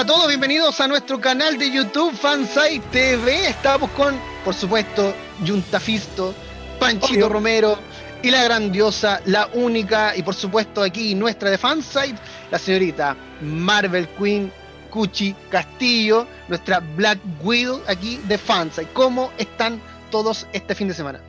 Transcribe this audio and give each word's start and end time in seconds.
Hola 0.00 0.12
a 0.12 0.16
todos, 0.16 0.28
bienvenidos 0.28 0.80
a 0.80 0.88
nuestro 0.88 1.20
canal 1.20 1.58
de 1.58 1.70
YouTube 1.70 2.14
Fansite 2.14 2.80
TV. 2.90 3.48
Estamos 3.48 3.90
con, 3.90 4.18
por 4.46 4.54
supuesto, 4.54 5.14
Juntafisto, 5.46 6.34
Panchito 6.78 7.28
Romero 7.28 7.76
y 8.22 8.30
la 8.30 8.42
grandiosa, 8.44 9.20
la 9.26 9.50
única 9.52 10.16
y 10.16 10.22
por 10.22 10.34
supuesto 10.34 10.82
aquí 10.82 11.14
nuestra 11.14 11.50
de 11.50 11.58
Fansite, 11.58 12.14
la 12.50 12.58
señorita 12.58 13.14
Marvel 13.42 14.08
Queen 14.18 14.50
Cuchi 14.88 15.36
Castillo, 15.50 16.26
nuestra 16.48 16.80
Black 16.96 17.18
Widow 17.42 17.82
aquí 17.86 18.18
de 18.26 18.38
Fansite. 18.38 18.88
¿Cómo 18.94 19.30
están 19.36 19.82
todos 20.10 20.46
este 20.54 20.74
fin 20.74 20.88
de 20.88 20.94
semana? 20.94 21.20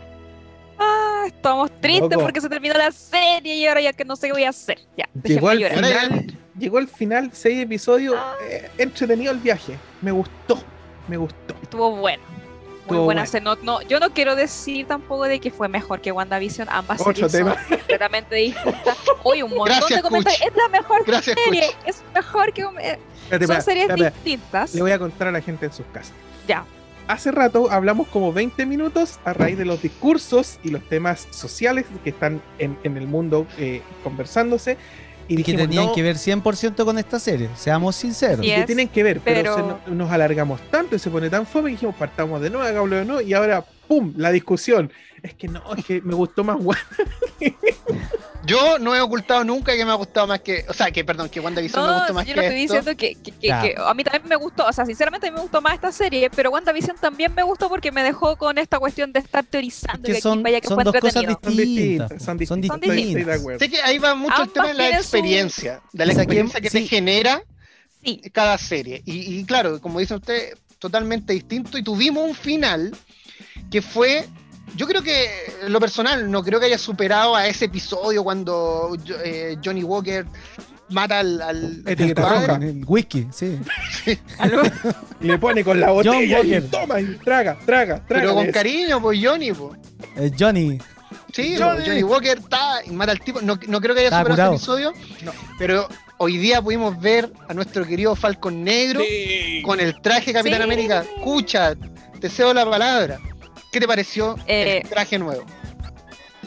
Ah, 0.79 1.23
estamos 1.27 1.69
tristes 1.81 2.09
Loco. 2.11 2.23
porque 2.23 2.39
se 2.39 2.47
terminó 2.47 2.75
la 2.75 2.93
serie 2.93 3.53
y 3.53 3.67
ahora 3.67 3.81
ya 3.81 3.91
que 3.91 4.05
no 4.05 4.15
sé 4.15 4.27
qué 4.27 4.33
voy 4.33 4.45
a 4.45 4.49
hacer. 4.51 4.79
Ya, 4.96 5.10
Llegó 5.25 5.50
al 5.50 5.61
final, 5.61 6.38
llegó 6.57 6.78
al 6.78 6.87
final, 6.87 7.29
seis 7.33 7.61
episodios, 7.61 8.15
eh, 8.50 8.69
entretenido 8.78 9.32
el 9.32 9.39
viaje. 9.39 9.78
Me 10.01 10.11
gustó, 10.11 10.61
me 11.07 11.18
gustó. 11.18 11.55
Estuvo 11.61 11.96
bueno. 11.96 12.24
Muy 12.87 12.97
Estuvo 12.97 13.05
buena 13.05 13.25
bueno. 13.25 13.55
No, 13.64 13.79
no, 13.79 13.82
yo 13.83 14.00
no 14.00 14.10
quiero 14.11 14.36
decir 14.36 14.87
tampoco 14.87 15.25
de 15.25 15.39
que 15.39 15.51
fue 15.51 15.68
mejor 15.69 16.01
que 16.01 16.11
WandaVision. 16.11 16.68
Ambas 16.69 17.00
Otro 17.01 17.14
series 17.29 17.32
son 17.32 17.39
tema. 17.54 17.55
completamente 17.77 18.36
distintas. 18.36 18.97
Hoy 19.24 19.43
un 19.43 19.51
montón 19.51 19.68
Gracias, 19.68 19.97
de 19.97 20.01
comentarios. 20.01 20.41
Kuch. 20.41 20.50
Es 20.51 20.57
la 20.57 20.68
mejor 20.69 21.05
Gracias, 21.05 21.37
serie. 21.46 21.61
Kuch. 21.68 21.75
Es 21.87 22.04
mejor 22.14 22.54
que. 22.54 22.61
eh, 22.63 22.99
Espérate, 23.24 23.47
son 23.47 23.61
series 23.61 23.89
espera. 23.89 24.10
distintas. 24.10 24.74
Le 24.75 24.82
voy 24.82 24.91
a 24.91 24.99
contar 24.99 25.27
a 25.27 25.32
la 25.32 25.41
gente 25.41 25.68
en 25.68 25.74
sus 25.74 25.86
casas. 25.93 26.13
Ya. 26.47 26.65
Hace 27.07 27.32
rato 27.32 27.69
hablamos 27.71 28.07
como 28.07 28.33
20 28.33 28.65
minutos 28.65 29.19
a 29.25 29.33
raíz 29.33 29.57
de 29.57 29.65
los 29.65 29.82
discursos 29.82 30.60
y 30.63 30.69
los 30.69 30.82
temas 30.88 31.27
sociales 31.32 31.86
que 32.03 32.09
están 32.09 32.41
en, 32.58 32.77
en 32.83 32.97
el 32.97 33.05
mundo 33.08 33.45
eh, 33.58 33.81
conversándose. 34.03 34.77
Y, 35.31 35.33
Y 35.33 35.38
que 35.44 35.52
dijimos, 35.53 35.61
tenían 35.61 35.85
no, 35.85 35.94
que 35.94 36.03
ver 36.03 36.17
100% 36.17 36.83
con 36.83 36.97
esta 36.97 37.17
serie, 37.19 37.49
seamos 37.55 37.95
sinceros. 37.95 38.41
Que 38.45 38.63
tienen 38.65 38.89
que 38.89 39.01
ver, 39.01 39.21
pero, 39.23 39.55
pero- 39.55 39.55
se 39.83 39.89
no- 39.89 39.95
nos 39.95 40.11
alargamos 40.11 40.59
tanto 40.69 40.95
y 40.95 40.99
se 40.99 41.09
pone 41.09 41.29
tan 41.29 41.45
fome 41.45 41.69
que 41.69 41.75
dijimos, 41.75 41.95
partamos 41.95 42.41
de 42.41 42.49
nuevo, 42.49 42.65
hagámoslo 42.67 42.95
de 42.97 43.05
nuevo, 43.05 43.21
y 43.21 43.33
ahora, 43.33 43.63
¡pum! 43.88 44.13
La 44.17 44.31
discusión. 44.31 44.91
Es 45.23 45.33
que 45.35 45.47
no, 45.47 45.61
es 45.77 45.85
que 45.85 46.01
me 46.01 46.15
gustó 46.15 46.43
más 46.43 46.57
Wanda. 46.59 46.83
Yo 48.45 48.80
no 48.80 48.95
he 48.95 49.02
ocultado 49.02 49.44
nunca 49.44 49.75
que 49.75 49.86
me 49.86 49.92
ha 49.92 49.95
gustado 49.95 50.25
más 50.28 50.39
que. 50.42 50.66
O 50.67 50.73
sea, 50.73 50.89
que 50.92 51.06
perdón, 51.06 51.30
que 51.30 51.39
WandaVision 51.39 51.81
me 51.84 51.88
No, 51.92 51.97
gustó 52.00 52.14
más 52.14 52.25
yo 52.25 52.34
que 52.34 52.39
no 52.42 52.47
estoy 52.47 52.61
esto. 52.64 52.73
diciendo 52.75 52.97
que, 52.97 53.16
que- 53.16 53.31
que- 53.39 53.47
Ya. 53.47 53.61
que 53.61 53.75
a 53.78 53.94
mí 53.94 54.03
también 54.03 54.28
me 54.28 54.36
gustó, 54.36 54.66
o 54.66 54.73
sea, 54.73 54.86
sinceramente 54.86 55.28
a 55.28 55.31
mí 55.31 55.36
me 55.36 55.42
gustó 55.42 55.61
más 55.61 55.75
esta 55.75 55.92
serie, 55.92 56.30
pero 56.31 56.50
WandaVision 56.50 56.97
también 57.00 57.34
me 57.36 57.44
gustó 57.44 57.69
porque 57.69 57.92
me 57.92 58.02
dejó 58.03 58.36
con 58.38 58.58
esta 58.58 58.80
cuestión 58.80 59.14
de 59.14 59.19
estar 59.19 59.45
teorizando 59.45 60.08
Es 60.08 60.16
que 60.16 60.22
son- 60.22 60.42
vaya 60.42 60.59
que 60.59 60.67
son 60.67 60.75
fue 60.75 60.84
dos 60.86 60.94
cosas 60.95 61.16
entretenido. 61.23 61.39
Son 61.44 61.56
Distintas, 61.58 62.09
distintas, 62.09 62.22
son 62.23 62.47
son 62.47 62.62
distintas. 62.62 62.81
estoy- 62.81 62.89
de 62.89 62.95
distintas. 63.06 63.39
acuerdo. 63.39 63.59
Sé 63.59 63.69
que 63.69 63.81
ahí 63.81 63.97
va 64.00 64.16
mucho 64.16 64.42
el 64.44 64.50
tema 64.52 64.67
de 64.69 64.73
la 64.73 64.88
su- 64.89 64.95
experiencia, 64.95 65.81
de 65.94 66.06
la 66.06 66.14
que- 66.14 66.19
experiencia 66.22 66.62
que, 66.62 66.69
te 66.69 66.80
sí. 66.80 66.88
genera 66.88 67.44
Sí, 68.03 68.19
cada 68.34 68.58
serie. 68.58 69.03
Y, 69.06 69.38
y 69.39 69.45
claro, 69.45 69.80
como 69.80 70.00
dice 70.00 70.16
usted, 70.16 70.58
totalmente 70.80 71.34
distinto. 71.34 71.78
Y 71.78 71.84
tuvimos 71.84 72.23
un 72.28 72.34
final 72.34 72.97
que 73.69 73.84
fue, 73.84 74.28
yo 74.75 74.88
creo 74.88 75.02
que, 75.02 75.30
en 75.64 75.72
lo 75.73 75.80
personal, 75.80 76.30
no 76.30 76.44
creo 76.44 76.59
que 76.59 76.66
haya 76.67 76.77
superado 76.77 77.36
a 77.36 77.47
ese 77.47 77.66
episodio 77.66 78.23
cuando 78.23 78.97
eh, 79.23 79.58
Johnny 79.63 79.83
Walker 79.83 80.25
mata 80.89 81.19
al... 81.19 81.41
al 81.41 81.83
padre. 82.16 82.69
El 82.69 82.83
whisky, 82.86 83.28
sí. 83.31 83.59
Y 85.22 85.25
le 85.28 85.38
pone 85.38 85.63
con 85.63 85.80
la 85.80 85.91
botella 85.91 86.22
y 86.23 86.33
Walker. 86.33 86.69
toma 86.69 87.00
y 87.00 87.05
traga, 87.23 87.58
traga, 87.66 87.95
traga. 88.05 88.05
Pero 88.08 88.33
con 88.36 88.52
cariño, 88.52 89.02
pues 89.02 89.19
Johnny, 89.23 89.52
pues. 89.52 89.80
Eh, 90.17 90.31
Johnny. 90.38 90.80
Sí, 91.33 91.56
Johnny. 91.58 91.85
Johnny 91.85 92.03
Walker 92.03 92.38
está 92.39 92.81
y 92.85 92.89
mata 92.91 93.11
al 93.11 93.19
tipo. 93.19 93.39
No, 93.41 93.58
no 93.67 93.80
creo 93.81 93.94
que 93.95 94.02
haya 94.02 94.09
Está 94.09 94.19
superado 94.22 94.52
curado. 94.52 94.56
ese 94.56 94.63
episodio, 94.89 94.94
No. 95.23 95.31
pero 95.58 95.88
hoy 96.17 96.38
día 96.38 96.61
pudimos 96.61 97.00
ver 97.00 97.31
a 97.47 97.53
nuestro 97.53 97.85
querido 97.85 98.16
Falcon 98.16 98.63
Negro 98.63 99.02
Sí. 99.02 99.61
con 99.63 99.80
el 99.80 100.02
traje 100.02 100.33
Capitán 100.33 100.59
Sí. 100.59 100.63
América. 100.63 101.06
Escucha, 101.18 101.75
te 102.19 102.29
cedo 102.29 102.53
la 102.53 102.69
palabra. 102.69 103.19
¿Qué 103.71 103.79
te 103.79 103.87
pareció 103.87 104.35
Eh, 104.47 104.81
el 104.83 104.89
traje 104.89 105.17
nuevo? 105.17 105.43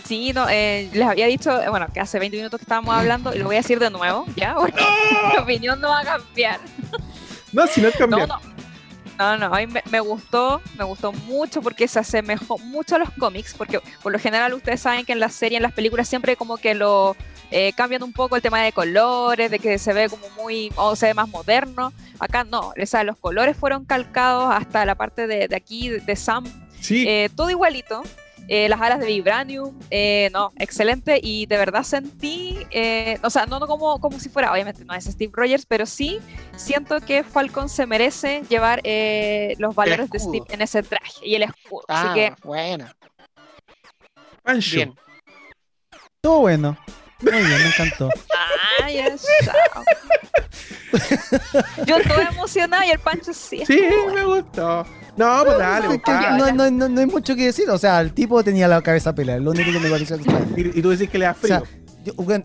sí, 0.05 0.33
no, 0.35 0.47
eh, 0.51 0.91
les 0.93 1.07
había 1.07 1.27
dicho, 1.27 1.63
eh, 1.63 1.69
bueno, 1.71 1.87
que 1.93 1.99
hace 2.01 2.19
20 2.19 2.37
minutos 2.37 2.59
que 2.61 2.65
estábamos 2.65 2.95
hablando 2.95 3.35
y 3.35 3.39
lo 3.39 3.47
voy 3.47 3.57
a 3.57 3.61
decir 3.61 3.79
de 3.79 3.89
nuevo, 3.91 4.27
¿ya? 4.37 4.55
Porque 4.59 4.83
mi 5.33 5.39
opinión 5.43 5.81
no 5.81 5.89
va 5.89 6.01
a 6.01 6.05
cambiar. 6.05 6.61
No, 7.53 7.67
si 7.67 7.81
no 7.81 7.89
es 7.89 7.95
No, 7.95 7.99
cambiar. 8.01 8.29
no. 8.29 8.41
No, 9.17 9.39
no, 9.39 9.47
a 9.55 9.59
mí 9.61 9.69
me, 9.69 9.81
me 9.93 10.01
gustó, 10.01 10.61
me 10.77 10.83
gustó 10.83 11.13
mucho 11.13 11.63
porque 11.63 11.87
se 11.87 12.01
asemejó 12.01 12.59
mucho 12.59 12.97
a 12.97 12.99
los 12.99 13.11
cómics, 13.11 13.55
porque 13.57 13.81
por 14.03 14.11
lo 14.11 14.19
general 14.19 14.53
ustedes 14.55 14.81
saben 14.81 15.05
que 15.07 15.13
en 15.13 15.21
la 15.21 15.29
serie, 15.29 15.57
en 15.57 15.63
las 15.63 15.73
películas 15.73 16.09
siempre 16.09 16.35
como 16.35 16.57
que 16.57 16.75
lo 16.75 17.15
eh, 17.53 17.73
cambian 17.77 18.03
un 18.03 18.13
poco 18.13 18.35
el 18.35 18.43
tema 18.43 18.61
de 18.63 18.73
colores, 18.73 19.53
de 19.53 19.61
que 19.61 19.79
se 19.79 19.93
ve 19.93 20.09
como 20.09 20.29
muy, 20.31 20.73
o 20.75 20.97
se 20.97 21.07
ve 21.07 21.15
más 21.15 21.29
moderno. 21.29 21.93
Acá 22.19 22.43
no, 22.43 22.73
o 22.77 22.87
sea, 22.87 23.05
los 23.05 23.17
colores 23.17 23.57
fueron 23.57 23.85
calcados 23.85 24.53
hasta 24.53 24.85
la 24.85 24.97
parte 24.97 25.29
de, 25.29 25.47
de 25.47 25.55
aquí, 25.55 25.89
de, 25.91 26.01
de 26.01 26.17
Sam, 26.17 26.43
Sí, 26.85 27.07
eh, 27.09 27.31
todo 27.35 27.49
igualito. 27.51 28.03
eh, 28.47 28.69
las 28.69 28.79
alas 28.83 29.01
de 29.01 29.07
Vibranium, 29.07 29.75
eh, 29.91 30.29
no, 30.35 30.53
excelente. 30.59 31.19
Y 31.23 31.47
de 31.47 31.57
verdad 31.57 31.83
sentí, 31.83 32.59
eh, 32.71 33.19
o 33.23 33.31
sea, 33.31 33.47
no, 33.47 33.59
no 33.59 33.67
como, 33.67 33.99
como 34.01 34.21
si 34.21 34.29
fuera, 34.29 34.53
obviamente 34.53 34.85
no 34.85 34.93
es 34.93 35.05
Steve 35.07 35.33
Rogers, 35.35 35.65
pero 35.65 35.87
sí 35.87 36.21
siento 36.57 37.01
que 37.01 37.25
Falcon 37.25 37.71
se 37.71 37.87
merece 37.87 38.43
llevar 38.51 38.83
eh, 38.85 39.55
los 39.59 39.75
valores 39.75 40.11
de. 40.11 40.19
Steve 40.19 40.45
en 40.51 40.61
ese 40.61 40.83
traje 40.83 41.27
y 41.27 41.35
el 41.37 41.45
escudo. 41.45 41.85
Ah, 41.89 42.11
Así 42.13 42.21
que, 42.21 42.35
buena. 42.43 42.95
Pancho. 44.43 44.77
Bien. 44.77 44.95
Todo 46.21 46.41
bueno. 46.41 46.77
Muy 47.25 47.43
bien, 47.43 47.63
me 47.63 47.67
encantó. 47.69 48.09
ay, 48.83 48.99
eso. 48.99 49.27
Yo 51.87 51.97
estoy 51.97 52.25
emocionada 52.31 52.87
y 52.87 52.91
el 52.91 52.99
Pancho 52.99 53.33
sí. 53.33 53.63
Sí, 53.67 53.83
me 54.15 54.25
gustó. 54.25 54.87
No, 55.17 55.43
pues 55.45 55.59
dale, 55.59 55.87
Es 55.87 55.93
que 55.93 56.01
compadre. 56.03 56.39
no, 56.39 56.53
no- 56.53 56.71
no- 56.71 56.89
no 56.89 57.01
hay 57.01 57.07
mucho 57.07 57.37
que 57.37 57.47
decir. 57.47 57.69
O 57.71 57.79
sea, 57.79 58.01
el 58.01 58.13
tipo 58.13 58.43
tenía 58.43 58.67
la 58.69 58.83
cabeza 58.83 59.15
pelada. 59.15 59.39
Lo 59.39 59.51
único 59.53 59.71
que 59.73 59.79
me 59.81 59.91
pareció 59.91 60.17
extraño. 60.17 60.47
Y, 60.57 60.79
y 60.79 60.83
tú 60.83 60.91
decís 60.91 61.09
que 61.11 61.19
le 61.19 61.25
da 61.27 61.33
O 61.33 61.35
frío. 61.35 61.59
sea, 61.61 61.69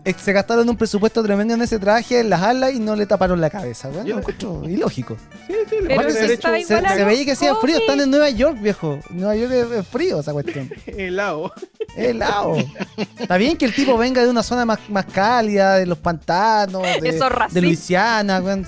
eh, 0.04 0.14
se 0.18 0.32
gastaron 0.32 0.68
un 0.68 0.76
presupuesto 0.76 1.22
tremendo 1.22 1.54
en 1.54 1.62
ese 1.62 1.78
traje, 1.78 2.20
en 2.20 2.30
las 2.30 2.42
alas 2.42 2.72
y 2.72 2.78
no 2.78 2.96
le 2.96 3.06
taparon 3.06 3.40
la 3.40 3.50
cabeza. 3.50 3.88
weón. 3.88 4.06
Yo- 4.06 4.14
Lo 4.14 4.20
encuentro 4.20 4.62
ilógico. 4.68 5.16
sí, 5.46 5.54
sí, 5.68 5.76
le 5.82 5.96
Pero 5.96 6.08
hecho 6.08 6.48
Se, 6.66 6.96
se 6.96 7.04
veía 7.04 7.24
que 7.24 7.32
hacía 7.32 7.54
frío. 7.56 7.78
Están 7.78 8.00
en 8.00 8.10
Nueva 8.10 8.30
York, 8.30 8.58
viejo. 8.60 8.98
Nueva 9.10 9.36
York 9.36 9.52
es, 9.52 9.86
frío 9.86 10.20
esa 10.20 10.32
cuestión. 10.32 10.70
helado. 10.86 11.52
Helado. 11.96 12.56
Está 13.18 13.36
bien 13.36 13.56
que 13.56 13.64
el 13.66 13.74
tipo 13.74 13.96
venga 13.98 14.22
de 14.22 14.30
una 14.30 14.42
zona 14.42 14.64
más, 14.64 14.78
más 14.88 15.04
cálida, 15.06 15.76
de 15.76 15.86
los 15.86 15.98
pantanos, 15.98 16.82
de, 16.82 17.60
Luisiana. 17.60 18.40
weón. 18.40 18.66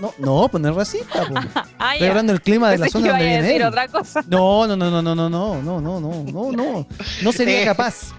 No, 0.00 0.14
no, 0.18 0.48
pues 0.50 0.62
no 0.62 0.70
es 0.70 0.74
racista. 0.74 1.26
pues. 1.28 1.44
Ah, 1.78 1.92
Estoy 1.92 2.08
hablando 2.08 2.32
del 2.32 2.40
clima 2.40 2.70
de 2.70 2.78
la 2.78 2.88
zona 2.88 3.08
donde 3.10 3.24
viene 3.26 3.42
decir 3.42 3.60
él. 3.60 3.68
otra 3.68 3.88
cosa. 3.88 4.24
No, 4.26 4.66
no, 4.66 4.74
no, 4.74 4.90
no, 4.90 5.02
no, 5.02 5.14
no, 5.14 5.28
no, 5.28 5.60
no, 5.62 5.80
no, 5.80 6.00
no, 6.00 6.24
no, 6.32 6.52
no. 6.52 6.86
No 7.22 7.32
sería 7.32 7.60
Eh, 7.62 7.64
capaz. 7.66 8.12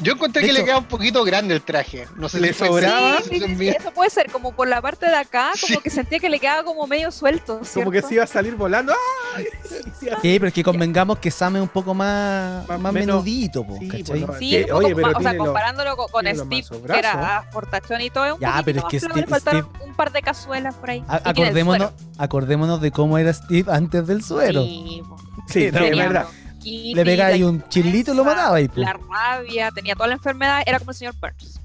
Yo 0.00 0.14
encontré 0.14 0.42
De 0.42 0.48
que 0.48 0.52
le 0.54 0.64
queda 0.64 0.78
un 0.78 0.84
poquito 0.86 1.22
grande 1.22 1.54
el 1.54 1.60
traje. 1.62 2.08
No 2.16 2.28
sé 2.28 2.40
Le 2.40 2.52
sobraba. 2.54 3.20
Sí, 3.22 3.40
eso 3.68 3.90
puede 3.92 4.10
ser, 4.10 4.30
como 4.30 4.52
por 4.52 4.66
la 4.66 4.80
parte 4.80 5.06
de 5.06 5.14
acá, 5.14 5.50
como 5.60 5.74
Sí. 5.74 5.78
que 5.82 5.90
sentía 5.90 6.18
que 6.18 6.28
le 6.30 6.40
quedaba 6.40 6.64
como 6.64 6.86
medio 6.86 7.10
suelto. 7.10 7.60
Como 7.74 7.90
que 7.90 8.02
se 8.02 8.14
iba 8.14 8.24
a 8.24 8.26
salir 8.26 8.54
volando. 8.56 8.92
¡Ay! 9.36 9.46
Sí, 10.20 10.38
pero 10.38 10.48
es 10.48 10.52
que 10.54 10.64
convengamos 10.64 11.18
que 11.18 11.30
Sam 11.30 11.56
es 11.56 11.62
un 11.62 11.68
poco 11.68 11.94
más, 11.94 12.66
Más- 12.68 12.80
más 12.80 12.92
menos- 12.92 13.24
menudito, 13.24 13.64
po, 13.64 13.76
Sí, 13.78 13.88
¿cachai? 13.88 14.26
Sí, 14.38 14.50
Que- 14.50 14.62
un 14.62 14.66
poco 14.68 14.78
oye, 14.78 14.94
pero 14.96 15.06
más- 15.08 15.16
o 15.16 15.20
sea, 15.22 15.32
los- 15.32 15.46
comparándolo 15.46 15.96
con, 15.96 16.26
Steve, 16.26 16.64
que 16.86 16.98
era 16.98 17.36
ah, 17.38 17.44
fortachón 17.52 18.00
y 18.00 18.10
todo, 18.10 18.24
es 18.26 18.32
un 18.32 18.40
Ya, 18.40 18.50
poquito 18.50 18.64
pero 18.64 18.78
es 18.78 18.82
más 18.84 18.90
que 18.90 18.98
Steve- 19.00 19.26
faltaron 19.26 19.68
un 19.80 19.94
par 19.94 20.12
de 20.12 20.22
cazuelas 20.22 20.74
por 20.74 20.90
ahí. 20.90 21.04
A- 21.08 21.20
acordémonos, 21.30 21.92
acordémonos 22.18 22.80
de 22.80 22.90
cómo 22.90 23.16
era 23.18 23.32
Steve 23.32 23.72
antes 23.72 24.06
del 24.06 24.22
suero. 24.24 24.62
Sí. 24.64 25.02
Sí, 25.48 25.70
no, 25.72 25.80
es 25.80 25.96
verdad. 25.96 26.26
Bronquitis, 26.62 26.96
Le 26.96 27.04
pegaba 27.04 27.30
ahí 27.30 27.42
un 27.42 27.62
chilito 27.68 28.12
y 28.12 28.16
lo 28.16 28.24
mataba 28.24 28.56
ahí. 28.56 28.68
po. 28.68 28.80
La 28.80 28.92
rabia, 28.94 29.70
tenía 29.70 29.94
toda 29.94 30.08
la 30.08 30.14
enfermedad, 30.14 30.62
era 30.66 30.78
como 30.78 30.90
el 30.92 30.96
señor 30.96 31.14
Burns. 31.20 31.60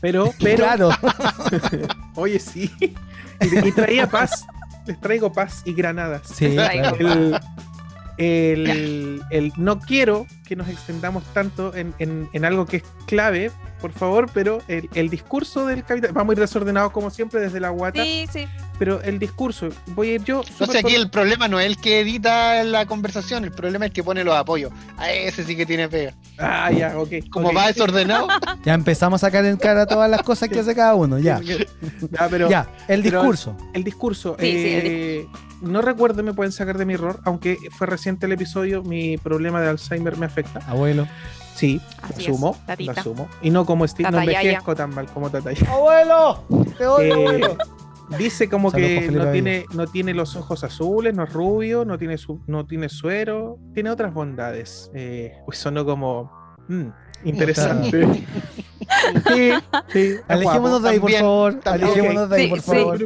Pero, 0.00 0.32
pero, 0.40 0.64
Claro. 0.64 0.90
oye, 2.14 2.38
sí. 2.38 2.70
Y, 2.80 3.68
y 3.68 3.72
traía 3.72 4.06
paz. 4.08 4.46
Les 4.86 5.00
traigo 5.00 5.32
paz 5.32 5.62
y 5.64 5.72
granadas. 5.74 6.22
Sí, 6.24 6.54
Traigo. 6.54 6.96
claro. 6.96 7.40
El, 8.18 8.66
el, 8.70 9.22
el- 9.30 9.52
no 9.56 9.78
quiero 9.80 10.26
que 10.46 10.54
nos 10.56 10.68
extendamos 10.68 11.24
tanto 11.32 11.74
en, 11.74 11.94
en- 11.98 12.28
en 12.32 12.44
algo 12.44 12.66
que 12.66 12.78
es 12.78 12.82
clave, 13.06 13.50
por 13.80 13.92
favor, 13.92 14.30
pero 14.32 14.60
el, 14.68 14.88
el 14.94 15.08
discurso 15.10 15.66
del 15.66 15.84
capitán, 15.84 16.12
vamos 16.14 16.30
a 16.30 16.34
ir 16.34 16.40
desordenados 16.40 16.92
como 16.92 17.10
siempre 17.10 17.40
desde 17.40 17.60
la 17.60 17.70
guata, 17.70 18.02
Sí, 18.04 18.26
sí. 18.32 18.46
pero 18.78 19.00
el 19.02 19.18
discurso, 19.18 19.68
voy 19.88 20.10
a 20.10 20.14
ir 20.14 20.24
yo. 20.24 20.42
Sé, 20.42 20.64
aquí 20.64 20.82
por- 20.82 20.92
el 20.92 21.10
problema 21.10 21.48
no 21.48 21.58
es 21.60 21.66
el 21.66 21.76
que 21.78 22.00
edita 22.00 22.62
la 22.64 22.86
conversación, 22.86 23.44
el 23.44 23.52
problema 23.52 23.86
es 23.86 23.90
el 23.90 23.92
que 23.94 24.04
pone 24.04 24.22
los 24.24 24.34
apoyos. 24.34 24.70
A 24.98 25.10
ese 25.10 25.44
sí 25.44 25.56
que 25.56 25.64
tiene 25.66 25.88
pega. 25.88 26.14
Ah, 26.38 26.70
ya, 26.70 26.98
ok. 26.98 27.10
Como 27.30 27.52
va 27.52 27.66
desordenado, 27.68 28.28
Ya 28.64 28.74
empezamos 28.74 29.22
a 29.22 29.26
sacar 29.28 29.44
en 29.44 29.56
cara 29.56 29.86
todas 29.86 30.10
las 30.10 30.22
cosas 30.22 30.48
que 30.48 30.58
hace 30.60 30.74
cada 30.74 30.94
uno. 30.94 31.18
Ya. 31.18 31.40
Ya, 31.40 32.28
pero 32.28 32.48
Ya, 32.50 32.68
el 32.88 33.02
pero- 33.02 33.20
discurso. 33.20 33.56
el 33.72 33.84
discurso. 33.84 34.36
Sí, 34.38 34.46
sí, 34.46 34.68
el 34.74 34.82
eh, 34.86 35.26
No 35.62 35.82
recuerdo, 35.82 36.22
me 36.22 36.32
pueden 36.34 36.52
sacar 36.52 36.78
de 36.78 36.84
mi 36.86 36.94
error, 36.94 37.20
aunque 37.24 37.58
fue 37.76 37.86
reciente 37.86 38.26
el 38.26 38.32
episodio, 38.32 38.82
mi 38.82 39.16
problema 39.18 39.60
de 39.60 39.68
Alzheimer 39.68 40.16
me 40.16 40.26
afecta. 40.26 40.60
Abuelo. 40.66 41.06
Sí, 41.60 41.78
Así 42.00 42.14
lo 42.14 42.20
es, 42.20 42.28
asumo, 42.28 42.46
lo 42.58 42.66
tatita. 42.66 43.00
asumo. 43.00 43.28
Y 43.42 43.50
no 43.50 43.66
como 43.66 43.86
Steve, 43.86 44.10
no 44.10 44.18
envejezco 44.18 44.74
tan 44.74 44.94
mal 44.94 45.06
como 45.08 45.28
Tataya. 45.30 45.70
¡Abuelo! 45.70 46.44
¡Te 46.78 46.86
odio, 46.86 47.02
Eh, 47.04 47.12
abuelo! 47.12 47.56
Dice 48.18 48.48
como 48.48 48.72
que 48.72 49.10
no 49.10 49.30
tiene, 49.30 49.66
no 49.74 49.86
tiene 49.86 50.14
los 50.14 50.34
ojos 50.36 50.64
azules, 50.64 51.14
no 51.14 51.24
es 51.24 51.32
rubio, 51.34 51.84
no 51.84 51.98
tiene, 51.98 52.16
su, 52.16 52.40
no 52.46 52.66
tiene 52.66 52.88
suero, 52.88 53.58
tiene 53.74 53.90
otras 53.90 54.14
bondades. 54.14 54.90
Eh, 54.94 55.34
pues 55.44 55.58
sonó 55.58 55.84
como 55.84 56.32
mm, 56.68 56.86
interesante. 57.24 58.08
sí, 59.28 59.50
sí, 59.92 59.98
es 59.98 60.22
Alejémonos 60.28 60.82
de 60.82 60.88
ahí, 60.88 60.98
por 60.98 61.12
favor. 61.12 61.60
Alejémonos 61.64 62.30
de 62.30 62.36
ahí, 62.36 62.48
por 62.48 62.62
favor. 62.62 62.98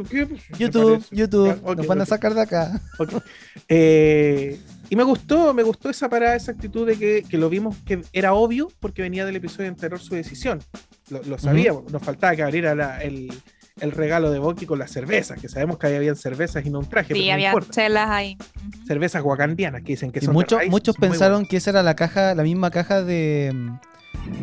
YouTube. 0.59 1.05
YouTube. 1.11 1.77
Nos 1.77 1.87
van 1.89 2.01
a 2.01 2.07
sacar 2.07 2.33
de 2.35 2.41
acá. 2.43 2.81
Ok. 2.99 3.15
Eh, 3.69 4.59
y 4.95 4.97
me 4.97 5.03
gustó, 5.03 5.53
me 5.53 5.65
gustó 5.65 5.91
esa 5.91 6.09
parada, 6.09 6.37
esa 6.37 6.53
actitud 6.53 6.87
de 6.87 6.97
que, 6.97 7.25
que 7.29 7.37
lo 7.37 7.51
vimos 7.51 7.77
que 7.85 8.01
era 8.13 8.33
obvio 8.35 8.69
porque 8.79 9.03
venía 9.03 9.27
del 9.27 9.35
episodio 9.35 9.69
anterior 9.69 9.99
su 9.99 10.15
decisión. 10.15 10.61
Lo, 11.11 11.21
lo 11.25 11.37
sabíamos, 11.37 11.91
nos 11.93 12.01
faltaba 12.01 12.37
que 12.37 12.45
abriera 12.45 12.77
la- 12.77 13.03
el, 13.03 13.29
el 13.81 13.91
regalo 13.91 14.31
de 14.31 14.39
Boki 14.39 14.67
con 14.67 14.79
las 14.79 14.93
cervezas, 14.93 15.41
que 15.41 15.49
sabemos 15.49 15.79
que 15.79 15.89
ahí 15.89 15.97
habían 15.97 16.15
cervezas 16.15 16.65
y 16.65 16.71
no 16.71 16.79
un 16.79 16.89
traje, 16.89 17.13
Sí, 17.13 17.27
no 17.27 17.33
había 17.35 17.49
importa. 17.49 17.73
chelas 17.73 18.09
ahí. 18.09 18.39
Cervezas 18.87 19.23
wakandianas 19.25 19.83
que 19.83 19.89
dicen 19.95 20.13
que 20.13 20.21
Y 20.21 20.23
son 20.23 20.33
de 20.33 20.35
muchos, 20.35 20.59
raíz, 20.61 20.71
muchos 20.71 20.95
son 20.95 21.01
pensaron 21.01 21.45
que 21.47 21.57
esa 21.57 21.71
era 21.71 21.83
la 21.83 21.97
caja, 21.97 22.37
la 22.37 22.45
misma 22.45 22.71
caja 22.71 23.03
de, 23.03 23.53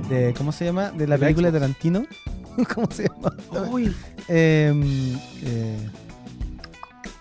de 0.10 0.34
¿cómo 0.38 0.52
se 0.52 0.66
llama? 0.66 0.92
De 0.92 1.08
la 1.08 1.16
De 1.16 1.22
película 1.22 1.50
de. 1.50 1.60
Tarantino. 1.60 2.04
¿Cómo 2.76 2.92
se 2.92 3.08
llama? 3.08 3.34
Uy, 3.72 3.96
Em, 4.28 5.18
eh, 5.46 5.78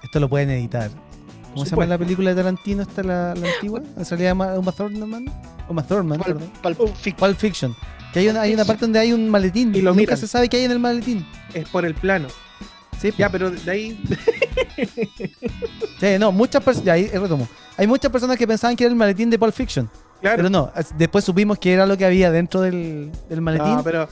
esto 0.02 0.18
lo 0.18 0.28
pueden 0.28 0.50
editar. 0.50 0.90
¿Cómo 1.52 1.64
se 1.64 1.70
llama 1.70 1.82
Supuesto. 1.84 1.90
la 1.94 1.98
película 1.98 2.30
de 2.30 2.36
Tarantino? 2.36 2.82
¿Esta 2.82 3.02
la, 3.02 3.34
la 3.34 3.48
antigua? 3.54 3.80
¿En 3.80 4.04
realidad 4.06 4.30
llama 4.30 4.58
Uma 4.58 4.72
Thurman? 4.72 5.24
Uma 5.68 5.82
Thurman, 5.82 6.18
Pulp- 6.20 6.24
perdón. 6.26 6.50
Pulp 6.76 6.96
Fiction. 6.96 7.16
Pulp 7.16 7.36
Fiction. 7.38 7.76
Que 8.12 8.20
hay 8.20 8.28
una, 8.28 8.40
hay 8.42 8.54
una 8.54 8.64
parte 8.64 8.82
donde 8.82 8.98
hay 8.98 9.12
un 9.12 9.28
maletín. 9.28 9.74
Y 9.74 9.82
lo 9.82 9.90
nunca 9.90 10.00
miran. 10.00 10.16
se 10.18 10.26
sabe 10.26 10.48
qué 10.48 10.56
hay 10.58 10.64
en 10.64 10.70
el 10.72 10.78
maletín. 10.80 11.26
es 11.54 11.68
por 11.68 11.84
el 11.84 11.94
plano. 11.94 12.28
Sí, 13.00 13.12
Ya, 13.16 13.30
pero 13.30 13.50
de 13.50 13.70
ahí. 13.70 14.02
sí, 16.00 16.06
no, 16.18 16.32
muchas 16.32 16.62
personas. 16.62 16.86
Ya, 16.86 16.92
ahí 16.94 17.06
retomo. 17.08 17.48
Hay 17.76 17.86
muchas 17.86 18.10
personas 18.10 18.36
que 18.36 18.46
pensaban 18.46 18.76
que 18.76 18.84
era 18.84 18.90
el 18.90 18.96
maletín 18.96 19.30
de 19.30 19.38
Pulp 19.38 19.54
Fiction. 19.54 19.88
Claro. 20.20 20.36
Pero 20.36 20.50
no, 20.50 20.70
es- 20.76 20.92
después 20.98 21.24
supimos 21.24 21.58
que 21.58 21.72
era 21.72 21.86
lo 21.86 21.96
que 21.96 22.04
había 22.04 22.30
dentro 22.30 22.60
del, 22.60 23.10
del 23.28 23.40
maletín. 23.40 23.76
No, 23.76 23.82
pero 23.84 24.08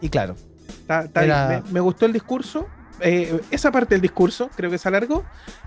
Y 0.00 0.08
claro, 0.08 0.34
está- 0.68 1.02
está 1.04 1.24
Era- 1.24 1.48
bien. 1.48 1.62
Me, 1.66 1.72
me 1.72 1.80
gustó 1.80 2.06
el 2.06 2.12
discurso. 2.12 2.66
Eh, 3.02 3.40
esa 3.50 3.70
parte 3.72 3.94
del 3.94 4.02
discurso, 4.02 4.50
creo 4.56 4.70
que 4.70 4.78
se 4.78 4.88
alargó. 4.88 5.24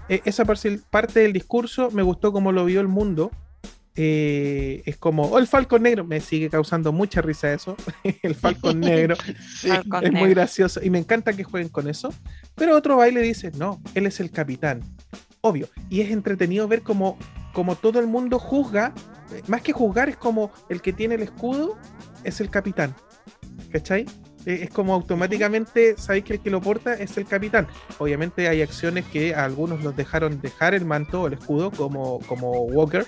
Eh, 0.09 0.21
esa 0.25 0.45
parte 0.45 1.19
del 1.19 1.33
discurso 1.33 1.91
me 1.91 2.01
gustó 2.01 2.31
como 2.31 2.51
lo 2.51 2.65
vio 2.65 2.81
el 2.81 2.87
mundo. 2.87 3.31
Eh, 3.97 4.83
es 4.85 4.97
como, 4.97 5.23
oh, 5.23 5.39
el 5.39 5.47
Falcon 5.47 5.83
Negro. 5.83 6.03
Me 6.03 6.19
sigue 6.19 6.49
causando 6.49 6.91
mucha 6.91 7.21
risa 7.21 7.53
eso. 7.53 7.75
el 8.23 8.35
Falcon 8.35 8.79
Negro. 8.79 9.15
Sí. 9.55 9.69
Falcon 9.69 10.05
es 10.05 10.11
muy 10.11 10.29
gracioso. 10.29 10.81
Y 10.83 10.89
me 10.89 10.99
encanta 10.99 11.33
que 11.33 11.43
jueguen 11.43 11.69
con 11.69 11.89
eso. 11.89 12.13
Pero 12.55 12.75
otro 12.75 12.97
baile 12.97 13.21
dice, 13.21 13.51
no, 13.57 13.81
él 13.93 14.05
es 14.05 14.19
el 14.19 14.31
capitán. 14.31 14.81
Obvio. 15.41 15.69
Y 15.89 16.01
es 16.01 16.11
entretenido 16.11 16.67
ver 16.67 16.81
como, 16.81 17.17
como 17.53 17.75
todo 17.75 17.99
el 17.99 18.07
mundo 18.07 18.39
juzga. 18.39 18.93
eh, 19.31 19.41
Más 19.47 19.61
que 19.61 19.71
juzgar, 19.71 20.09
es 20.09 20.17
como 20.17 20.51
el 20.69 20.81
que 20.81 20.91
tiene 20.93 21.15
el 21.15 21.21
escudo 21.21 21.77
es 22.23 22.41
el 22.41 22.49
capitán. 22.49 22.95
¿Cachai? 23.71 24.05
Eh, 24.45 24.59
Es 24.63 24.69
como 24.69 24.93
automáticamente 24.93 25.95
sabéis 25.97 26.25
que 26.25 26.33
el 26.33 26.39
que 26.39 26.49
lo 26.49 26.61
porta 26.61 26.93
es 26.93 27.17
el 27.17 27.25
capitán. 27.25 27.67
Obviamente 27.97 28.47
hay 28.47 28.61
acciones 28.61 29.05
que 29.05 29.33
a 29.35 29.45
algunos 29.45 29.83
los 29.83 29.95
dejaron 29.95 30.41
dejar 30.41 30.73
el 30.73 30.85
manto 30.85 31.23
o 31.23 31.27
el 31.27 31.33
escudo, 31.33 31.71
como, 31.71 32.19
como 32.27 32.51
Walker, 32.63 33.05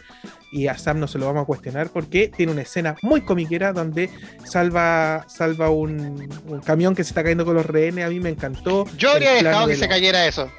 y 0.51 0.67
a 0.67 0.77
Sam 0.77 0.99
no 0.99 1.07
se 1.07 1.17
lo 1.19 1.25
vamos 1.25 1.43
a 1.43 1.45
cuestionar 1.45 1.89
porque 1.89 2.29
tiene 2.35 2.51
una 2.51 2.61
escena 2.61 2.95
muy 3.01 3.21
comiquera 3.21 3.73
donde 3.73 4.09
salva, 4.45 5.25
salva 5.27 5.69
un, 5.69 6.29
un 6.47 6.59
camión 6.61 6.95
que 6.95 7.03
se 7.03 7.09
está 7.11 7.23
cayendo 7.23 7.45
con 7.45 7.55
los 7.55 7.65
rehenes. 7.65 8.05
A 8.05 8.09
mí 8.09 8.19
me 8.19 8.29
encantó. 8.29 8.85
Yo 8.97 9.11
habría 9.11 9.33
dejado 9.33 9.67
de 9.67 9.73
que 9.73 9.79
se 9.79 9.87
cayera 9.87 10.25
eso. 10.25 10.49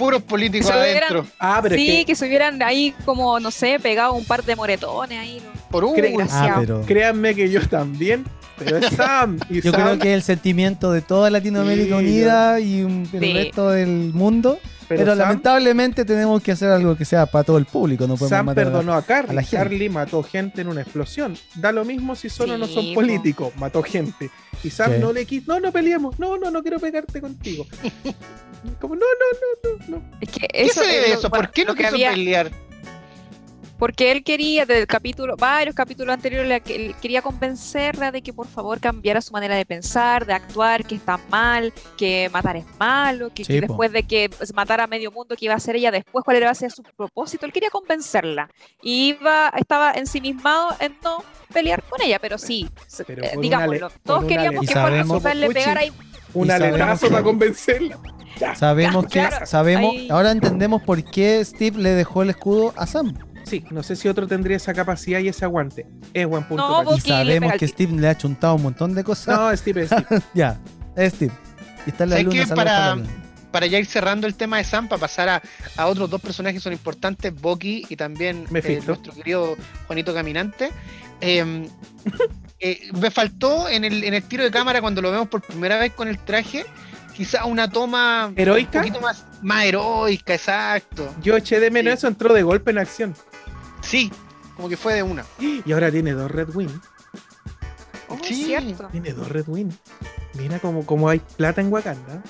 Puros 0.00 0.22
políticos 0.22 0.70
hubieran- 0.70 1.12
adentro. 1.12 1.26
Ah, 1.38 1.60
pero 1.62 1.74
es 1.76 1.80
Sí, 1.80 1.86
que 1.98 2.04
que 2.06 2.14
se 2.16 2.26
hubieran 2.26 2.60
ahí 2.62 2.94
como, 3.04 3.38
no 3.38 3.50
sé, 3.50 3.78
pegado 3.78 4.14
un 4.14 4.24
par 4.24 4.42
de 4.42 4.56
moretones 4.56 5.18
ahí. 5.18 5.40
¿no? 5.44 5.50
Por 5.70 5.84
un 5.84 5.94
Cree- 5.94 6.16
ah, 6.30 6.56
pero. 6.58 6.82
créanme 6.86 7.34
que 7.34 7.48
yo 7.50 7.60
también, 7.68 8.24
pero 8.58 8.78
es 8.78 8.86
Sam. 8.96 9.38
Y 9.50 9.60
Yo 9.60 9.70
Sam 9.70 9.82
creo 9.82 9.98
que 9.98 10.14
el 10.14 10.22
sentimiento 10.22 10.90
de 10.90 11.02
toda 11.02 11.30
Latinoamérica 11.30 11.98
Sí, 11.98 12.04
unida 12.04 12.58
y 12.60 12.82
un- 12.82 13.08
el 13.12 13.20
Sí. 13.20 13.32
resto 13.34 13.70
del 13.70 14.10
mundo. 14.14 14.58
Pero, 14.98 15.12
Sam- 15.12 15.18
lamentablemente 15.18 16.04
tenemos 16.04 16.42
que 16.42 16.52
hacer 16.52 16.70
algo 16.70 16.96
que 16.96 17.04
sea 17.04 17.26
para 17.26 17.44
todo 17.44 17.58
el 17.58 17.64
público. 17.66 18.06
No 18.06 18.14
podemos 18.14 18.30
Sam 18.30 18.46
matar 18.46 18.64
a- 18.64 18.66
perdonó 18.70 18.94
a 18.94 19.02
Carly. 19.02 19.30
a 19.30 19.32
la 19.34 19.42
gente. 19.42 19.56
Carly 19.56 19.88
mató 19.88 20.22
gente 20.22 20.60
en 20.62 20.68
una 20.68 20.82
explosión. 20.82 21.36
Da 21.54 21.72
lo 21.72 21.84
mismo 21.84 22.14
si 22.16 22.28
son 22.28 22.50
o 22.50 22.58
no 22.58 22.66
son 22.66 22.92
políticos. 22.94 23.52
Mató 23.56 23.82
gente. 23.82 24.30
Y 24.64 24.70
Sam 24.70 24.92
¿Qué? 24.92 24.98
no 24.98 25.12
le 25.12 25.24
quiso. 25.26 25.52
No, 25.52 25.60
no 25.60 25.72
peleemos. 25.72 26.18
No, 26.18 26.36
no, 26.36 26.50
no 26.50 26.62
quiero 26.62 26.78
pegarte 26.78 27.20
contigo. 27.20 27.66
Como, 28.80 28.94
no, 28.94 29.00
no, 29.00 29.70
no, 29.70 29.78
no, 29.88 29.96
no. 29.98 30.16
Es 30.20 30.28
que 30.28 30.40
¿Qué 30.40 30.62
eso, 30.64 30.82
se 30.82 30.86
debe 30.86 31.12
eso? 31.12 31.30
¿Por 31.30 31.50
qué 31.50 31.64
no 31.64 31.74
quiso 31.74 31.88
había, 31.88 32.10
pelear? 32.10 32.50
Porque 33.80 34.12
él 34.12 34.22
quería, 34.22 34.66
del 34.66 34.86
capítulo, 34.86 35.36
varios 35.36 35.74
capítulos 35.74 36.12
anteriores, 36.14 36.46
le- 36.66 36.92
quería 37.00 37.22
convencerla 37.22 38.12
de 38.12 38.20
que 38.22 38.32
por 38.32 38.46
favor 38.46 38.78
cambiara 38.78 39.20
su 39.22 39.32
manera 39.32 39.56
de 39.56 39.64
pensar, 39.64 40.26
de 40.26 40.34
actuar, 40.34 40.84
que 40.84 40.94
está 40.94 41.18
mal, 41.30 41.72
que 41.96 42.28
matar 42.30 42.56
es 42.58 42.66
malo, 42.78 43.30
que, 43.34 43.42
Sí, 43.44 43.54
que 43.54 43.62
po. 43.62 43.72
después 43.72 43.90
de 43.92 44.02
que 44.02 44.30
matara 44.54 44.84
a 44.84 44.86
medio 44.86 45.10
mundo, 45.10 45.34
que 45.34 45.46
iba 45.46 45.54
a 45.54 45.56
hacer 45.56 45.76
ella 45.76 45.90
después, 45.90 46.22
cuál 46.24 46.36
iba 46.36 46.50
a 46.50 46.54
ser 46.54 46.70
su 46.70 46.82
propósito. 46.82 47.46
Él 47.46 47.52
quería 47.52 47.70
convencerla. 47.70 48.50
Y 48.82 49.16
iba, 49.18 49.50
estaba 49.56 49.92
ensimismado 49.92 50.76
en 50.78 50.94
no 51.02 51.24
pelear 51.52 51.82
con 51.82 52.02
ella, 52.02 52.18
pero 52.20 52.36
sí, 52.36 52.68
Pero 53.06 53.24
eh, 53.24 53.32
digámoslo, 53.40 53.90
todos 54.04 54.24
queríamos 54.26 54.66
que 54.66 54.74
Juan 54.74 54.94
Azúcar 55.00 55.36
le 55.36 55.48
pegara 55.50 55.80
ahí. 55.80 55.92
Un 56.34 56.44
Y 56.46 56.50
sabemos 56.50 56.80
aletazo 56.80 57.08
para 57.08 57.22
convencerla. 57.22 57.98
Ya. 58.38 58.54
Sabemos 58.54 59.06
que 59.06 59.18
Claro, 59.20 59.46
sabemos, 59.46 59.90
ahí- 59.92 60.08
ahora 60.10 60.30
entendemos 60.30 60.82
por 60.82 61.02
qué 61.02 61.44
Steve 61.44 61.78
le 61.78 61.90
dejó 61.90 62.22
el 62.22 62.30
escudo 62.30 62.72
a 62.76 62.86
Sam. 62.86 63.14
Sí, 63.50 63.64
no 63.70 63.82
sé 63.82 63.96
si 63.96 64.08
otro 64.08 64.26
tendría 64.28 64.56
esa 64.56 64.72
capacidad 64.72 65.18
y 65.20 65.28
ese 65.28 65.44
aguante. 65.44 65.86
Es 66.14 66.26
buen 66.26 66.44
punto. 66.44 66.66
No, 66.68 66.84
Pachi. 66.90 66.98
Y 67.08 67.10
sabemos 67.10 67.52
que. 67.58 67.66
Steve 67.68 67.92
le 68.00 68.08
ha 68.08 68.16
chuntado 68.16 68.54
un 68.54 68.62
montón 68.62 68.94
de 68.94 69.02
cosas. 69.04 69.36
No, 69.36 69.56
Steve, 69.56 69.86
Steve. 69.86 70.04
ya, 70.34 70.58
es 70.96 71.14
Steve. 71.14 71.32
Y 71.86 71.90
está 71.90 72.04
en 72.04 72.10
la 72.10 72.16
¿Sabes 72.16 72.34
luna. 72.34 72.46
Para- 72.54 72.94
para. 72.94 73.02
Para 73.50 73.66
ya 73.66 73.80
ir 73.80 73.86
cerrando 73.86 74.28
el 74.28 74.36
tema 74.36 74.58
de 74.58 74.64
Sam, 74.64 74.86
para 74.86 75.00
pasar 75.00 75.28
a, 75.28 75.42
a 75.76 75.86
otros 75.88 76.08
dos 76.08 76.20
personajes 76.20 76.60
que 76.60 76.62
son 76.62 76.72
importantes, 76.72 77.34
Bucky 77.34 77.84
y 77.88 77.96
también 77.96 78.44
eh, 78.54 78.80
nuestro 78.86 79.12
querido 79.12 79.56
Juanito 79.88 80.14
Caminante. 80.14 80.70
eh, 81.20 81.68
eh, 82.60 82.78
me 82.92 83.10
faltó 83.10 83.68
en 83.68 83.84
el, 83.84 84.04
en 84.04 84.14
el 84.14 84.22
tiro 84.22 84.44
de 84.44 84.52
cámara 84.52 84.80
cuando 84.80 85.02
lo 85.02 85.10
vemos 85.10 85.26
por 85.26 85.42
primera 85.42 85.78
vez 85.78 85.92
con 85.94 86.06
el 86.06 86.18
traje, 86.18 86.64
quizá 87.16 87.44
una 87.44 87.68
toma 87.68 88.32
¿Heroica? 88.36 88.78
un 88.78 88.84
poquito 88.84 89.00
más, 89.00 89.26
más 89.42 89.64
heroica, 89.64 90.34
exacto. 90.34 91.12
Yo 91.20 91.36
eché 91.36 91.58
de 91.58 91.72
menos 91.72 91.90
Sí. 91.94 91.98
eso, 91.98 92.06
entró 92.06 92.32
de 92.32 92.44
golpe 92.44 92.70
en 92.70 92.78
acción. 92.78 93.16
Sí, 93.90 94.12
como 94.56 94.68
que 94.68 94.76
fue 94.76 94.94
de 94.94 95.02
una. 95.02 95.24
Y 95.38 95.72
ahora 95.72 95.90
tiene 95.90 96.12
dos 96.12 96.30
Red 96.30 96.54
Wing. 96.54 96.68
Oh, 98.08 98.16
Sí. 98.22 98.44
cierto. 98.44 98.88
Tiene 98.90 99.12
dos 99.12 99.28
Red 99.28 99.44
Wing. 99.48 99.70
Mira 100.34 100.58
como, 100.60 100.84
como 100.86 101.08
hay 101.08 101.18
plata 101.18 101.60
en 101.60 101.72
Wakanda. 101.72 102.22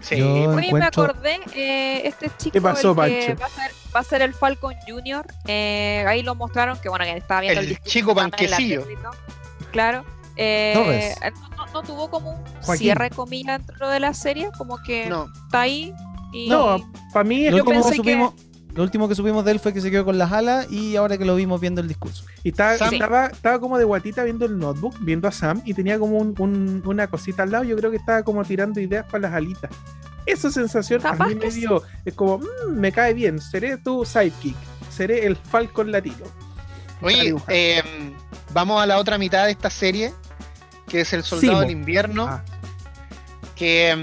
Sí, 0.00 0.16
Yo- 0.16 0.32
Oye, 0.32 0.48
me 0.48 0.66
encuentro- 0.66 1.04
acordé, 1.04 1.40
eh, 1.54 2.06
este 2.08 2.30
chico 2.38 2.52
¿Qué 2.54 2.60
pasó, 2.60 2.90
el 2.90 2.94
que 2.96 3.34
va 3.34 3.46
a, 3.46 3.48
ser, 3.50 3.70
va 3.94 4.00
a 4.00 4.04
ser 4.04 4.22
el 4.22 4.34
Falcon 4.34 4.74
Junior, 4.86 5.26
eh, 5.46 6.04
ahí 6.08 6.22
lo 6.22 6.34
mostraron, 6.34 6.78
que 6.78 6.88
bueno, 6.88 7.04
que 7.04 7.16
estaba 7.16 7.40
viendo 7.42 7.60
El 7.60 7.78
chico 7.82 8.14
todo. 8.14 9.10
Claro. 9.72 10.04
eh, 10.36 11.14
él 11.22 11.32
no, 11.56 11.66
no 11.66 11.82
tuvo 11.82 12.10
como 12.10 12.30
un 12.32 12.44
Joaquín. 12.62 12.76
cierre 12.82 13.10
comilla 13.10 13.58
dentro 13.58 13.88
de 13.88 14.00
la 14.00 14.14
serie, 14.14 14.50
como 14.58 14.78
que 14.82 15.06
no. 15.08 15.26
está 15.46 15.60
ahí 15.62 15.94
y 16.32 16.48
No, 16.48 16.78
para 17.12 17.24
mí 17.24 17.46
es 17.46 17.54
Yo 17.54 17.64
como- 17.64 17.88
que- 17.88 17.96
supimos, 17.96 18.34
lo 18.74 18.82
último 18.82 19.08
que 19.08 19.14
supimos 19.14 19.44
de 19.44 19.52
él 19.52 19.60
fue 19.60 19.72
que 19.72 19.80
se 19.80 19.90
quedó 19.90 20.04
con 20.04 20.18
las 20.18 20.32
alas 20.32 20.70
y 20.70 20.96
ahora 20.96 21.16
que 21.16 21.24
lo 21.24 21.36
vimos 21.36 21.60
viendo 21.60 21.80
el 21.80 21.88
discurso. 21.88 22.24
Y 22.42 22.48
estaba, 22.50 22.76
Sam- 22.76 22.92
estaba, 22.94 23.26
estaba 23.26 23.60
como 23.60 23.78
de 23.78 23.84
guatita 23.84 24.24
viendo 24.24 24.44
el 24.46 24.58
notebook, 24.58 24.96
viendo 25.00 25.28
a 25.28 25.32
Sam, 25.32 25.62
y 25.64 25.74
tenía 25.74 25.98
como 25.98 26.18
un- 26.18 26.34
un- 26.38 26.82
una 26.84 27.06
cosita 27.06 27.44
al 27.44 27.50
lado. 27.52 27.64
Yo 27.64 27.76
creo 27.76 27.90
que 27.90 27.96
estaba 27.98 28.22
como 28.22 28.44
tirando 28.44 28.80
ideas 28.80 29.06
para 29.06 29.28
las 29.28 29.34
alitas. 29.34 29.70
Esa 30.26 30.50
sensación 30.50 31.00
a 31.06 31.12
mí 31.26 31.34
me 31.34 31.50
sí. 31.50 31.60
dio. 31.60 31.82
Es 32.04 32.14
como, 32.14 32.38
"Mm, 32.38 32.72
me 32.72 32.90
cae 32.92 33.14
bien, 33.14 33.40
seré 33.40 33.76
tu 33.76 34.04
sidekick, 34.04 34.56
seré 34.90 35.26
el 35.26 35.36
Falcon 35.36 35.92
latino. 35.92 36.24
Oye, 37.02 37.34
eh, 37.48 37.82
vamos 38.54 38.82
a 38.82 38.86
la 38.86 38.98
otra 38.98 39.18
mitad 39.18 39.44
de 39.44 39.50
esta 39.50 39.68
serie, 39.68 40.12
que 40.88 41.02
es 41.02 41.12
El 41.12 41.22
Soldado 41.22 41.52
Simo. 41.52 41.60
del 41.60 41.70
Invierno, 41.72 42.26
Ah, 42.26 42.42
que 43.54 43.94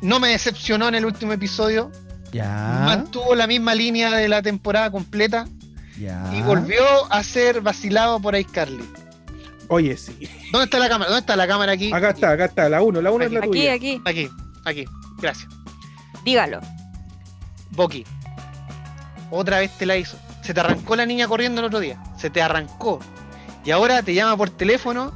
mm, 0.00 0.06
no 0.06 0.20
me 0.20 0.28
decepcionó 0.28 0.88
en 0.88 0.94
el 0.96 1.06
último 1.06 1.32
episodio, 1.32 1.90
Ya. 2.32 2.82
mantuvo 2.84 3.34
la 3.34 3.46
misma 3.46 3.74
línea 3.74 4.10
de 4.10 4.28
la 4.28 4.42
temporada 4.42 4.90
completa 4.90 5.46
Ya. 5.98 6.30
y 6.34 6.42
volvió 6.42 6.82
a 7.10 7.22
ser 7.22 7.60
vacilado 7.60 8.20
por 8.20 8.36
iCarly. 8.36 8.84
oye, 9.68 9.96
sí. 9.96 10.28
¿Dónde 10.52 10.64
está 10.64 10.78
la 10.78 10.88
cámara? 10.88 11.10
¿Dónde 11.10 11.20
está 11.20 11.36
la 11.36 11.46
cámara 11.46 11.72
aquí? 11.72 11.92
Acá 11.92 12.10
está, 12.10 12.30
acá 12.32 12.44
está, 12.46 12.68
la 12.68 12.82
1, 12.82 13.00
la 13.02 13.10
1 13.10 13.24
es 13.24 13.32
la 13.32 13.38
aquí, 13.40 13.48
tuya. 13.48 13.72
aquí, 13.74 14.02
Aquí, 14.04 14.28
aquí. 14.64 14.84
Gracias. 15.20 15.48
dígalo. 16.24 16.60
Boki. 17.70 18.04
Otra 19.30 19.58
vez 19.58 19.70
te 19.76 19.84
la 19.86 19.96
hizo. 19.96 20.16
Se 20.42 20.54
te 20.54 20.60
arrancó 20.60 20.96
la 20.96 21.04
niña 21.04 21.28
corriendo 21.28 21.60
el 21.60 21.66
otro 21.66 21.80
día. 21.80 22.02
Se 22.18 22.30
te 22.30 22.40
arrancó. 22.40 23.00
Y 23.64 23.70
ahora 23.70 24.02
te 24.02 24.14
llama 24.14 24.36
por 24.36 24.48
teléfono 24.50 25.12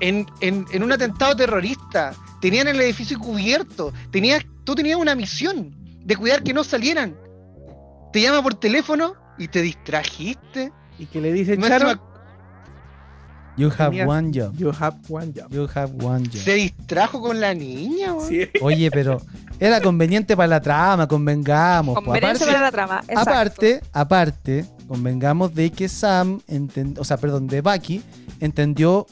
en, 0.00 0.26
en- 0.40 0.64
en 0.72 0.82
un 0.82 0.92
atentado 0.92 1.36
terrorista. 1.36 2.14
tenían 2.40 2.68
el 2.68 2.80
edificio 2.80 3.18
cubierto, 3.18 3.92
tenías, 4.10 4.44
tú 4.64 4.74
tenías 4.74 4.98
una 4.98 5.14
misión 5.14 5.74
de 6.04 6.16
cuidar 6.16 6.42
que 6.42 6.52
no 6.52 6.62
salieran. 6.64 7.16
Te 8.12 8.20
llama 8.20 8.42
por 8.42 8.54
teléfono 8.54 9.14
y 9.38 9.48
te 9.48 9.62
distrajiste. 9.62 10.72
Y 10.98 11.06
que 11.06 11.20
le 11.20 11.32
dice 11.32 11.58
Charo, 11.58 12.00
You 13.56 13.68
have 13.78 13.90
Tenías- 13.96 14.08
one 14.08 14.30
job. 14.34 14.56
you 14.56 14.72
have 14.76 14.96
one 15.08 15.32
job. 15.32 15.48
You 15.52 15.68
have 15.74 15.92
one 16.04 16.24
job. 16.26 16.40
se 16.40 16.54
distrajo 16.54 17.20
con 17.20 17.40
la 17.40 17.54
niña, 17.54 18.12
weón. 18.12 18.28
Sí. 18.28 18.48
Oye, 18.60 18.90
pero 18.90 19.20
era 19.60 19.80
conveniente 19.80 20.36
para 20.36 20.48
la 20.48 20.60
trama, 20.60 21.06
convengamos. 21.06 21.94
po. 21.94 22.02
Conveniencia 22.02 22.46
Aparte- 22.46 22.52
para 22.52 22.60
la 22.66 22.72
trama. 22.72 23.00
exacto. 23.06 23.20
Aparte, 23.30 23.80
aparte, 23.92 24.64
convengamos 24.88 25.54
de 25.54 25.70
que 25.70 25.88
Sam, 25.88 26.40
enten- 26.48 26.98
o 26.98 27.04
sea, 27.04 27.16
perdón, 27.16 27.46
de 27.46 27.60
Bucky, 27.60 28.02
entendió, 28.40 29.06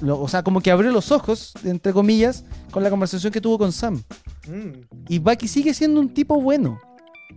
lo- 0.00 0.20
o 0.20 0.26
sea, 0.26 0.42
como 0.42 0.60
que 0.60 0.72
abrió 0.72 0.90
los 0.90 1.12
ojos, 1.12 1.52
entre 1.64 1.92
comillas, 1.92 2.44
con 2.72 2.82
la 2.82 2.90
conversación 2.90 3.32
que 3.32 3.40
tuvo 3.40 3.58
con 3.58 3.70
Sam. 3.70 4.02
Mm, 4.48 4.72
Y 5.08 5.18
Bucky 5.18 5.48
sigue 5.48 5.74
siendo 5.74 6.00
un 6.00 6.12
tipo 6.12 6.40
bueno. 6.40 6.80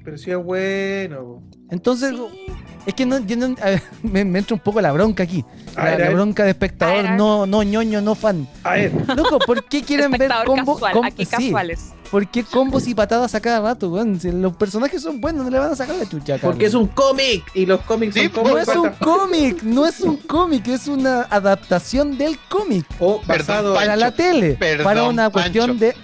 pero 0.04 0.18
sí 0.18 0.32
es 0.32 0.38
bueno. 0.38 1.44
Entonces, 1.70 2.16
Sí. 2.16 2.46
es 2.88 2.94
que 2.96 3.06
no, 3.06 3.20
yo 3.20 3.36
no- 3.38 3.56
a 3.62 3.66
ver, 3.66 3.84
me, 4.04 4.26
me 4.26 4.40
entra 4.40 4.56
un 4.56 4.60
poco 4.62 4.82
la 4.82 4.92
bronca 4.92 5.24
aquí. 5.24 5.46
A 5.76 5.86
La, 5.86 5.96
ver, 5.98 6.14
bronca 6.16 6.44
de 6.44 6.50
espectador, 6.52 7.04
ver, 7.04 7.12
no, 7.12 7.46
no 7.46 7.62
ñoño, 7.64 8.02
no 8.02 8.16
fan. 8.16 8.48
A 8.64 8.74
ver, 8.74 8.92
Loco, 9.16 9.38
¿por 9.40 9.64
qué 9.66 9.82
quieren 9.84 10.10
ver 10.12 10.24
Espectador 10.24 10.46
combo, 10.48 10.74
casual, 10.74 10.94
com- 10.94 11.06
aquí 11.06 11.26
sí, 11.26 11.32
casuales. 11.32 11.94
¿Por 12.10 12.28
qué 12.28 12.44
combos 12.44 12.88
y 12.88 12.96
patadas 12.96 13.36
a 13.36 13.40
cada 13.42 13.62
rato, 13.62 13.90
weón? 13.92 14.20
Si 14.20 14.32
los 14.32 14.56
personajes 14.58 15.02
son 15.02 15.22
buenos, 15.22 15.46
no 15.46 15.52
le 15.52 15.60
van 15.60 15.72
a 15.72 15.76
sacar 15.76 15.96
la 15.96 16.10
chucha. 16.10 16.38
porque 16.42 16.66
es 16.66 16.74
un 16.74 16.88
cómic 16.88 17.44
y 17.54 17.66
los 17.66 17.80
cómics 17.82 18.16
Sí, 18.16 18.24
son 18.24 18.32
como 18.32 18.50
No 18.50 18.58
es 18.58 18.68
un 18.70 18.90
cómic, 19.00 19.64
no 19.64 19.86
es 19.86 20.00
un 20.02 20.18
cómic, 20.18 20.68
es 20.68 20.88
una 20.88 21.22
adaptación 21.30 22.18
del 22.18 22.38
cómic 22.50 22.86
o 23.00 23.22
Perdón, 23.22 23.38
basado 23.48 23.74
para 23.76 23.96
la 23.96 24.12
tele, 24.12 24.56
perdón, 24.56 24.84
para 24.84 25.04
una 25.04 25.30
Pancho. 25.30 25.34
cuestión 25.34 25.78
de 25.80 25.96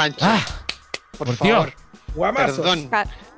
Pancho, 0.00 0.18
ah, 0.22 0.42
por, 1.18 1.26
por 1.28 1.36
favor, 1.36 1.74
guamazos. 2.14 2.56
perdón, 2.58 2.90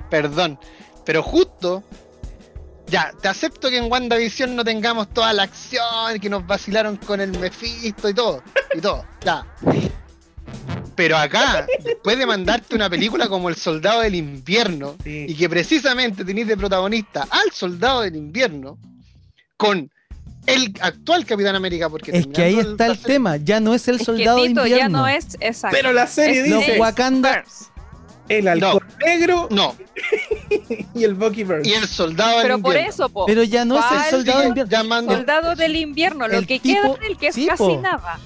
perdón. 0.09 0.59
Pero 1.05 1.21
justo, 1.21 1.83
ya, 2.87 3.11
te 3.21 3.27
acepto 3.27 3.69
que 3.69 3.77
en 3.77 3.91
WandaVision 3.91 4.55
no 4.55 4.63
tengamos 4.63 5.09
toda 5.13 5.33
la 5.33 5.43
acción, 5.43 6.17
que 6.21 6.29
nos 6.29 6.47
vacilaron 6.47 6.95
con 6.95 7.19
el 7.19 7.37
Mephisto 7.37 8.07
y 8.07 8.13
todo, 8.13 8.41
y 8.73 8.79
todo, 8.79 9.03
ya. 9.25 9.45
Pero 10.95 11.17
acá, 11.17 11.65
después 11.83 12.17
de 12.17 12.25
mandarte 12.25 12.75
una 12.75 12.89
película 12.89 13.27
como 13.27 13.49
El 13.49 13.55
Soldado 13.55 14.01
del 14.01 14.15
Invierno, 14.15 14.95
Sí. 15.03 15.25
y 15.27 15.35
que 15.35 15.49
precisamente 15.49 16.23
tenéis 16.23 16.47
de 16.47 16.55
protagonista 16.55 17.27
al 17.29 17.51
Soldado 17.51 18.01
del 18.01 18.15
Invierno, 18.15 18.77
con 19.57 19.91
el 20.45 20.73
actual 20.81 21.25
Capitán 21.25 21.55
América, 21.55 21.89
porque 21.89 22.11
es 22.17 22.27
que 22.27 22.41
ahí 22.43 22.59
está 22.59 22.85
el 22.87 22.99
tema, 22.99 23.37
ya 23.37 23.59
no 23.59 23.73
es 23.73 23.87
el 23.87 23.95
Es 23.95 23.99
que 24.01 24.05
soldado 24.05 24.37
de 24.41 24.45
invierno. 24.47 24.77
ya 24.77 24.89
no 24.89 25.07
es 25.07 25.37
exacto. 25.39 25.75
Pero 25.77 25.93
la 25.93 26.07
serie 26.07 26.41
Es 26.43 26.49
Los 26.49 26.59
dice 26.65 26.79
Wakanda, 26.79 27.35
Burns. 27.35 27.69
el 28.29 28.47
halcón 28.47 28.81
negro 29.05 29.47
No, 29.51 29.75
y 30.95 31.03
el 31.03 31.13
Bucky 31.13 31.43
Burns. 31.43 31.67
y 31.67 31.73
el 31.73 31.87
Soldado 31.87 32.31
del 32.37 32.41
Pero 32.43 32.59
por 32.59 32.71
Invierno. 32.75 32.89
eso, 32.89 33.09
po. 33.09 33.25
pero 33.25 33.43
ya 33.43 33.65
no 33.65 33.77
es 33.77 33.85
el 33.91 34.09
soldado 34.11 34.39
de 34.39 34.43
Sigue 34.45 34.47
invierno. 34.61 34.71
llamando- 34.71 35.13
Soldado 35.15 35.55
del 35.55 35.75
invierno, 35.75 36.27
lo 36.27 36.37
el 36.39 36.47
que 36.47 36.59
tipo- 36.59 36.95
queda 36.95 37.07
del 37.07 37.17
que 37.17 37.27
es 37.27 37.35
sí, 37.35 37.45
casi 37.47 37.63
po. 37.63 37.79
nada. 37.81 38.19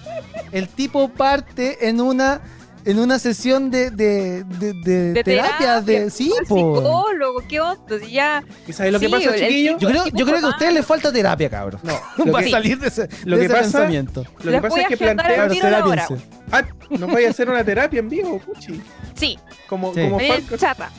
El 0.52 0.68
tipo 0.70 1.10
parte 1.10 1.88
en 1.90 2.00
una 2.02 2.42
en 2.88 3.00
una 3.00 3.20
sesión 3.20 3.70
de, 3.70 3.91
de, 3.91 4.44
de, 4.46 4.74
de 4.74 5.13
De 5.13 5.24
terapia, 5.24 5.82
de 5.82 6.10
sí, 6.10 6.32
po. 6.48 6.56
psicólogo, 6.77 7.44
¿qué 7.48 7.60
onda? 7.60 7.98
Ya, 8.10 8.44
¿Y 8.67 8.74
sabes 8.74 8.94
lo 8.94 9.00
que 9.00 9.10
pasa, 9.10 9.36
el 9.36 9.39
chiquillos? 9.41 9.82
Yo 9.82 9.89
creo, 9.89 10.06
yo 10.08 10.25
creo 10.25 10.39
que 10.39 10.46
a 10.46 10.50
ustedes 10.50 10.74
les 10.74 10.86
falta 10.86 11.12
terapia, 11.12 11.50
cabrón. 11.50 11.82
No, 11.84 11.94
lo 12.25 12.32
Para 12.32 12.46
que, 12.46 12.51
salir 12.51 12.79
de 12.79 12.88
ese, 12.88 13.10
lo 13.25 13.36
de 13.38 13.41
que 13.41 13.46
ese 13.48 13.53
pasa- 13.56 13.63
pensamiento. 13.79 14.25
lo 14.41 14.51
que 14.51 14.62
pasa 14.62 14.82
es 14.82 14.88
que 14.88 14.98
plantea... 14.98 15.48
terápiense. 15.50 16.15
Ah, 16.51 16.63
¿nos 16.89 17.12
vaya 17.12 17.27
a 17.27 17.32
hacer 17.32 17.50
una 17.50 17.63
terapia 17.63 18.00
en 18.00 18.10
vivo, 18.10 18.39
Puchi? 18.39 18.82
sí, 19.15 19.38
Como, 19.67 19.94
Sí. 19.94 20.01
como 20.03 20.20
eh, 20.22 20.44
chata. 20.58 20.89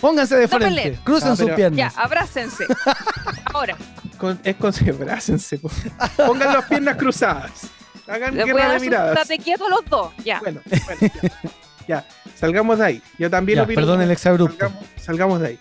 Pónganse 0.00 0.36
de 0.36 0.46
frente, 0.46 0.98
crucen 1.02 1.32
Ah, 1.32 1.36
sus 1.36 1.50
piernas. 1.50 1.92
Ya, 1.94 2.00
abrácense. 2.00 2.64
Ahora, 3.52 3.76
Con- 4.16 4.38
es 4.44 4.54
con 4.56 4.72
abrácense, 4.88 5.58
po. 5.58 5.70
Pongan 6.16 6.52
las 6.54 6.64
piernas 6.66 6.96
cruzadas. 6.96 7.50
Hagan 8.08 8.34
les 8.36 8.44
voy 8.44 8.60
a 8.60 8.64
guerra 8.64 8.74
de 8.74 8.80
miradas. 8.80 9.16
estate 9.18 9.38
quieto 9.38 9.66
a 9.66 9.70
los 9.70 9.84
dos. 9.86 10.12
Ya. 10.24 10.40
Bueno, 10.40 10.60
bueno, 10.86 11.12
ya. 11.22 11.50
Ya, 11.88 12.06
salgamos 12.36 12.78
de 12.78 12.84
ahí. 12.84 13.02
Yo 13.18 13.30
también 13.30 13.56
Ya, 13.56 13.62
opino 13.62 13.76
perdón 13.80 14.02
el 14.02 14.10
exabrupto. 14.10 14.58
Salgamos, 14.58 14.84
salgamos 15.00 15.40
de 15.40 15.46
ahí. 15.46 15.58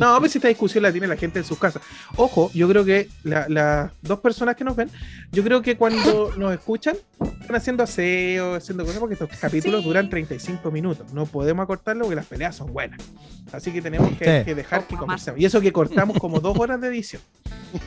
No, 0.00 0.18
pues 0.18 0.34
esta 0.34 0.48
discusión 0.48 0.82
la 0.82 0.90
tiene 0.90 1.06
la 1.06 1.16
gente 1.16 1.38
en 1.38 1.44
sus 1.44 1.56
casas. 1.60 1.80
Ojo, 2.16 2.50
yo 2.52 2.68
creo 2.68 2.84
que 2.84 3.08
la- 3.22 3.46
las 3.48 3.92
dos 4.02 4.18
personas 4.18 4.56
que 4.56 4.64
nos 4.64 4.74
ven, 4.74 4.90
yo 5.30 5.44
creo 5.44 5.62
que 5.62 5.76
cuando 5.76 6.32
nos 6.36 6.52
escuchan, 6.52 6.96
están 7.40 7.54
haciendo 7.54 7.84
aseo, 7.84 8.56
haciendo 8.56 8.84
cosas, 8.84 8.98
porque 8.98 9.14
estos 9.14 9.28
capítulos 9.38 9.82
Sí. 9.82 9.86
duran 9.86 10.10
35 10.10 10.72
minutos. 10.72 11.12
No 11.12 11.24
podemos 11.24 11.62
acortarlo 11.62 12.02
porque 12.02 12.16
las 12.16 12.26
peleas 12.26 12.56
son 12.56 12.72
buenas. 12.72 12.98
Así 13.52 13.70
que 13.70 13.80
tenemos 13.80 14.08
que, 14.18 14.40
Sí. 14.40 14.44
que 14.44 14.54
dejar 14.56 14.88
que 14.88 14.96
conversemos. 14.96 15.38
Y 15.38 15.44
eso 15.44 15.60
que 15.60 15.72
cortamos 15.72 16.18
como 16.18 16.40
dos 16.40 16.58
horas 16.58 16.80
de 16.80 16.88
edición. 16.88 17.22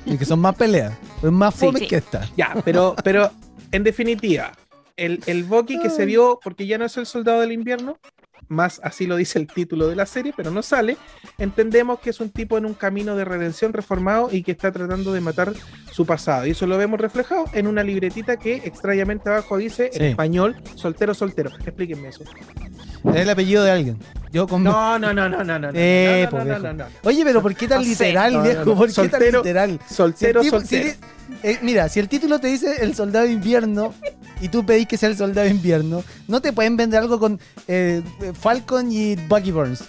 Y 0.05 0.17
que 0.17 0.23
son 0.23 0.39
más 0.39 0.55
peleas. 0.55 0.93
Es 1.21 1.31
más 1.33 1.53
Sí. 1.53 1.65
fome 1.65 1.79
Sí. 1.81 1.87
que 1.87 1.97
esta. 1.97 2.25
Ya, 2.37 2.55
pero, 2.63 2.95
pero 3.03 3.29
en 3.71 3.83
definitiva, 3.83 4.53
el, 4.95 5.21
el 5.27 5.43
Bucky 5.43 5.79
que 5.79 5.89
se 5.89 6.05
vio, 6.05 6.39
porque 6.43 6.65
ya 6.65 6.77
no 6.77 6.85
es 6.85 6.97
el 6.97 7.05
soldado 7.05 7.41
del 7.41 7.51
invierno, 7.51 7.99
más 8.47 8.79
así 8.83 9.07
lo 9.07 9.15
dice 9.15 9.39
el 9.39 9.47
título 9.47 9.87
de 9.87 9.95
la 9.95 10.05
serie, 10.05 10.33
pero 10.35 10.51
no 10.51 10.61
sale, 10.61 10.97
entendemos 11.37 11.99
que 11.99 12.09
es 12.09 12.19
un 12.19 12.29
tipo 12.29 12.57
en 12.57 12.65
un 12.65 12.73
camino 12.73 13.15
de 13.15 13.25
redención 13.25 13.73
reformado 13.73 14.29
y 14.31 14.43
que 14.43 14.51
está 14.51 14.71
tratando 14.71 15.13
de 15.13 15.21
matar 15.21 15.53
su 15.91 16.05
pasado. 16.05 16.45
Y 16.45 16.51
eso 16.51 16.67
lo 16.67 16.77
vemos 16.77 16.99
reflejado 16.99 17.45
en 17.53 17.67
una 17.67 17.83
libretita 17.83 18.37
que 18.37 18.55
extrañamente 18.55 19.29
abajo 19.29 19.57
dice 19.57 19.91
en 19.93 20.05
español, 20.05 20.55
soltero, 20.75 21.13
soltero. 21.13 21.51
Explíquenme 21.65 22.09
eso. 22.09 22.23
Es 23.13 23.21
el 23.21 23.29
apellido 23.29 23.63
de 23.63 23.71
alguien. 23.71 23.97
Yo 24.31 24.47
con... 24.47 24.63
No, 24.63 24.99
no, 24.99 25.13
no, 25.13 25.29
no, 25.29 25.43
no, 25.43 25.57
no. 25.59 25.71
no, 25.71 25.71
Eh, 25.73 26.27
no, 26.31 26.37
no, 26.39 26.43
no, 26.43 26.45
viejo. 26.45 26.59
no, 26.67 26.73
no. 26.73 26.85
Oye, 27.03 27.23
pero 27.23 27.41
¿por 27.41 27.55
qué 27.55 27.67
tan 27.67 27.79
No 27.79 27.83
sé. 27.85 27.89
literal, 27.89 28.33
No, 28.33 28.39
no, 28.39 28.43
viejo? 28.45 28.65
no. 28.65 28.75
¿Por 28.75 28.87
qué 28.87 28.93
tan 28.93 29.09
Soltero, 29.11 29.39
literal? 29.39 29.79
Si 29.87 29.93
Soltero, 29.95 30.41
tipo- 30.41 30.59
soltero. 30.59 30.89
si- 30.91 30.97
eh, 31.47 31.59
mira, 31.61 31.87
si 31.89 31.99
el 31.99 32.07
título 32.09 32.39
te 32.39 32.47
dice 32.47 32.75
el 32.83 32.93
soldado 32.95 33.25
de 33.25 33.31
invierno 33.31 33.93
y 34.41 34.49
tú 34.49 34.65
pedís 34.65 34.87
que 34.87 34.97
sea 34.97 35.09
el 35.09 35.17
soldado 35.17 35.45
de 35.45 35.51
invierno, 35.53 36.03
no 36.27 36.41
te 36.41 36.51
pueden 36.53 36.75
vender 36.77 36.99
algo 37.01 37.19
con 37.19 37.39
eh, 37.67 38.01
Falcon 38.39 38.91
y 38.91 39.15
Bucky 39.15 39.51
Burns. 39.51 39.83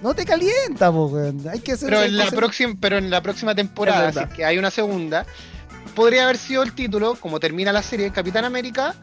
No 0.00 0.12
te 0.14 0.24
calienta, 0.24 0.90
po, 0.92 1.06
weón. 1.06 1.40
Hay 1.50 1.60
que 1.60 1.72
hacer. 1.72 1.88
Pero 1.88 2.02
en 2.02 2.16
la 2.16 2.30
próxima, 2.30 2.74
pero 2.80 2.98
en 2.98 3.10
la 3.10 3.22
próxima 3.22 3.54
temporada, 3.54 4.12
si 4.12 4.18
es 4.18 4.28
que 4.30 4.44
hay 4.44 4.58
una 4.58 4.70
segunda, 4.70 5.24
podría 5.94 6.24
haber 6.24 6.36
sido 6.36 6.62
el 6.62 6.72
título, 6.74 7.14
como 7.14 7.40
termina 7.40 7.72
la 7.72 7.82
serie, 7.82 8.10
Capitán 8.10 8.44
América 8.44 8.94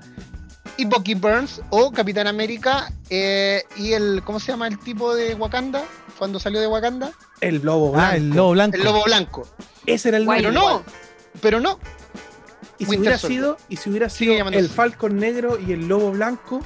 y 0.77 0.85
Bucky 0.85 1.13
Burns, 1.15 1.61
o 1.69 1.91
Capitán 1.91 2.27
América 2.27 2.91
eh, 3.09 3.63
y 3.77 3.93
el, 3.93 4.21
¿cómo 4.23 4.39
se 4.39 4.51
llama 4.51 4.67
el 4.67 4.79
tipo 4.79 5.13
de 5.15 5.35
Wakanda? 5.35 5.83
Cuando 6.17 6.39
salió 6.39 6.59
de 6.61 6.67
Wakanda, 6.67 7.11
El 7.41 7.61
lobo 7.61 7.93
Ah, 7.95 8.15
el 8.15 8.31
blanco. 8.31 8.35
lobo 8.37 8.51
blanco. 8.53 8.77
el 8.77 8.83
Lobo 8.83 9.03
Blanco. 9.03 9.47
Ese 9.85 10.09
era 10.09 10.17
el 10.17 10.25
Guay, 10.25 10.39
Pero 10.41 10.51
no, 10.51 10.83
pero 11.41 11.59
no. 11.59 11.79
Y 12.77 12.85
si 12.85 12.97
hubiera 12.97 13.17
Soldier. 13.17 13.39
sido, 13.41 13.57
y 13.69 13.75
si 13.77 13.89
hubiera 13.89 14.09
sido 14.09 14.33
el. 14.49 14.69
Falcon 14.69 15.17
negro 15.17 15.59
y 15.59 15.71
el 15.71 15.87
lobo 15.87 16.11
blanco, 16.11 16.61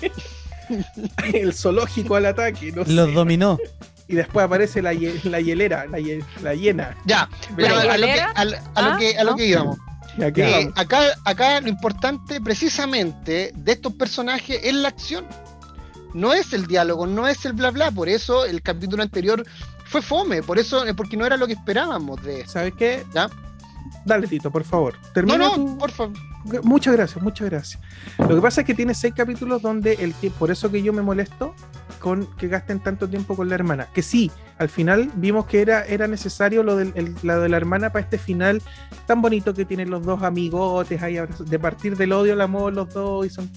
el 1.32 1.52
zoológico 1.54 2.16
al 2.16 2.26
ataque, 2.26 2.72
no 2.72 2.82
Los 2.84 3.08
sé. 3.08 3.12
dominó. 3.14 3.58
Y 4.08 4.14
después 4.14 4.46
aparece 4.46 4.80
la, 4.80 4.92
la 5.24 5.40
hielera, 5.40 5.86
la, 5.86 5.98
hie- 5.98 6.24
la 6.42 6.54
hiena. 6.54 6.96
Ya, 7.04 7.28
pero 7.54 7.76
¿La 7.76 7.92
a 7.92 7.98
lo 7.98 8.06
que? 8.06 8.20
Ah, 8.20 8.32
a, 8.34 8.82
lo 8.82 8.98
que, 8.98 9.18
a 9.18 9.24
lo 9.24 9.36
que 9.36 9.46
íbamos. 9.46 9.78
Eh, 10.16 10.70
acá, 10.74 11.00
acá 11.24 11.60
lo 11.60 11.68
importante 11.68 12.40
precisamente 12.40 13.52
de 13.54 13.72
estos 13.72 13.92
personajes 13.94 14.58
es 14.62 14.74
la 14.74 14.88
acción. 14.88 15.24
No 16.14 16.32
es 16.32 16.52
el 16.52 16.66
diálogo, 16.66 17.06
no 17.06 17.28
es 17.28 17.44
el 17.44 17.52
bla 17.52 17.70
bla. 17.70 17.90
Por 17.90 18.08
eso 18.08 18.44
el 18.44 18.62
capítulo 18.62 19.02
anterior 19.02 19.44
fue 19.84 20.02
fome. 20.02 20.42
Por 20.42 20.58
eso, 20.58 20.86
eh, 20.86 20.94
porque 20.94 21.16
no 21.16 21.26
era 21.26 21.36
lo 21.36 21.46
que 21.46 21.52
esperábamos 21.52 22.22
de 22.24 22.40
eso. 22.40 22.52
¿Sabes 22.52 22.72
qué? 22.76 23.04
¿Ya? 23.14 23.28
Dale, 24.04 24.26
Tito, 24.26 24.50
por 24.50 24.64
favor. 24.64 24.94
No, 25.00 25.08
Termina 25.12 25.38
no, 25.38 25.54
tu- 25.54 25.78
por 25.78 25.90
favor. 25.90 26.16
Muchas 26.62 26.94
gracias, 26.94 27.22
muchas 27.22 27.50
gracias. 27.50 27.82
Lo 28.18 28.28
que 28.36 28.40
pasa 28.40 28.62
es 28.62 28.66
que 28.66 28.74
tiene 28.74 28.94
seis 28.94 29.12
capítulos 29.14 29.60
donde 29.60 29.94
el 29.94 30.14
tiempo, 30.14 30.38
por 30.38 30.50
eso 30.50 30.70
que 30.70 30.82
yo 30.82 30.92
me 30.92 31.02
molesto 31.02 31.54
con 32.00 32.26
que 32.36 32.48
gasten 32.48 32.80
tanto 32.80 33.08
tiempo 33.08 33.36
con 33.36 33.48
la 33.48 33.54
hermana. 33.56 33.88
Que 33.92 34.02
sí, 34.02 34.30
al 34.58 34.68
final 34.68 35.10
vimos 35.14 35.46
que 35.46 35.60
era, 35.62 35.84
era 35.84 36.06
necesario 36.08 36.62
lo, 36.62 36.76
del, 36.76 36.92
el- 36.96 37.14
la 37.22 37.38
de 37.38 37.48
la 37.48 37.56
hermana 37.56 37.90
para 37.92 38.04
este 38.04 38.18
final 38.18 38.60
tan 39.06 39.22
bonito 39.22 39.54
que 39.54 39.64
tienen 39.64 39.90
los 39.90 40.02
dos 40.04 40.22
amigotes 40.22 41.00
ahí, 41.02 41.16
de 41.46 41.58
partir 41.58 41.96
del 41.96 42.12
odio 42.12 42.32
al 42.32 42.40
amor 42.40 42.72
los 42.74 42.92
dos 42.92 43.26
y 43.26 43.30
son 43.30 43.48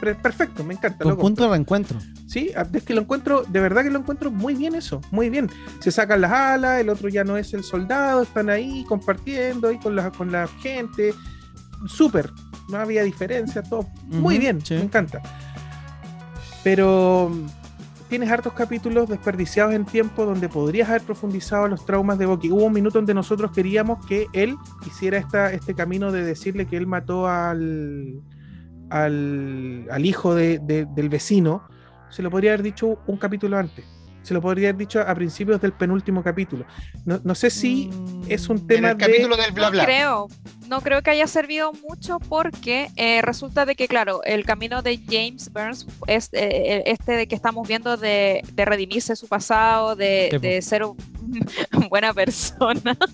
perfecto, 0.00 0.62
me 0.62 0.74
encanta. 0.74 1.04
Loco. 1.04 1.20
punto 1.22 1.42
de 1.42 1.48
reencuentro. 1.50 1.98
Sí, 2.28 2.52
es 2.72 2.82
que 2.84 2.94
lo 2.94 3.00
encuentro, 3.00 3.42
de 3.48 3.60
verdad 3.60 3.82
que 3.82 3.90
lo 3.90 3.98
encuentro 3.98 4.30
muy 4.30 4.54
bien 4.54 4.76
eso, 4.76 5.00
muy 5.10 5.28
bien. 5.28 5.50
Se 5.80 5.90
sacan 5.90 6.20
las 6.20 6.30
alas, 6.30 6.80
el 6.80 6.88
otro 6.88 7.08
ya 7.08 7.24
no 7.24 7.36
es 7.36 7.52
el 7.52 7.64
soldado, 7.64 8.22
están 8.22 8.48
ahí 8.48 8.84
compartiendo 8.88 9.66
ahí 9.68 9.78
con 9.78 9.96
la, 9.96 10.10
con 10.12 10.30
la 10.30 10.46
gente. 10.62 11.12
Súper, 11.88 12.30
no 12.68 12.76
había 12.78 13.02
diferencia, 13.02 13.62
todo 13.62 13.88
muy 14.06 14.38
bien, 14.38 14.64
sí. 14.64 14.74
me 14.74 14.82
encanta. 14.82 15.20
Pero 16.62 17.32
tienes 18.08 18.30
hartos 18.30 18.52
capítulos 18.54 19.08
desperdiciados 19.08 19.74
en 19.74 19.84
tiempo 19.84 20.24
donde 20.24 20.48
podrías 20.48 20.88
haber 20.88 21.02
profundizado 21.02 21.68
los 21.68 21.84
traumas 21.84 22.18
de 22.18 22.26
Bucky. 22.26 22.50
Hubo 22.50 22.64
un 22.64 22.72
minuto 22.72 22.98
donde 22.98 23.14
nosotros 23.14 23.52
queríamos 23.52 24.04
que 24.06 24.26
él 24.32 24.56
hiciera 24.86 25.18
esta, 25.18 25.52
este 25.52 25.74
camino 25.74 26.10
de 26.10 26.24
decirle 26.24 26.66
que 26.66 26.76
él 26.76 26.86
mató 26.86 27.28
al, 27.28 28.20
al, 28.90 30.04
hijo 30.04 30.34
de- 30.34 30.58
del 30.60 31.08
vecino, 31.08 31.62
se 32.10 32.22
lo 32.22 32.30
podría 32.30 32.52
haber 32.52 32.62
dicho 32.62 32.98
un 33.06 33.16
capítulo 33.18 33.58
antes. 33.58 33.84
Se 34.22 34.34
lo 34.34 34.42
podría 34.42 34.68
haber 34.68 34.78
dicho 34.78 35.00
a 35.00 35.14
principios 35.14 35.60
del 35.60 35.72
penúltimo 35.72 36.22
capítulo. 36.22 36.66
No, 37.04 37.20
no 37.24 37.34
sé 37.34 37.48
si 37.50 37.86
Mm. 37.88 38.24
es 38.28 38.48
un 38.48 38.58
En 38.58 38.66
tema 38.66 38.90
el 38.90 38.98
de. 38.98 39.06
capítulo 39.06 39.36
del 39.36 39.52
bla 39.52 39.66
No 39.66 39.70
bla. 39.72 39.84
creo, 39.84 40.28
no 40.68 40.80
creo 40.82 41.00
que 41.02 41.10
haya 41.10 41.26
servido 41.26 41.72
mucho 41.88 42.18
porque 42.28 42.88
eh, 42.96 43.22
resulta 43.22 43.64
de 43.64 43.74
que, 43.74 43.88
claro, 43.88 44.22
el 44.24 44.44
camino 44.44 44.82
de 44.82 44.98
James 45.08 45.50
Burns 45.52 45.86
es 46.06 46.28
eh, 46.32 46.82
este 46.86 47.12
de 47.12 47.26
que 47.26 47.34
estamos 47.34 47.66
viendo 47.66 47.96
de, 47.96 48.42
de 48.52 48.64
redimirse 48.66 49.16
su 49.16 49.28
pasado, 49.28 49.96
de, 49.96 50.38
de 50.42 50.60
ser 50.60 50.84
un- 50.84 50.96
buena 51.90 52.12
persona. 52.14 52.96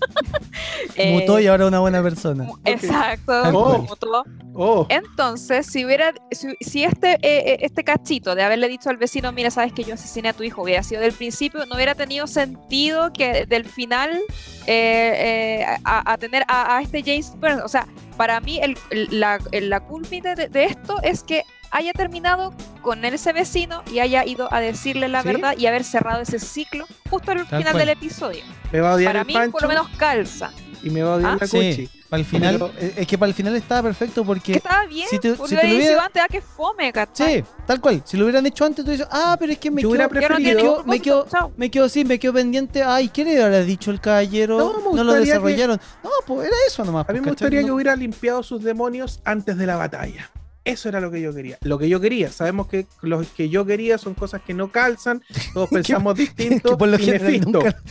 Eh, 0.95 1.11
Mutó 1.13 1.39
y 1.39 1.47
ahora 1.47 1.67
una 1.67 1.79
buena 1.79 2.01
persona. 2.01 2.47
Exacto, 2.63 3.33
Oh. 3.53 3.79
mutó. 3.79 4.23
Oh, 4.53 4.85
Entonces, 4.89 5.65
si 5.65 5.83
hubiera, 5.85 6.13
si, 6.31 6.47
si 6.61 6.83
este, 6.85 7.13
eh, 7.15 7.19
eh, 7.53 7.57
este 7.61 7.83
cachito 7.83 8.35
de 8.35 8.43
haberle 8.43 8.69
dicho 8.69 8.89
al 8.89 8.95
vecino, 8.97 9.31
mira, 9.33 9.51
sabes 9.51 9.73
que 9.73 9.83
yo 9.83 9.95
asesiné 9.95 10.29
a 10.29 10.33
tu 10.33 10.43
hijo, 10.43 10.61
hubiera 10.63 10.81
sido 10.83 11.01
del 11.01 11.11
principio, 11.11 11.65
no 11.65 11.75
hubiera 11.75 11.95
tenido 11.95 12.27
sentido 12.27 13.11
que 13.11 13.45
del 13.45 13.65
final 13.65 14.11
eh, 14.67 15.59
eh, 15.61 15.65
a, 15.83 16.13
a 16.13 16.17
tener 16.17 16.43
a, 16.47 16.77
a 16.77 16.81
este 16.81 17.01
James 17.03 17.33
Burns. 17.37 17.61
O 17.63 17.67
sea, 17.67 17.85
para 18.15 18.39
mí 18.39 18.59
el, 18.61 18.77
el- 18.91 19.19
la, 19.19 19.39
el- 19.51 19.69
la 19.69 19.81
culmine 19.81 20.35
de, 20.35 20.47
de 20.47 20.63
esto 20.65 21.01
es 21.03 21.23
que 21.23 21.43
haya 21.75 21.91
terminado 21.93 22.53
con 22.81 23.03
ese 23.05 23.33
vecino 23.33 23.83
y 23.91 23.99
haya 23.99 24.25
ido 24.25 24.51
a 24.53 24.59
decirle 24.61 25.07
la 25.07 25.21
¿Sí? 25.21 25.27
verdad 25.27 25.55
y 25.57 25.65
haber 25.67 25.83
cerrado 25.83 26.21
ese 26.21 26.39
ciclo 26.39 26.85
justo 27.09 27.31
al 27.31 27.37
Tal 27.47 27.59
final 27.59 27.73
cual. 27.73 27.77
del 27.77 27.89
episodio. 27.89 28.43
me 28.71 28.79
va 28.79 28.91
a 28.91 28.95
odiar 28.95 29.09
Para 29.09 29.21
el 29.21 29.27
mí, 29.27 29.33
Pancho 29.33 29.51
por 29.51 29.61
lo 29.63 29.67
menos 29.67 29.87
calza. 29.97 30.51
y 30.83 30.89
me 30.89 31.01
va 31.03 31.13
a 31.13 31.15
odiar 31.17 31.31
Ah, 31.31 31.37
la 31.41 31.47
Cuchi. 31.47 31.73
Sí, 31.73 31.89
para 32.09 32.19
el 32.19 32.25
final, 32.25 32.53
Pero- 32.59 32.71
eh, 32.79 32.93
es 32.97 33.07
que 33.07 33.17
para 33.17 33.27
el 33.29 33.33
final 33.33 33.55
estaba 33.55 33.83
perfecto 33.83 34.21
Que 34.21 34.25
porque 34.27 34.53
estaba 34.53 34.85
bien, 34.85 35.07
si 35.09 35.17
te- 35.19 35.35
si 35.35 35.37
lo 35.37 35.45
te 35.47 35.55
lo 35.55 35.59
hubiera 35.61 35.75
hubiera- 35.75 35.91
dicho 35.93 36.01
antes, 36.05 36.21
ah, 36.23 36.27
que 36.29 36.41
fome, 36.41 36.93
¿cachai? 36.93 37.39
Sí, 37.41 37.43
tal 37.65 37.81
cual. 37.81 38.01
Si 38.05 38.15
lo 38.17 38.25
hubieran 38.25 38.45
hecho 38.45 38.63
antes, 38.65 38.85
tú 38.85 38.91
dices, 38.91 39.07
ah, 39.11 39.35
pero 39.39 39.51
es 39.51 39.57
que 39.57 39.71
me 39.71 39.81
Yo 39.81 39.89
quedo, 39.89 40.07
hubiera 40.07 40.09
preferido- 40.09 40.83
me 40.85 40.99
quedo- 41.01 41.27
me 41.57 41.71
quedo 41.71 41.85
así, 41.85 42.05
me 42.05 42.19
quedo 42.19 42.33
pendiente. 42.33 42.83
Ay, 42.83 43.09
¿qué 43.09 43.23
le 43.25 43.41
habrá 43.43 43.61
dicho 43.61 43.89
el 43.91 43.99
caballero? 43.99 44.57
No, 44.59 44.91
me 44.91 44.97
No, 44.97 45.03
lo 45.03 45.13
que- 45.13 45.19
desarrollaron. 45.21 45.79
No, 46.03 46.09
pues 46.27 46.47
era 46.47 46.55
eso 46.67 46.85
nomás. 46.85 47.09
A 47.09 47.11
mí 47.11 47.19
pues, 47.19 47.25
me 47.25 47.31
gustaría 47.31 47.61
No- 47.61 47.65
que 47.67 47.71
hubiera 47.71 47.95
limpiado 47.95 48.43
sus 48.43 48.63
demonios 48.63 49.19
antes 49.25 49.57
de 49.57 49.65
la 49.65 49.75
batalla. 49.77 50.29
Eso 50.65 50.89
era 50.89 50.99
lo 50.99 51.11
que 51.11 51.21
yo 51.21 51.33
quería. 51.33 51.57
Lo 51.61 51.77
que 51.77 51.87
yo 51.87 51.99
quería. 52.01 52.31
Sabemos 52.31 52.67
que 52.67 52.87
los 53.01 53.27
que 53.27 53.49
yo 53.49 53.65
quería 53.65 53.97
son 53.99 54.15
cosas 54.15 54.41
que 54.41 54.53
no 54.55 54.71
calzan. 54.71 55.21
Todos 55.53 55.69
pensamos 55.71 56.15
distinto. 56.17 56.71
que 56.71 56.75
por 56.77 56.87
lo 56.89 56.97
y 56.99 57.03
general 57.05 57.31
Mephisto. 57.31 57.49
nunca- 57.51 57.81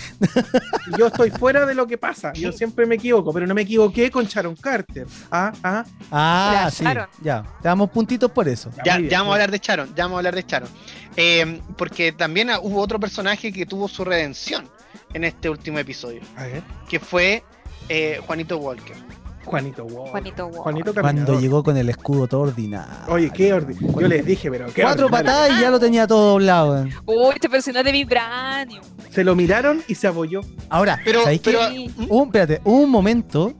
Y 0.92 0.98
Yo 0.98 1.06
estoy 1.06 1.30
fuera 1.30 1.64
de 1.66 1.74
lo 1.74 1.86
que 1.86 1.96
pasa. 1.98 2.32
Yo 2.34 2.50
siempre 2.60 2.84
me 2.84 2.96
equivoco, 2.96 3.32
pero 3.32 3.46
no 3.46 3.54
me 3.54 3.62
equivoqué 3.62 4.10
con 4.10 4.24
Sharon 4.26 4.56
Carter. 4.56 5.06
Ah, 5.30 5.52
ah. 5.62 5.84
Ah, 6.10 6.68
sí, 6.72 6.82
Sharon. 6.84 7.06
ya. 7.22 7.42
Te 7.62 7.68
damos 7.68 7.90
puntitos 7.90 8.30
por 8.32 8.48
eso. 8.48 8.70
Ya, 8.84 8.98
ya 8.98 9.18
vamos 9.20 9.30
a 9.30 9.34
hablar 9.36 9.50
de 9.52 9.60
Charon, 9.60 9.88
ya 9.94 10.04
vamos 10.04 10.16
a 10.16 10.18
hablar 10.18 10.34
de 10.34 10.44
Charon. 10.44 10.68
Eh, 11.16 11.60
porque 11.78 12.10
también 12.10 12.50
hubo 12.60 12.80
otro 12.80 12.98
personaje 12.98 13.52
que 13.52 13.66
tuvo 13.66 13.86
su 13.88 14.04
redención 14.04 14.68
en 15.12 15.22
este 15.22 15.48
último 15.48 15.78
episodio, 15.78 16.20
A 16.36 16.42
ver. 16.46 16.62
que 16.88 16.98
fue 16.98 17.44
eh, 17.88 18.20
Juanito 18.26 18.56
Walker. 18.58 18.96
Juanito 19.44 19.84
Wow. 19.84 20.06
Juanito 20.06 20.48
Wow. 20.48 20.62
Juanito 20.62 20.94
Cuando 20.94 21.40
llegó 21.40 21.62
con 21.62 21.76
el 21.76 21.88
escudo 21.88 22.26
todo 22.26 22.40
ordinario. 22.42 22.92
Oye, 23.08 23.30
qué 23.30 23.52
orden. 23.52 23.76
Yo 23.78 24.08
les 24.08 24.24
dije, 24.24 24.50
pero 24.50 24.66
qué 24.72 24.82
Cuatro 24.82 25.06
ordinario. 25.06 25.26
patadas 25.32 25.58
y 25.58 25.60
ya 25.62 25.70
lo 25.70 25.78
tenía 25.80 26.06
todo 26.06 26.32
doblado. 26.32 26.72
weón. 26.72 26.90
Uy, 27.06 27.34
este 27.34 27.48
personaje 27.48 27.84
de 27.84 27.92
Vibranium. 27.92 28.82
Se 29.10 29.22
lo 29.24 29.34
miraron 29.36 29.82
y 29.86 29.94
se 29.94 30.06
apoyó. 30.08 30.40
Ahora, 30.68 30.98
Pero, 31.04 31.22
¿sabéis 31.22 31.40
qué? 31.40 31.52
pero. 31.52 31.70
¿Mm? 31.70 32.06
Hubo, 32.10 32.24
espérate, 32.24 32.60
hubo 32.64 32.78
un 32.80 32.90
momento 32.90 33.52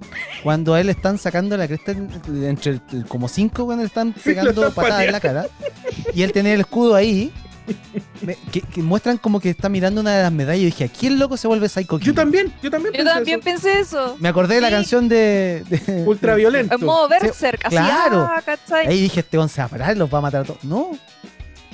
cuando 0.42 0.74
a 0.74 0.80
él 0.80 0.86
le 0.86 0.92
están 0.92 1.16
sacando 1.18 1.56
la 1.56 1.66
cresta 1.68 1.92
en- 1.92 2.10
entre 2.44 2.72
el- 2.92 3.06
como 3.06 3.28
cinco 3.28 3.64
cuando 3.66 3.82
le 3.82 3.88
están 3.88 4.12
pegando 4.12 4.72
patadas 4.72 5.04
en 5.04 5.12
la 5.12 5.20
cara 5.20 5.46
y 6.12 6.22
él 6.22 6.32
tenía 6.32 6.54
el 6.54 6.60
escudo 6.60 6.94
ahí 6.94 7.32
me- 8.22 8.36
que, 8.52 8.60
que 8.60 8.82
muestran 8.82 9.16
como 9.18 9.40
que 9.40 9.50
está 9.50 9.68
mirando 9.68 10.00
una 10.00 10.14
de 10.16 10.22
las 10.22 10.32
medallas 10.32 10.62
y 10.62 10.64
dije 10.66 10.84
aquí 10.84 11.06
el 11.06 11.18
loco 11.18 11.36
se 11.36 11.48
vuelve 11.48 11.68
Psycho 11.68 11.98
Killer? 11.98 12.06
Yo 12.06 12.14
también, 12.14 12.52
yo 12.62 12.70
también 12.70 12.92
Yo 12.94 12.98
pensé 12.98 13.14
también 13.14 13.38
eso. 13.40 13.44
pensé 13.44 13.80
eso. 13.80 14.16
me 14.20 14.28
acordé 14.28 14.56
de 14.56 14.60
la 14.60 14.70
canción 14.70 15.08
de, 15.08 15.64
de- 15.68 16.04
Ultraviolento. 16.06 16.74
En 16.74 16.84
modo 16.84 17.08
Berserk, 17.08 17.64
así, 17.64 17.76
claro. 17.76 18.28
ah, 18.30 18.42
ahí 18.86 19.00
dije 19.00 19.20
este 19.20 19.38
once 19.38 19.60
va 19.60 19.66
a 19.66 19.68
parar 19.68 19.96
los 19.96 20.12
va 20.12 20.18
a 20.18 20.22
matar 20.22 20.42
a 20.42 20.44
todos 20.44 20.62
no 20.64 20.90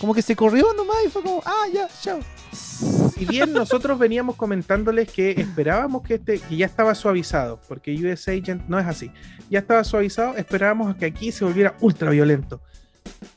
como 0.00 0.14
que 0.14 0.22
se 0.22 0.34
corrió 0.34 0.72
nomás 0.74 0.96
y 1.06 1.10
fue 1.10 1.22
como 1.22 1.42
ah 1.44 1.66
ya 1.74 1.86
chao 2.02 2.20
Si 2.52 3.26
bien 3.26 3.52
nosotros 3.52 3.98
veníamos 3.98 4.34
comentándoles 4.36 5.10
que 5.12 5.32
esperábamos 5.32 6.02
que 6.02 6.14
este, 6.14 6.38
que 6.38 6.56
ya 6.56 6.64
estaba 6.66 6.94
suavizado, 6.94 7.60
porque 7.68 7.92
US 7.94 8.26
Agent 8.28 8.62
no 8.66 8.78
es 8.78 8.86
así, 8.86 9.10
ya 9.50 9.58
estaba 9.58 9.84
suavizado, 9.84 10.36
esperábamos 10.36 10.96
que 10.96 11.04
aquí 11.04 11.30
se 11.32 11.44
volviera 11.44 11.74
ultra 11.80 12.10
violento. 12.10 12.60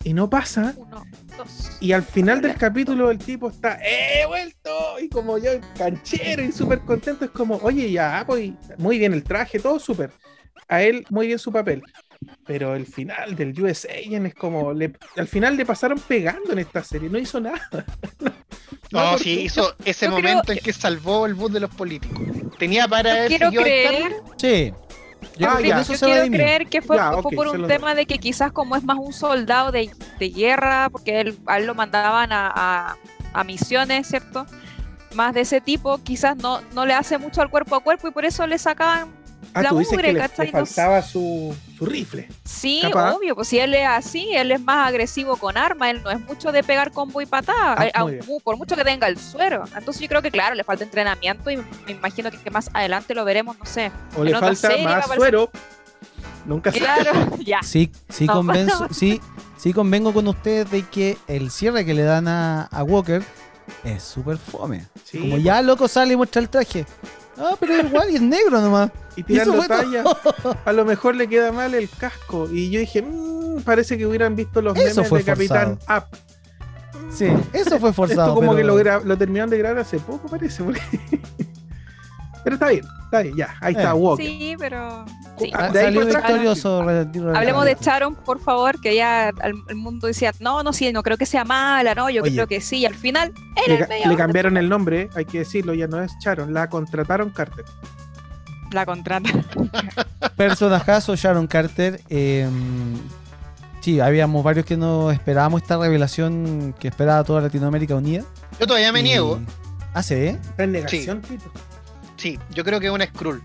Y 0.06 0.14
no 0.14 0.30
pasa, 0.30 0.74
Uno, 0.78 1.04
dos. 1.38 1.72
y 1.80 1.92
al 1.92 2.04
final 2.04 2.42
del 2.42 2.56
capítulo 2.56 3.12
el 3.12 3.18
tipo 3.18 3.50
está, 3.50 3.78
¡eh, 3.84 4.26
vuelto! 4.28 5.00
Y 5.02 5.10
como 5.10 5.38
yo, 5.38 5.52
canchero 5.78 6.42
y 6.44 6.52
súper 6.52 6.80
contento, 6.82 7.26
es 7.26 7.32
como, 7.32 7.58
oye, 7.58 7.92
ya, 7.92 8.24
pues, 8.26 8.52
muy 8.78 8.98
bien 9.00 9.14
el 9.14 9.24
traje, 9.24 9.60
todo 9.60 9.80
súper. 9.80 10.12
A 10.68 10.82
él, 10.82 11.06
muy 11.10 11.28
bien 11.28 11.40
su 11.40 11.52
papel. 11.52 11.84
Pero 12.46 12.74
el 12.76 12.86
final 12.86 13.36
del 13.36 13.60
US 13.62 13.86
Agent 13.86 14.28
es 14.28 14.34
como, 14.36 14.72
le- 14.74 14.94
al 15.18 15.28
final 15.28 15.58
le 15.58 15.66
pasaron 15.66 16.00
pegando 16.00 16.54
en 16.54 16.60
esta 16.60 16.82
serie, 16.84 17.10
no 17.10 17.18
hizo 17.20 17.40
nada. 17.40 17.62
No, 18.92 19.12
porque- 19.12 19.24
sí, 19.24 19.40
hizo 19.42 19.76
ese 19.86 20.06
yo 20.06 20.12
creo- 20.16 20.22
momento 20.36 20.52
en 20.52 20.60
que 20.60 20.72
salvó 20.72 21.26
el 21.26 21.34
bus 21.34 21.52
de 21.52 21.60
los 21.60 21.70
políticos. 21.74 22.22
Tenía 22.60 22.88
para 22.88 23.12
haber 23.12 23.28
quiero 23.28 23.50
creer, 23.52 24.14
sí 24.38 24.72
yo 25.38 25.48
Ah, 25.50 25.60
ya. 25.62 25.82
yo 25.82 25.98
quiero 26.00 26.26
creer 26.32 26.68
que 26.68 26.82
fue, 26.82 26.98
Ya, 26.98 27.12
fue 27.12 27.20
ok, 27.20 27.36
por 27.36 27.48
un 27.48 27.68
tema 27.68 27.96
de 27.96 28.06
que 28.06 28.18
quizás 28.20 28.52
como 28.52 28.76
es 28.76 28.84
más 28.84 28.98
un 28.98 29.14
soldado 29.14 29.72
de, 29.72 29.90
de 30.20 30.30
guerra, 30.30 30.90
porque 30.92 31.22
él, 31.22 31.40
a 31.48 31.58
él 31.58 31.66
lo 31.66 31.76
mandaban 31.76 32.32
a, 32.32 32.52
a- 32.54 32.98
a 33.34 33.44
misiones, 33.44 34.08
¿cierto? 34.08 34.46
Más 35.16 35.34
de 35.34 35.42
ese 35.42 35.60
tipo, 35.62 35.98
quizás 36.00 36.38
no, 36.38 36.62
no 36.74 36.86
le 36.86 36.94
hace 36.94 37.18
mucho 37.18 37.42
al 37.42 37.50
cuerpo 37.50 37.76
a 37.76 37.80
cuerpo 37.82 38.08
y 38.08 38.12
por 38.12 38.26
eso 38.26 38.46
le 38.48 38.58
sacaban 38.58 39.10
Ah, 39.56 39.62
la 39.62 39.70
tú 39.70 39.80
dices 39.80 39.94
mugre, 39.94 40.08
que 40.08 40.14
le, 40.14 40.52
faltaba 40.52 41.02
su, 41.02 41.56
su 41.78 41.86
rifle. 41.86 42.28
Sí, 42.44 42.80
Capaz. 42.82 43.14
obvio, 43.14 43.36
pues 43.36 43.48
si 43.48 43.60
él 43.60 43.74
es 43.74 43.88
así, 43.88 44.30
él 44.34 44.52
es 44.52 44.60
más 44.62 44.88
agresivo 44.88 45.36
con 45.38 45.58
arma, 45.58 45.90
él 45.92 46.02
no 46.04 46.10
es 46.12 46.20
mucho 46.22 46.52
de 46.52 46.64
pegar 46.64 46.92
combo 46.92 47.22
y 47.22 47.26
patada, 47.26 47.76
Ah, 47.78 47.86
eh, 47.88 47.92
aun- 47.94 48.42
por 48.44 48.58
mucho 48.58 48.76
que 48.76 48.84
tenga 48.84 49.08
el 49.08 49.18
suero. 49.18 49.64
Entonces 49.78 50.02
yo 50.02 50.08
creo 50.08 50.22
que 50.22 50.32
claro, 50.32 50.56
le 50.56 50.64
falta 50.64 50.84
entrenamiento 50.84 51.52
y 51.52 51.58
me 51.58 51.64
imagino 51.92 52.32
que, 52.32 52.38
que 52.38 52.50
más 52.50 52.70
adelante 52.74 53.14
lo 53.14 53.24
veremos, 53.26 53.58
no 53.60 53.66
sé. 53.66 53.92
O 54.16 54.24
le 54.24 54.32
falta 54.32 54.56
serie 54.56 54.84
más 54.86 55.06
suero. 55.14 55.50
Nunca 56.46 56.72
se 56.72 56.80
Claro, 56.80 57.12
ya. 57.46 57.62
Sí, 57.64 57.92
sí, 58.10 58.26
No, 58.26 58.34
convenzo, 58.34 58.88
sí, 58.92 59.22
sí 59.58 59.72
convengo 59.72 60.14
con 60.14 60.28
ustedes 60.28 60.70
de 60.72 60.84
que 60.84 61.18
el 61.28 61.52
cierre 61.52 61.86
que 61.86 61.94
le 61.94 62.04
dan 62.04 62.28
a, 62.28 62.64
a 62.64 62.84
Walker 62.84 63.24
es 63.84 64.04
súper 64.04 64.38
fome. 64.38 64.88
Sí, 65.06 65.20
Como 65.20 65.38
ya 65.38 65.62
loco 65.62 65.88
sale 65.88 66.14
y 66.14 66.18
muestra 66.18 66.42
el 66.42 66.50
traje. 66.50 66.86
Ah, 67.38 67.56
pero 67.60 67.74
es 67.76 67.86
igual 67.86 68.10
y 68.12 68.16
es 68.16 68.22
negro 68.22 68.62
nomás. 68.62 68.92
y 69.16 69.24
tirando 69.24 69.54
fue 69.56 69.68
talla. 69.68 70.04
A 70.66 70.72
lo 70.74 70.86
mejor 70.86 71.16
le 71.16 71.28
queda 71.28 71.52
mal 71.52 71.74
el 71.74 71.90
casco. 71.90 72.48
Y 72.52 72.70
yo 72.70 72.80
dije, 72.80 73.02
"Mm, 73.02 73.62
parece 73.64 73.98
que 73.98 74.06
hubieran 74.08 74.36
visto 74.36 74.62
los 74.62 74.76
Eso 74.78 75.02
memes 75.04 75.12
de 75.12 75.24
Capitán 75.24 75.80
Up. 75.90 76.06
Sí, 77.12 77.28
eso 77.54 77.80
fue 77.80 77.94
forzado. 77.94 78.22
Esto 78.22 78.36
como 78.36 78.56
pero- 78.56 78.76
que 78.78 78.84
lo, 78.84 79.04
lo 79.04 79.18
terminaron 79.18 79.50
de 79.50 79.58
grabar 79.60 79.80
hace 79.80 80.00
poco, 80.00 80.28
parece. 80.28 80.64
porque- 80.64 80.82
pero 82.44 82.56
está 82.56 82.70
bien, 82.70 82.86
está 83.14 83.22
bien, 83.22 83.36
ya. 83.36 83.56
Ahí 83.62 83.74
está 83.76 83.90
Eh. 83.92 83.94
Walker. 83.94 84.26
Sí, 84.26 84.56
pero. 84.58 85.06
sí. 85.38 85.52
Ah, 85.54 85.70
de 85.70 85.80
ahí 85.80 85.98
victorioso. 85.98 86.82
Hablemos 87.36 87.66
de 87.66 87.76
Charon, 87.76 88.16
por 88.16 88.40
favor, 88.40 88.80
que 88.82 88.96
ya 88.96 89.30
al- 89.30 89.64
el 89.68 89.76
mundo 89.76 90.08
decía, 90.08 90.32
no, 90.40 90.64
no, 90.64 90.74
sí, 90.74 90.92
no 90.92 91.04
creo 91.04 91.18
que 91.18 91.26
sea 91.26 91.44
mala, 91.46 91.94
no, 91.96 92.10
yo 92.10 92.24
Oye. 92.24 92.32
creo 92.34 92.48
que 92.48 92.60
sí, 92.62 92.78
y 92.80 92.86
al 92.86 92.96
final, 92.96 93.34
él 93.66 93.74
Le, 93.74 93.80
ca- 93.80 93.88
medio- 93.88 94.08
le 94.10 94.16
cambiaron 94.16 94.58
el 94.58 94.68
nombre, 94.70 95.10
hay 95.16 95.26
que 95.26 95.40
decirlo, 95.40 95.74
ya 95.74 95.88
no 95.88 96.02
es 96.02 96.12
Charon, 96.20 96.54
la 96.54 96.70
contrataron 96.70 97.30
Carter. 97.30 97.66
la 98.72 98.86
contrata. 98.88 99.30
Personajazo 100.36 101.16
Sharon 101.16 101.46
Carter. 101.48 102.02
eh, 102.10 102.50
sí, 103.82 104.00
habíamos 104.00 104.44
varios 104.44 104.66
que 104.66 104.78
no 104.78 105.12
esperábamos 105.12 105.62
esta 105.62 105.78
revelación 105.78 106.74
que 106.80 106.88
esperaba 106.88 107.24
toda 107.24 107.42
Latinoamérica 107.42 107.96
unida. 107.96 108.24
Yo 108.60 108.66
todavía 108.68 108.92
me 108.92 109.02
Y- 109.02 109.04
niego. 109.04 109.40
Ah, 109.94 110.02
sí, 110.02 110.16
¿eh? 110.16 110.40
Está 110.42 110.64
en 110.64 110.72
negación, 110.72 111.22
Tito. 111.22 111.52
Sí, 112.24 112.40
yo 112.54 112.64
creo 112.64 112.80
que 112.80 112.86
es 112.88 112.92
un 112.94 113.02
Skrull. 113.02 113.42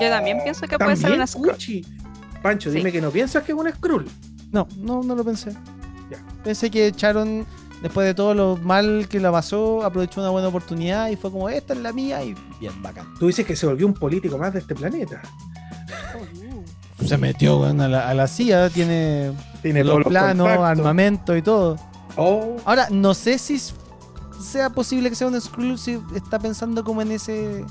Yo 0.00 0.10
también 0.10 0.38
pienso 0.42 0.66
que 0.68 0.76
puede 0.78 0.94
ser 0.94 1.12
una 1.12 1.26
Skrull. 1.26 1.50
Uchi. 1.54 1.82
Pancho, 2.42 2.70
Sí. 2.70 2.76
dime 2.76 2.92
que 2.92 3.00
no 3.00 3.10
piensas 3.10 3.42
que 3.44 3.52
es 3.52 3.58
un 3.58 3.66
Skrull. 3.72 4.06
No, 4.52 4.68
no, 4.76 5.02
no 5.02 5.14
lo 5.14 5.24
pensé. 5.24 5.52
Ya. 6.10 6.18
Pensé 6.44 6.70
que 6.70 6.92
Sharon, 6.94 7.46
después 7.80 8.06
de 8.06 8.12
todo 8.12 8.34
lo 8.34 8.58
mal 8.58 9.06
que 9.08 9.18
la 9.20 9.32
pasó, 9.32 9.82
aprovechó 9.82 10.20
una 10.20 10.28
buena 10.28 10.48
oportunidad 10.48 11.08
y 11.08 11.16
fue 11.16 11.30
como, 11.32 11.48
esta 11.48 11.72
es 11.72 11.78
la 11.80 11.94
mía 11.94 12.22
y 12.22 12.34
bien, 12.60 12.82
bacán. 12.82 13.06
Tú 13.18 13.26
dices 13.28 13.46
que 13.46 13.56
se 13.56 13.64
volvió 13.66 13.86
un 13.86 13.94
político 13.94 14.36
más 14.36 14.52
de 14.52 14.58
este 14.58 14.74
planeta. 14.74 15.22
Se 17.04 17.16
metió 17.18 17.64
a, 17.64 17.72
la, 17.72 18.08
a 18.08 18.14
la 18.14 18.26
CIA, 18.28 18.68
tiene, 18.70 19.32
Tiene 19.62 19.82
los 19.82 19.96
los 20.00 20.06
planos, 20.06 20.46
contactos. 20.46 20.78
armamento 20.78 21.36
y 21.36 21.42
todo. 21.42 21.78
Oh, 22.16 22.56
Ahora, 22.66 22.88
no 22.90 23.14
sé 23.14 23.38
si 23.38 23.58
sea 24.40 24.70
posible 24.70 25.08
que 25.10 25.16
sea 25.16 25.26
un 25.26 25.40
Skrull 25.40 25.78
si 25.78 25.98
está 26.14 26.38
pensando 26.38 26.84
como 26.84 27.00
en 27.02 27.12
ese... 27.12 27.64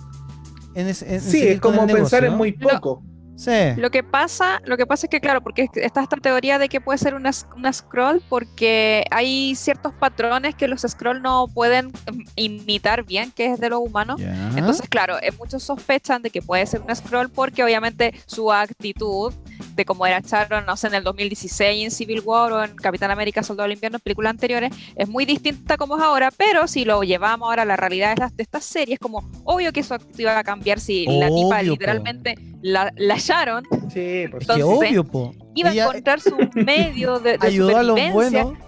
En 0.76 0.88
ese 0.88 1.16
en 1.16 1.22
sí, 1.22 1.48
es 1.48 1.60
como 1.62 1.82
el 1.84 1.88
pensar 1.88 2.22
negocio, 2.24 2.26
en 2.26 2.32
¿no? 2.32 2.38
muy 2.38 2.52
No. 2.60 2.70
poco. 2.70 3.04
Sí. 3.36 3.52
Lo 3.78 3.90
que 3.90 4.04
pasa, 4.04 4.62
lo 4.64 4.78
que 4.78 4.86
pasa 4.86 5.08
es 5.08 5.10
que, 5.10 5.20
claro, 5.20 5.42
porque 5.42 5.68
está 5.76 6.04
esta 6.04 6.18
teoría 6.18 6.60
de 6.60 6.70
que 6.70 6.80
puede 6.80 7.00
ser 7.00 7.16
una, 7.16 7.32
una 7.56 7.74
scroll, 7.74 8.22
porque 8.30 9.04
hay 9.10 9.56
ciertos 9.56 9.92
patrones 9.94 10.54
que 10.54 10.68
los 10.68 10.82
scroll 10.82 11.20
no 11.22 11.48
pueden 11.48 11.92
imitar 12.36 13.04
bien, 13.04 13.32
que 13.32 13.48
es 13.52 13.60
de 13.60 13.70
los 13.70 13.80
humanos. 13.80 14.22
Ya. 14.22 14.52
Entonces, 14.56 14.88
claro, 14.88 15.18
eh, 15.20 15.32
muchos 15.40 15.64
sospechan 15.64 16.22
de 16.22 16.30
que 16.30 16.44
puede 16.44 16.66
ser 16.68 16.82
una 16.82 16.94
scroll 16.94 17.30
porque 17.30 17.64
obviamente 17.64 18.14
su 18.28 18.52
actitud 18.52 19.34
de 19.76 19.86
cómo 19.86 20.06
era 20.06 20.20
Sharon, 20.20 20.66
no 20.66 20.78
sé, 20.78 20.88
en 20.88 20.96
el 20.96 21.04
2016 21.04 21.84
en 21.86 21.92
Civil 21.92 22.22
War 22.24 22.52
o 22.54 22.64
en 22.64 22.76
Capitán 22.76 23.12
América 23.12 23.44
Soldado 23.44 23.68
del 23.68 23.74
Invierno, 23.78 23.98
en 23.98 24.02
películas 24.02 24.32
anteriores, 24.32 24.72
es 24.96 25.08
muy 25.10 25.26
distinta 25.26 25.78
como 25.78 25.98
es 25.98 26.04
ahora, 26.04 26.32
pero 26.36 26.68
si 26.68 26.86
lo 26.86 27.04
llevamos 27.04 27.48
ahora 27.48 27.64
a 27.64 27.66
la 27.66 27.76
realidad 27.76 28.16
de, 28.16 28.22
las, 28.22 28.36
de 28.36 28.44
estas 28.44 28.64
series, 28.66 29.00
como 29.00 29.30
obvio 29.44 29.72
que 29.74 29.82
actitud 29.96 30.20
iba 30.22 30.38
a 30.38 30.44
cambiar 30.44 30.80
si 30.80 31.06
la 31.06 31.28
tipa 31.28 31.58
po. 31.58 31.64
literalmente 31.64 32.36
la, 32.62 32.92
la 32.96 33.18
Sharon 33.18 33.64
Sí, 33.94 34.26
por 34.32 34.42
Es 34.42 34.50
Entonces, 34.50 34.58
que 34.58 34.64
obvio, 34.64 35.04
po. 35.04 35.36
iba 35.56 35.72
Ella 35.72 35.86
a 35.86 35.88
encontrar 35.90 36.20
su 36.22 36.36
medio 36.56 37.20
de, 37.20 37.38
de 37.38 37.48
ayudó 37.48 37.78
a 37.78 37.84
los 37.84 38.00
supervivencia. 38.00 38.44
buenos. 38.44 38.64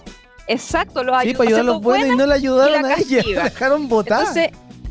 Exacto, 0.48 1.04
los 1.04 1.15
Sí, 1.21 1.28
ayudó 1.28 1.38
para 1.38 1.48
ayudar 1.48 1.62
a 1.62 1.63
los 1.63 1.82
buenos 1.82 2.08
y 2.10 2.15
no 2.15 2.26
le 2.28 2.34
ayudaron 2.34 2.82
la 2.84 2.88
a 2.89 2.98
ella. 2.98 3.24
La 3.36 3.43
dejaron 3.45 3.88
botar. 3.88 4.19
Entonces, 4.19 4.50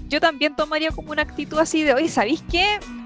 yo 0.09 0.20
también 0.20 0.57
tomaría 0.57 0.90
como 0.90 1.12
una 1.12 1.22
actitud 1.22 1.59
así 1.59 1.83
de, 1.83 1.94
oye, 1.94 2.09
¿sabéis 2.09 2.42
qué? 2.50 2.64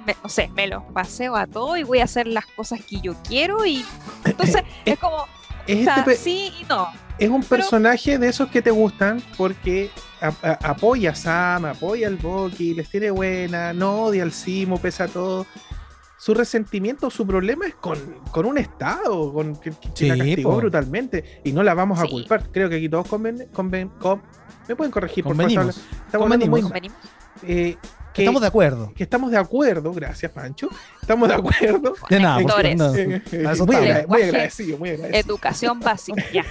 Me- 0.09 0.17
no 0.23 0.29
sé, 0.31 0.49
me 0.57 0.67
los 0.67 0.83
paseo 0.95 1.37
a 1.37 1.47
todo 1.47 1.77
y 1.77 1.83
voy 1.83 1.99
a 1.99 2.05
hacer 2.05 2.27
las 2.27 2.47
cosas 2.47 2.81
que 2.83 2.99
yo 3.03 3.15
quiero 3.29 3.67
y 3.67 3.85
entonces 4.25 4.63
es 4.87 4.99
como, 4.99 5.27
Es, 5.67 5.81
o 5.81 5.85
sea, 5.85 5.97
este 5.99 6.17
sí 6.17 6.51
y 6.59 6.65
no. 6.65 6.89
es 7.19 7.29
un 7.29 7.43
pero- 7.43 7.61
personaje 7.61 8.17
de 8.17 8.27
esos 8.29 8.49
que 8.49 8.63
te 8.63 8.71
gustan 8.71 9.23
porque 9.37 9.91
a- 10.23 10.33
a- 10.43 10.71
apoya 10.71 11.11
a 11.11 11.15
Sam, 11.15 11.67
apoya 11.67 12.09
al 12.09 12.17
Bucky, 12.17 12.73
les 12.73 12.89
tiene 12.89 13.11
buena, 13.11 13.75
no 13.75 14.05
odia 14.05 14.23
al 14.23 14.33
Simo, 14.33 14.79
pese 14.81 15.03
a 15.03 15.09
todo. 15.09 15.45
Su 16.17 16.33
resentimiento, 16.33 17.11
su 17.11 17.27
problema 17.27 17.67
es 17.67 17.75
con, 17.75 17.99
con 18.33 18.47
un 18.47 18.57
Estado, 18.57 19.31
con 19.33 19.55
que, 19.57 19.71
que 19.73 19.89
Sí, 19.95 20.09
la 20.09 20.17
castigó 20.17 20.51
po. 20.53 20.57
brutalmente 20.57 21.43
y 21.45 21.53
no 21.53 21.63
la 21.63 21.75
vamos 21.75 21.99
a 22.01 22.05
Sí. 22.05 22.09
culpar. 22.11 22.51
Creo 22.51 22.71
que 22.71 22.77
aquí 22.77 22.89
todos 22.89 23.07
conven, 23.07 23.47
conven- 23.53 23.91
con- 23.99 24.23
me 24.67 24.75
pueden 24.75 24.91
corregir, 24.91 25.23
por 25.23 25.37
favor. 25.37 25.51
Estamos 25.53 26.25
hablando 26.33 26.47
muy. 26.47 26.63
Eh, 27.43 27.77
que, 28.15 28.23
Estamos 28.23 28.41
de 28.41 28.49
acuerdo. 28.49 28.93
que 28.97 29.03
estamos 29.05 29.31
de 29.31 29.37
acuerdo, 29.39 29.93
gracias 29.93 30.33
Pancho, 30.33 30.69
estamos 31.01 31.29
de 31.29 31.35
acuerdo. 31.35 31.95
De 32.11 32.19
nada, 32.21 32.41
por 32.41 32.77
no. 32.77 32.95
Eh, 32.95 33.23
eh, 33.33 33.55
muy, 33.65 33.77
agradecido, 34.23 34.79
muy 34.79 34.91
agradecido. 34.91 35.21
Educación 35.21 35.79
básica, 35.81 36.25
ya. 36.33 36.45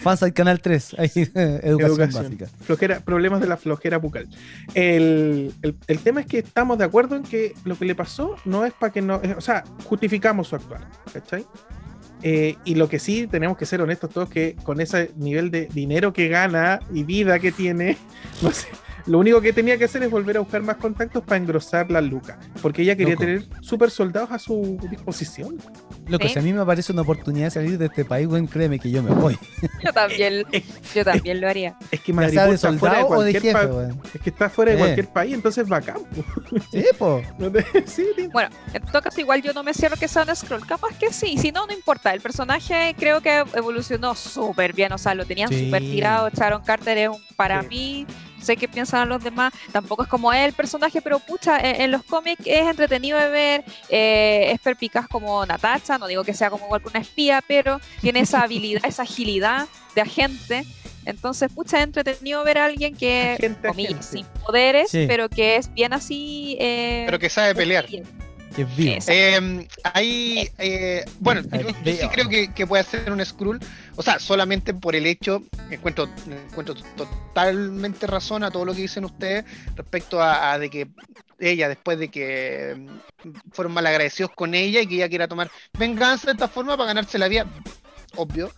Fans 0.00 0.20
del 0.20 0.32
canal 0.32 0.60
3. 0.60 0.96
Ahí, 0.98 1.10
educación, 1.14 1.62
Educación. 1.62 2.22
básica. 2.24 2.46
Flojera, 2.64 3.00
problemas 3.00 3.40
de 3.40 3.46
la 3.48 3.56
flojera 3.56 3.98
bucal. 3.98 4.28
El, 4.74 5.52
el- 5.62 5.76
el 5.86 5.98
tema 6.00 6.20
es 6.20 6.26
que 6.26 6.38
estamos 6.38 6.78
de 6.78 6.84
acuerdo 6.84 7.16
en 7.16 7.22
que 7.22 7.54
lo 7.64 7.76
que 7.78 7.84
le 7.84 7.94
pasó 7.94 8.36
no 8.44 8.64
es 8.64 8.72
para 8.72 8.92
que 8.92 9.02
no. 9.02 9.20
O 9.36 9.40
sea, 9.40 9.64
justificamos 9.84 10.48
su 10.48 10.56
actuar. 10.56 10.80
¿Cachai? 11.12 11.44
Eh, 12.22 12.56
y 12.64 12.74
lo 12.74 12.88
que 12.88 12.98
sí 12.98 13.28
tenemos 13.28 13.56
que 13.56 13.64
ser 13.66 13.80
honestos 13.80 14.10
todos 14.10 14.28
que 14.28 14.56
con 14.64 14.80
ese 14.80 15.12
nivel 15.16 15.52
de 15.52 15.66
dinero 15.66 16.12
que 16.12 16.26
gana 16.28 16.80
y 16.92 17.04
vida 17.04 17.38
que 17.38 17.52
tiene, 17.52 17.96
no 18.42 18.50
sé, 18.50 18.66
lo 19.06 19.18
único 19.18 19.40
que 19.40 19.52
tenía 19.52 19.78
que 19.78 19.84
hacer 19.84 20.02
es 20.02 20.10
volver 20.10 20.36
a 20.36 20.40
buscar 20.40 20.62
más 20.62 20.76
contactos 20.76 21.22
para 21.24 21.36
engrosar 21.38 21.90
las 21.90 22.04
lucas. 22.04 22.36
Porque 22.62 22.82
ella 22.82 22.96
quería 22.96 23.14
Loco. 23.14 23.24
tener 23.24 23.42
super 23.62 23.90
soldados 23.90 24.30
a 24.30 24.38
su 24.38 24.78
disposición. 24.90 25.56
Loco, 26.06 26.26
Sí. 26.26 26.32
si 26.34 26.38
a 26.38 26.42
mí 26.42 26.52
me 26.52 26.60
aparece 26.60 26.92
una 26.92 27.02
oportunidad 27.02 27.46
de 27.46 27.50
salir 27.50 27.78
de 27.78 27.86
este 27.86 28.04
país, 28.04 28.26
weón, 28.26 28.46
créeme 28.46 28.78
que 28.78 28.90
yo 28.90 29.02
me 29.02 29.10
voy. 29.10 29.38
Yo 29.84 29.92
también, 29.92 30.44
yo 30.94 31.04
también 31.04 31.40
lo 31.40 31.48
haría. 31.48 31.76
Es 31.90 32.00
que 32.00 32.12
Madrid 32.12 32.38
de 32.38 32.54
está 32.54 32.72
fuera 32.72 32.94
de 32.96 33.02
soldado 33.02 33.08
o 33.08 33.22
de 33.22 33.32
cualquier 33.32 33.42
jefe, 33.42 33.66
weón. 33.66 34.02
es 34.14 34.20
que 34.20 34.30
está 34.30 34.50
fuera 34.50 34.70
de 34.72 34.76
Eh. 34.76 34.80
cualquier 34.80 35.08
país, 35.08 35.34
entonces 35.34 35.68
bacán. 35.68 35.96
po. 35.96 36.24
Sí, 36.72 36.84
po. 36.98 37.22
Sí. 37.86 38.06
Bueno, 38.32 38.50
en 38.72 38.82
todo 38.86 39.02
caso, 39.02 39.20
igual 39.20 39.42
yo 39.42 39.52
no 39.52 39.62
me 39.62 39.72
cierro 39.74 39.96
que 39.96 40.08
sea 40.08 40.22
un 40.22 40.34
scroll. 40.34 40.66
Capaz 40.66 40.96
que 40.98 41.12
sí. 41.12 41.36
Si 41.38 41.52
no, 41.52 41.66
no 41.66 41.72
importa. 41.72 42.12
El 42.12 42.20
personaje 42.20 42.94
creo 42.98 43.20
que 43.20 43.44
evolucionó 43.54 44.14
súper 44.14 44.72
bien. 44.72 44.92
O 44.92 44.98
sea, 44.98 45.14
lo 45.14 45.24
tenían 45.26 45.48
Sí. 45.48 45.66
súper 45.66 45.82
tirado. 45.82 46.28
Sharon 46.30 46.62
Carter 46.62 46.98
es 46.98 47.08
un, 47.08 47.18
para 47.36 47.62
Sí. 47.62 47.68
mí. 47.68 48.06
Sé 48.42 48.56
qué 48.56 48.68
piensan 48.68 49.08
los 49.08 49.22
demás. 49.22 49.52
Tampoco 49.72 50.02
es 50.04 50.08
como 50.08 50.32
él 50.32 50.38
el 50.46 50.52
personaje, 50.52 51.00
pero 51.02 51.18
pucha, 51.18 51.58
en, 51.58 51.80
en 51.82 51.90
los 51.90 52.02
cómics 52.04 52.42
es 52.46 52.66
entretenido 52.66 53.18
de 53.18 53.28
ver. 53.28 53.64
eh, 53.88 54.50
es 54.52 54.60
perpicaz 54.60 55.06
como 55.08 55.44
Natasha. 55.46 55.98
No 55.98 56.06
digo 56.06 56.24
que 56.24 56.34
sea 56.34 56.50
como 56.50 56.74
alguna 56.74 57.00
espía, 57.00 57.42
pero 57.46 57.80
tiene 58.00 58.20
esa 58.20 58.42
habilidad, 58.44 58.84
esa 58.84 59.02
agilidad 59.02 59.66
de 59.94 60.00
agente. 60.02 60.64
Entonces, 61.04 61.50
pucha, 61.52 61.78
es 61.78 61.84
entretenido 61.84 62.44
ver 62.44 62.58
a 62.58 62.66
alguien 62.66 62.94
que, 62.94 63.36
Agente, 63.38 63.68
comillas, 63.68 63.92
agente. 63.94 64.06
sin 64.18 64.26
poderes, 64.44 64.90
Sí. 64.90 65.06
pero 65.08 65.28
que 65.30 65.56
es 65.56 65.72
bien 65.72 65.92
así. 65.94 66.56
eh, 66.60 67.04
Pero 67.06 67.18
que 67.18 67.30
sabe 67.30 67.54
pelear. 67.54 67.86
Es 68.62 68.76
vivo. 68.76 68.96
Eh, 69.06 69.68
hay, 69.94 70.50
eh, 70.58 71.04
bueno, 71.20 71.42
yo, 71.52 71.60
yo 71.60 71.68
sí 71.68 71.76
Veo. 71.84 72.10
creo 72.10 72.28
que, 72.28 72.52
que 72.52 72.66
puede 72.66 72.82
ser 72.84 73.10
un 73.12 73.24
Skrull, 73.24 73.60
o 73.96 74.02
sea, 74.02 74.18
solamente 74.18 74.74
por 74.74 74.94
el 74.94 75.06
hecho, 75.06 75.42
encuentro, 75.70 76.08
encuentro 76.50 76.74
totalmente 76.96 78.06
razón 78.06 78.42
a 78.44 78.50
todo 78.50 78.64
lo 78.64 78.74
que 78.74 78.82
dicen 78.82 79.04
ustedes 79.04 79.44
respecto 79.76 80.20
a, 80.20 80.52
a 80.52 80.58
de 80.58 80.70
que 80.70 80.88
ella, 81.38 81.68
después 81.68 81.98
de 81.98 82.08
que 82.08 82.74
mm, 83.24 83.30
fueron 83.52 83.72
malagradecidos 83.72 84.32
con 84.32 84.54
ella 84.54 84.80
y 84.80 84.86
que 84.86 84.96
ella 84.96 85.08
quiera 85.08 85.28
tomar 85.28 85.50
venganza 85.78 86.26
de 86.26 86.32
esta 86.32 86.48
forma 86.48 86.76
para 86.76 86.88
ganarse 86.88 87.18
la 87.18 87.28
vida, 87.28 87.46
obvio. 88.16 88.50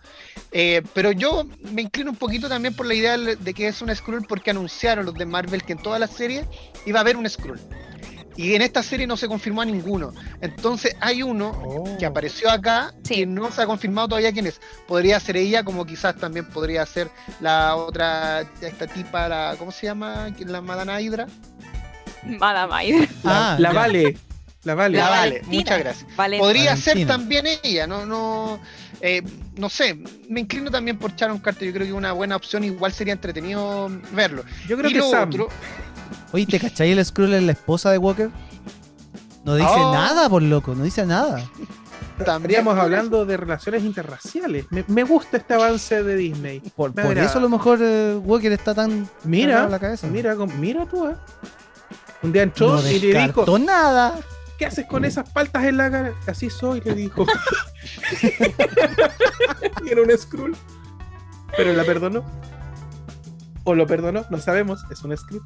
Eh, 0.51 0.81
pero 0.93 1.11
yo 1.11 1.45
me 1.71 1.83
inclino 1.83 2.11
un 2.11 2.17
poquito 2.17 2.49
también 2.49 2.73
por 2.73 2.85
la 2.85 2.93
idea 2.93 3.17
de 3.17 3.53
que 3.53 3.67
es 3.67 3.81
un 3.81 3.95
Skrull 3.95 4.25
porque 4.27 4.51
anunciaron 4.51 5.05
los 5.05 5.15
de 5.15 5.25
Marvel 5.25 5.63
que 5.63 5.73
en 5.73 5.81
todas 5.81 5.99
las 5.99 6.11
series 6.11 6.45
iba 6.85 6.99
a 6.99 7.01
haber 7.01 7.17
un 7.17 7.29
Skrull. 7.29 7.59
Y 8.37 8.55
en 8.55 8.61
esta 8.61 8.81
serie 8.81 9.05
no 9.07 9.17
se 9.17 9.27
confirmó 9.27 9.61
a 9.61 9.65
ninguno. 9.65 10.13
Entonces 10.39 10.95
hay 10.99 11.21
uno 11.23 11.49
Oh. 11.65 11.97
que 11.97 12.05
apareció 12.05 12.49
acá 12.49 12.93
Sí. 13.03 13.15
que 13.15 13.25
no 13.25 13.51
se 13.51 13.61
ha 13.61 13.65
confirmado 13.65 14.07
todavía 14.09 14.31
quién 14.31 14.47
es. 14.47 14.59
Podría 14.87 15.19
ser 15.19 15.37
ella, 15.37 15.63
como 15.63 15.85
quizás 15.85 16.15
también 16.15 16.45
podría 16.47 16.85
ser 16.85 17.09
la 17.41 17.75
otra, 17.75 18.41
esta 18.61 18.87
tipa, 18.87 19.27
la, 19.27 19.55
¿cómo 19.59 19.71
se 19.71 19.87
llama? 19.87 20.29
La 20.39 20.61
Madana 20.61 21.01
Hydra. 21.01 21.27
Madame 22.23 22.85
Hydra. 22.85 23.07
La, 23.23 23.53
Ah, 23.53 23.55
la 23.59 23.71
vale. 23.73 24.17
La 24.63 24.75
vale. 24.75 24.97
La 24.99 25.09
Vale, 25.09 25.41
muchas 25.47 25.79
gracias. 25.79 26.07
Podría 26.37 26.75
ser 26.75 27.07
también 27.07 27.45
ella, 27.63 27.87
no, 27.87 28.05
no, 28.05 28.59
eh, 29.01 29.23
no 29.57 29.69
sé, 29.69 29.97
me 30.29 30.41
inclino 30.41 30.69
también 30.69 30.99
por 30.99 31.15
Sharon 31.15 31.39
Carter, 31.39 31.67
yo 31.67 31.73
creo 31.73 31.87
que 31.87 31.93
una 31.93 32.11
buena 32.11 32.35
opción, 32.35 32.63
igual 32.63 32.93
sería 32.93 33.13
entretenido 33.13 33.89
verlo. 34.11 34.43
Yo 34.67 34.77
creo 34.77 34.91
y 34.91 34.93
que 34.93 34.99
lo 34.99 35.09
Sam. 35.09 35.29
otro, 35.29 35.47
Oye, 36.33 36.45
¿te 36.45 36.59
cachai 36.59 36.91
el 36.91 37.03
Skrull 37.03 37.33
es 37.33 37.43
la 37.43 37.51
esposa 37.51 37.91
de 37.91 37.97
Walker? 37.97 38.29
No 39.43 39.55
dice 39.55 39.69
Oh. 39.69 39.93
nada, 39.93 40.29
por 40.29 40.41
loco, 40.41 40.75
no 40.75 40.83
dice 40.83 41.05
nada. 41.05 41.43
también 42.23 42.51
Estaríamos 42.51 42.77
hablando 42.77 43.25
de 43.25 43.37
relaciones 43.37 43.83
interraciales. 43.83 44.65
Me, 44.69 44.85
me 44.87 45.03
gusta 45.03 45.37
este 45.37 45.55
avance 45.55 46.03
de 46.03 46.15
Disney. 46.15 46.59
Por, 46.75 46.93
eso 47.17 47.39
a 47.39 47.41
lo 47.41 47.49
mejor 47.49 47.79
eh, 47.81 48.15
Walker 48.23 48.51
está 48.51 48.75
tan 48.75 49.09
Mira, 49.23 49.67
la 49.67 49.79
cabeza. 49.79 50.07
Mira, 50.07 50.35
mira 50.35 50.85
tú, 50.85 51.07
¿eh? 51.07 51.15
Un 52.21 52.31
día 52.31 52.43
entró 52.43 52.75
no 52.75 52.87
y 52.89 52.99
le 52.99 53.27
dijo, 53.27 53.59
nada. 53.59 54.19
¿qué 54.59 54.67
haces 54.67 54.85
con 54.85 55.05
esas 55.05 55.27
paltas 55.27 55.63
en 55.63 55.77
la 55.77 55.89
cara? 55.89 56.13
Así 56.27 56.51
soy, 56.51 56.81
le 56.81 56.93
dijo. 56.93 57.25
y 59.83 59.89
era 59.91 60.03
un 60.03 60.15
Skrull. 60.15 60.55
Pero 61.57 61.73
la 61.73 61.83
perdonó. 61.83 62.23
O 63.63 63.73
lo 63.73 63.87
perdonó, 63.87 64.23
no 64.29 64.37
sabemos, 64.39 64.85
es 64.91 65.01
un 65.01 65.17
Skrull. 65.17 65.41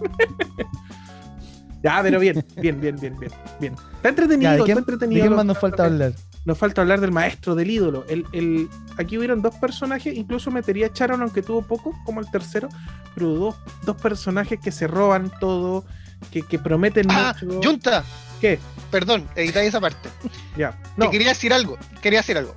ya, 1.82 2.00
pero 2.02 2.20
bien, 2.20 2.44
bien, 2.56 2.80
bien, 2.80 2.96
bien, 3.00 3.16
bien, 3.18 3.32
bien. 3.60 3.74
Está 3.96 4.08
entretenido, 4.10 4.50
Ya, 4.52 4.56
¿de 4.58 4.64
quién, 4.64 4.78
está 4.78 4.90
de 4.90 4.92
entretenido. 4.94 5.20
quién 5.22 5.30
lo- 5.30 5.36
más 5.36 5.46
nos 5.46 5.58
falta 5.58 5.84
hablar? 5.84 6.12
Nos 6.44 6.56
falta 6.58 6.80
hablar 6.80 7.00
del 7.00 7.12
maestro, 7.12 7.54
del 7.54 7.70
ídolo. 7.70 8.04
El, 8.08 8.26
el- 8.32 8.68
aquí 8.98 9.18
hubieron 9.18 9.42
dos 9.42 9.54
personajes, 9.56 10.14
incluso 10.16 10.50
metería 10.50 10.86
a 10.86 10.92
Charon, 10.92 11.20
aunque 11.22 11.42
tuvo 11.42 11.62
poco, 11.62 11.94
como 12.04 12.20
el 12.20 12.30
tercero, 12.30 12.68
pero 13.14 13.28
dos, 13.34 13.54
dos 13.84 13.96
personajes 14.00 14.58
que 14.58 14.72
se 14.72 14.86
roban 14.86 15.30
todo, 15.40 15.84
que, 16.30 16.42
que 16.42 16.58
prometen 16.58 17.06
Ah, 17.10 17.34
mucho. 17.42 17.60
Junta, 17.62 18.04
¿Qué? 18.40 18.58
perdón, 18.90 19.28
editáis 19.36 19.68
esa 19.68 19.80
parte. 19.80 20.08
Ya. 20.56 20.72
Te 20.72 20.78
No, 20.96 21.10
quería 21.10 21.28
decir 21.28 21.52
algo, 21.52 21.76
quería 22.02 22.20
decir 22.20 22.36
algo. 22.38 22.54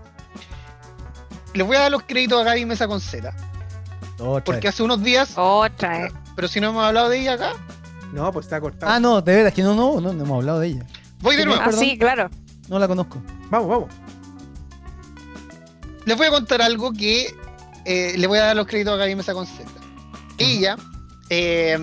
Les 1.54 1.68
voy 1.68 1.76
a 1.76 1.82
dar 1.82 1.92
los 1.92 2.04
créditos 2.04 2.42
a 2.42 2.44
Gaby 2.46 2.66
Mesa 2.66 2.88
con 2.88 3.00
Z, 3.00 3.34
Otra 4.20 4.44
porque 4.44 4.62
vez. 4.68 4.74
hace 4.74 4.84
unos 4.84 5.04
días, 5.04 5.34
Otra. 5.36 6.10
Pero 6.36 6.48
si 6.48 6.60
no 6.60 6.70
hemos 6.70 6.84
hablado 6.84 7.10
de 7.10 7.20
ella 7.20 7.34
acá, 7.34 7.54
no, 8.14 8.32
pues 8.32 8.46
está 8.46 8.62
cortado. 8.62 8.92
Ah, 8.92 9.00
no, 9.00 9.22
de 9.22 9.36
veras 9.36 9.54
que 9.54 9.64
no, 9.64 9.74
no, 9.74 10.00
no, 10.00 10.14
no 10.14 10.24
hemos 10.24 10.38
hablado 10.38 10.60
de 10.60 10.68
ella. 10.68 10.86
voy 11.20 11.36
de 11.36 11.46
nuevo. 11.46 11.62
Ah, 11.64 11.72
sí, 11.72 11.98
claro. 11.98 12.30
No 12.70 12.78
la 12.78 12.88
conozco. 12.88 13.22
Vamos, 13.50 13.68
vamos. 13.68 13.90
Les 16.06 16.16
voy 16.16 16.28
a 16.28 16.30
contar 16.30 16.62
algo 16.62 16.94
que 16.94 17.34
eh, 17.86 18.14
le 18.16 18.28
voy 18.28 18.38
a 18.38 18.46
dar 18.46 18.56
los 18.56 18.68
créditos 18.68 18.94
a 18.94 18.98
Gaby 18.98 19.16
Mesa 19.16 19.34
con 19.34 19.48
Z. 19.48 19.64
Ella 20.38 20.78
eh, 21.30 21.78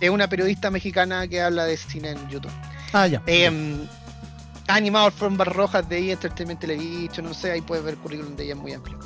es 0.00 0.10
una 0.10 0.28
periodista 0.28 0.70
mexicana 0.70 1.28
que 1.28 1.42
habla 1.42 1.64
de 1.64 1.76
cine 1.76 2.10
en 2.10 2.28
YouTube. 2.28 2.52
Ah, 2.92 3.06
ya. 3.06 3.22
Eh, 3.26 3.86
ha 4.68 4.74
animado 4.74 5.06
alfombras 5.06 5.54
rojas 5.54 5.88
de 5.88 5.98
ella, 5.98 6.12
Entertainment 6.14 6.60
Television, 6.60 7.26
no 7.26 7.34
sé, 7.34 7.52
ahí 7.52 7.60
puedes 7.60 7.84
ver 7.84 7.94
el 7.94 8.00
currículum 8.00 8.36
de 8.36 8.44
ella 8.44 8.54
es 8.54 8.60
muy 8.60 8.72
amplio. 8.72 8.98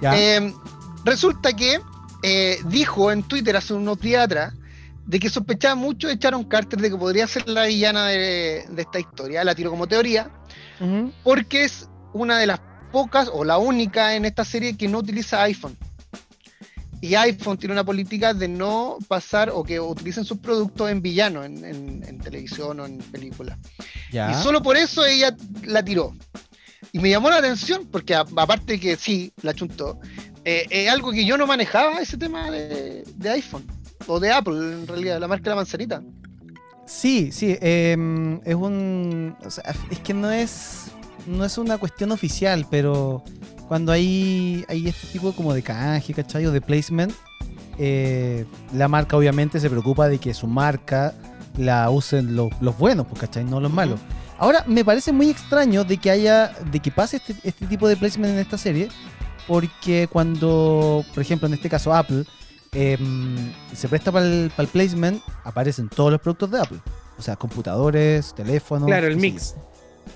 ya. 0.00 0.16
Eh, 0.16 0.54
resulta 1.04 1.52
que 1.52 1.80
eh, 2.22 2.58
dijo 2.66 3.10
en 3.12 3.22
Twitter 3.22 3.56
hace 3.56 3.74
unos 3.74 4.00
días 4.00 4.24
atrás 4.24 4.54
de 5.06 5.18
que 5.18 5.30
sospechaba 5.30 5.74
mucho 5.74 6.08
de 6.08 6.16
Sharon 6.16 6.44
Carter 6.44 6.78
de 6.80 6.90
que 6.90 6.96
podría 6.96 7.26
ser 7.26 7.48
la 7.48 7.64
villana 7.66 8.06
de, 8.08 8.64
de 8.68 8.82
esta 8.82 8.98
historia. 9.00 9.42
La 9.44 9.54
tiro 9.54 9.70
como 9.70 9.86
teoría, 9.86 10.30
porque 11.24 11.64
es 11.64 11.88
una 12.12 12.38
de 12.38 12.46
las 12.46 12.60
pocas 12.92 13.30
o 13.32 13.44
la 13.44 13.58
única 13.58 14.14
en 14.16 14.24
esta 14.24 14.44
serie 14.44 14.76
que 14.76 14.86
no 14.88 14.98
utiliza 14.98 15.42
iPhone. 15.42 15.76
Y 17.00 17.14
iPhone 17.14 17.56
tiene 17.56 17.72
una 17.74 17.84
política 17.84 18.34
de 18.34 18.48
no 18.48 18.98
pasar 19.06 19.50
o 19.50 19.62
que 19.62 19.78
utilicen 19.78 20.24
sus 20.24 20.38
productos 20.38 20.90
en 20.90 21.00
villano, 21.00 21.44
en, 21.44 21.64
en- 21.64 22.04
en 22.06 22.18
televisión 22.18 22.80
o 22.80 22.86
en 22.86 22.98
películas. 22.98 23.56
Ya. 24.10 24.32
Y 24.32 24.34
solo 24.34 24.62
por 24.62 24.76
eso 24.76 25.04
ella 25.06 25.34
la 25.64 25.84
tiró. 25.84 26.12
Y 26.92 26.98
me 26.98 27.10
llamó 27.10 27.30
la 27.30 27.36
atención, 27.36 27.86
porque 27.86 28.14
a- 28.16 28.24
aparte 28.36 28.80
que 28.80 28.96
sí, 28.96 29.32
la 29.42 29.54
chuntó, 29.54 30.00
eh, 30.44 30.66
es 30.70 30.88
algo 30.90 31.10
que 31.12 31.24
yo 31.24 31.36
no 31.38 31.46
manejaba, 31.46 32.00
ese 32.00 32.16
tema 32.16 32.50
de, 32.50 33.04
de 33.16 33.30
iPhone. 33.30 33.64
O 34.06 34.18
de 34.20 34.30
Apple, 34.32 34.54
en 34.56 34.86
realidad, 34.86 35.18
la 35.20 35.28
marca 35.28 35.44
de 35.44 35.50
la 35.50 35.56
manzanita. 35.56 36.02
Sí, 36.86 37.30
sí, 37.32 37.56
em, 37.60 38.40
es 38.44 38.54
un... 38.54 39.36
o 39.44 39.50
sea, 39.50 39.74
es 39.90 39.98
que 40.00 40.14
no 40.14 40.30
es, 40.30 40.86
no 41.26 41.44
es 41.44 41.58
una 41.58 41.76
cuestión 41.76 42.12
oficial, 42.12 42.66
pero 42.70 43.22
cuando 43.66 43.92
hay, 43.92 44.64
hay 44.68 44.88
este 44.88 45.06
tipo 45.08 45.32
como 45.32 45.52
de 45.52 45.62
canje, 45.62 46.14
¿cachai? 46.14 46.46
O 46.46 46.50
de 46.52 46.62
placement, 46.62 47.12
eh, 47.78 48.46
la 48.72 48.88
marca 48.88 49.16
obviamente 49.16 49.60
se 49.60 49.68
preocupa 49.68 50.08
de 50.08 50.18
que 50.18 50.32
su 50.32 50.46
marca 50.46 51.12
la 51.58 51.90
usen 51.90 52.34
lo- 52.34 52.50
los 52.60 52.78
buenos, 52.78 53.06
pues, 53.06 53.20
¿cachai? 53.20 53.44
No 53.44 53.60
los 53.60 53.72
malos. 53.72 54.00
Ahora, 54.38 54.64
me 54.66 54.84
parece 54.84 55.12
muy 55.12 55.28
extraño 55.28 55.84
de 55.84 55.96
que 55.98 56.10
haya, 56.10 56.52
de 56.70 56.80
que 56.80 56.90
pase 56.90 57.16
este, 57.16 57.34
este 57.42 57.66
tipo 57.66 57.88
de 57.88 57.96
placement 57.96 58.32
en 58.34 58.38
esta 58.38 58.56
serie, 58.56 58.88
porque 59.48 60.08
cuando, 60.12 61.04
por 61.14 61.22
ejemplo, 61.22 61.48
en 61.48 61.54
este 61.54 61.68
caso 61.68 61.92
Apple, 61.94 62.24
em, 62.72 63.52
se 63.74 63.88
presta 63.88 64.12
para 64.12 64.26
el, 64.26 64.50
para 64.50 64.62
el 64.64 64.68
placement, 64.68 65.20
aparecen 65.42 65.88
todos 65.88 66.12
los 66.12 66.20
productos 66.20 66.50
de 66.52 66.60
Apple. 66.60 66.78
O 67.18 67.22
sea, 67.22 67.34
computadores, 67.34 68.34
teléfonos. 68.34 68.86
Claro, 68.86 69.08
el 69.08 69.16
mix. 69.16 69.56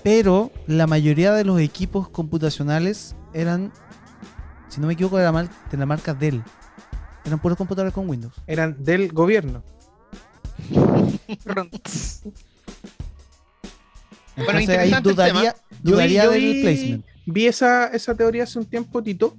Pero 0.03 0.51
la 0.67 0.87
mayoría 0.87 1.33
de 1.33 1.43
los 1.43 1.59
equipos 1.59 2.07
computacionales 2.09 3.15
eran, 3.33 3.71
si 4.69 4.79
no 4.79 4.87
me 4.87 4.93
equivoco, 4.93 5.17
de 5.17 5.23
la, 5.25 5.31
mar- 5.31 5.49
de 5.71 5.77
la 5.77 5.85
marca 5.85 6.13
Dell. 6.13 6.41
Eran 7.25 7.39
puros 7.39 7.57
computadores 7.57 7.93
con 7.93 8.07
Windows. 8.09 8.33
Eran 8.47 8.83
del 8.83 9.11
gobierno. 9.11 9.63
Bueno, 14.35 14.59
Entonces 14.59 14.77
ahí 14.77 14.93
dudaría, 15.03 15.55
Yo 15.83 15.97
vi, 15.97 16.13
yo 16.13 16.31
del 16.31 16.41
vi- 16.41 16.61
placement. 16.61 17.05
vi 17.25 17.47
esa, 17.47 17.87
esa 17.87 18.15
teoría 18.15 18.43
hace 18.43 18.59
un 18.59 18.65
tiempo, 18.65 19.01
Tito. 19.03 19.35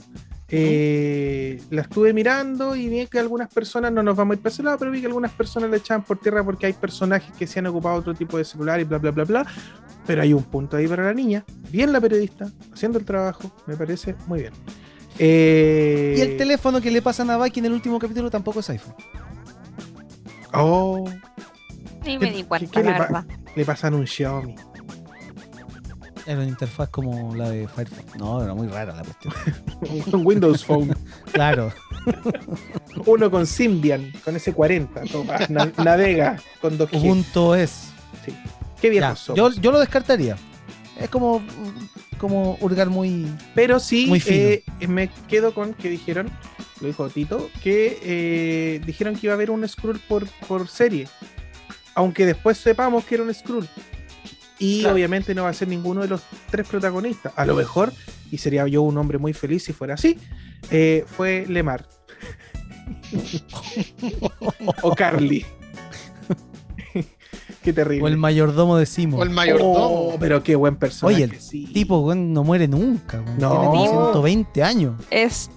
Eh, 0.48 1.60
La 1.70 1.82
estuve 1.82 2.12
mirando 2.12 2.76
y 2.76 2.88
vi 2.88 3.06
que 3.06 3.18
algunas 3.18 3.52
personas, 3.52 3.90
no 3.92 4.02
nos 4.02 4.14
vamos 4.14 4.34
a 4.34 4.36
ir 4.36 4.42
para 4.42 4.52
ese 4.52 4.62
lado, 4.62 4.78
pero 4.78 4.90
vi 4.92 5.00
que 5.00 5.06
algunas 5.06 5.32
personas 5.32 5.68
le 5.70 5.78
echaban 5.78 6.04
por 6.04 6.18
tierra 6.20 6.44
porque 6.44 6.66
hay 6.66 6.72
personajes 6.74 7.34
que 7.36 7.46
se 7.46 7.58
han 7.58 7.66
ocupado 7.66 7.96
otro 7.96 8.14
tipo 8.14 8.38
de 8.38 8.44
celular 8.44 8.78
y 8.80 8.84
bla, 8.84 8.98
bla, 8.98 9.10
bla, 9.10 9.24
bla. 9.24 9.46
Pero 10.06 10.22
hay 10.22 10.32
un 10.32 10.44
punto 10.44 10.76
ahí 10.76 10.86
para 10.86 11.02
la 11.04 11.14
niña. 11.14 11.44
Bien 11.70 11.90
la 11.92 12.00
periodista, 12.00 12.46
haciendo 12.72 12.98
el 12.98 13.04
trabajo. 13.04 13.50
Me 13.66 13.74
parece 13.76 14.14
muy 14.26 14.40
bien. 14.42 14.52
Eh, 15.18 16.14
Y 16.18 16.20
el 16.20 16.36
teléfono 16.36 16.80
que 16.80 16.90
le 16.90 17.00
pasan 17.02 17.30
a 17.30 17.36
Baki 17.36 17.60
en 17.60 17.66
el 17.66 17.72
último 17.72 17.98
capítulo 17.98 18.30
tampoco 18.30 18.60
es 18.60 18.70
iPhone. 18.70 18.94
Oh, 20.52 21.04
Ni 22.04 22.18
me 22.18 22.26
¿Qué- 22.26 22.32
di 22.32 22.42
qué- 22.42 22.48
cuenta, 22.48 22.70
qué 22.70 22.82
le 22.86 22.90
la 22.98 23.08
pa- 23.08 23.26
le 23.56 23.64
pasan 23.64 23.94
un 23.94 24.06
Xiaomi. 24.06 24.54
Era 26.26 26.38
una 26.38 26.48
interfaz 26.48 26.88
como 26.88 27.34
la 27.34 27.50
de 27.50 27.68
Firefox. 27.68 28.16
No, 28.16 28.42
era 28.42 28.54
muy 28.54 28.66
rara 28.68 28.94
la 28.94 29.02
cuestión. 29.02 29.34
Un 30.12 30.26
Windows 30.26 30.64
Phone. 30.64 30.94
Claro. 31.32 31.70
Uno 33.06 33.30
con 33.30 33.46
Symbian, 33.46 34.10
con 34.24 34.34
ese 34.36 34.52
40. 34.54 35.02
Toma, 35.02 35.38
na- 35.48 35.72
navega 35.82 36.36
con 36.60 36.78
2G. 36.78 36.96
Ubuntu 37.00 37.54
es. 37.54 37.90
Qué 38.80 38.90
viejos 38.90 39.32
yo, 39.34 39.50
yo 39.50 39.72
lo 39.72 39.80
descartaría. 39.80 40.36
Es 40.98 41.10
como, 41.10 41.42
como 42.18 42.56
hurgar 42.60 42.88
muy. 42.88 43.26
Pero 43.54 43.78
sí, 43.80 44.06
Muy 44.06 44.20
fino. 44.20 44.36
eh, 44.38 44.64
me 44.88 45.08
quedo 45.28 45.52
con 45.54 45.74
que 45.74 45.90
dijeron, 45.90 46.30
lo 46.80 46.86
dijo 46.86 47.08
Tito, 47.10 47.50
que 47.62 47.98
eh, 48.02 48.80
dijeron 48.86 49.14
que 49.16 49.26
iba 49.26 49.32
a 49.32 49.36
haber 49.36 49.50
un 49.50 49.66
Skrull 49.68 49.98
por, 50.00 50.26
por 50.46 50.68
serie. 50.68 51.08
Aunque 51.94 52.24
después 52.26 52.56
sepamos 52.58 53.04
que 53.04 53.16
era 53.16 53.24
un 53.24 53.34
Skrull. 53.34 53.68
Y 54.58 54.80
Claro. 54.80 54.94
obviamente 54.94 55.34
no 55.34 55.42
va 55.44 55.48
a 55.50 55.54
ser 55.54 55.68
ninguno 55.68 56.02
de 56.02 56.08
los 56.08 56.22
tres 56.50 56.66
protagonistas. 56.68 57.32
A 57.36 57.44
lo 57.44 57.54
mejor, 57.56 57.92
y 58.30 58.38
sería 58.38 58.66
yo 58.68 58.82
un 58.82 58.96
hombre 58.98 59.18
muy 59.18 59.32
feliz 59.32 59.64
si 59.64 59.72
fuera 59.72 59.94
así, 59.94 60.18
eh, 60.70 61.04
fue 61.06 61.44
Lemar. 61.48 61.86
o 64.82 64.94
Carly. 64.94 65.44
qué 67.62 67.72
terrible. 67.72 68.04
O 68.04 68.08
el 68.08 68.16
mayordomo 68.16 68.76
de 68.76 68.86
Simo. 68.86 69.18
O 69.18 69.22
el 69.22 69.30
mayordomo. 69.30 69.74
Oh, 69.76 70.16
pero 70.18 70.42
qué 70.42 70.54
buen 70.56 70.76
personaje. 70.76 71.16
Oye, 71.24 71.24
el 71.34 71.40
sí. 71.40 71.66
tipo, 71.72 72.14
no 72.14 72.44
muere 72.44 72.68
nunca. 72.68 73.18
No. 73.38 73.50
Tiene 73.50 73.64
como 73.66 73.86
120 74.12 74.62
años. 74.62 74.94
Es 75.10 75.50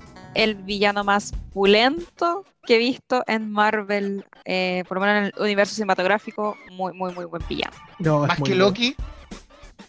el 0.43 0.55
villano 0.55 1.03
más 1.03 1.33
pulento 1.53 2.45
que 2.65 2.75
he 2.75 2.77
visto 2.79 3.23
en 3.27 3.51
Marvel, 3.51 4.25
eh, 4.45 4.83
por 4.87 4.97
lo 4.97 5.01
menos 5.01 5.17
en 5.17 5.23
el 5.25 5.33
universo 5.41 5.73
cinematográfico. 5.75 6.57
Muy, 6.71 6.93
muy, 6.93 7.13
muy 7.13 7.25
buen 7.25 7.41
villano. 7.47 7.75
No, 7.99 8.23
es 8.23 8.27
Más 8.29 8.37
que 8.37 8.41
bueno. 8.41 8.55
Loki. 8.57 8.95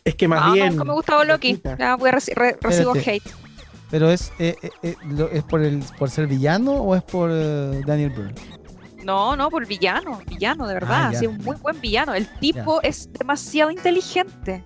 Es 0.04 0.14
que 0.14 0.28
más 0.28 0.40
Ah, 0.42 0.52
bien. 0.52 0.70
nunca 0.70 0.84
me 0.84 0.90
ha 0.90 0.94
gustado 0.94 1.24
Loki. 1.24 1.52
Loquita. 1.52 1.76
Ya, 1.78 1.96
voy 1.96 2.08
a 2.11 2.12
reci- 2.12 2.34
re- 2.34 2.56
recibo 2.61 2.94
Espérate. 2.94 3.28
hate. 3.28 3.34
Pero 3.90 4.11
es, 4.11 4.32
eh, 4.38 4.56
eh, 4.62 4.70
eh, 4.82 4.96
lo- 5.08 5.30
¿es 5.30 5.42
por, 5.44 5.62
el, 5.62 5.82
por 5.98 6.11
ser 6.11 6.26
villano 6.26 6.72
o 6.72 6.94
es 6.94 7.02
por 7.02 7.30
Daniel 7.84 8.11
Byrne? 8.11 8.34
No, 9.04 9.37
no, 9.37 9.48
por 9.50 9.66
villano, 9.66 10.20
villano, 10.26 10.66
de 10.66 10.74
verdad. 10.74 11.11
Ah, 11.14 11.18
sí, 11.18 11.26
un 11.26 11.38
muy 11.38 11.56
buen 11.56 11.80
villano. 11.80 12.14
El 12.14 12.26
tipo 12.38 12.80
es 12.82 13.11
demasiado 13.12 13.70
inteligente. 13.70 14.62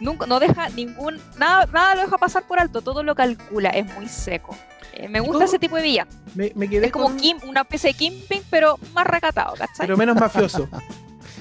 Nunca, 0.00 0.26
no 0.26 0.38
deja 0.40 0.68
ningún, 0.70 1.20
nada, 1.38 1.66
nada 1.72 1.94
lo 1.94 2.02
deja 2.02 2.18
pasar 2.18 2.46
por 2.46 2.58
alto, 2.58 2.82
todo 2.82 3.02
lo 3.02 3.14
calcula, 3.14 3.70
es 3.70 3.86
muy 3.94 4.08
seco. 4.08 4.56
Eh, 4.96 5.08
me 5.08 5.20
gusta 5.20 5.44
ese 5.44 5.58
tipo 5.58 5.76
de 5.76 5.82
villano. 5.82 6.10
Me, 6.34 6.52
me 6.54 6.68
quedé 6.68 6.86
Es 6.86 6.92
como 6.92 7.06
con- 7.06 7.16
Kim, 7.16 7.36
una 7.46 7.62
especie 7.62 7.90
de 7.90 7.94
Kimping, 7.98 8.42
pero 8.50 8.78
más 8.92 9.06
recatado, 9.06 9.54
¿cachai? 9.54 9.86
Pero 9.86 9.96
menos 9.96 10.16
mafioso. 10.16 10.68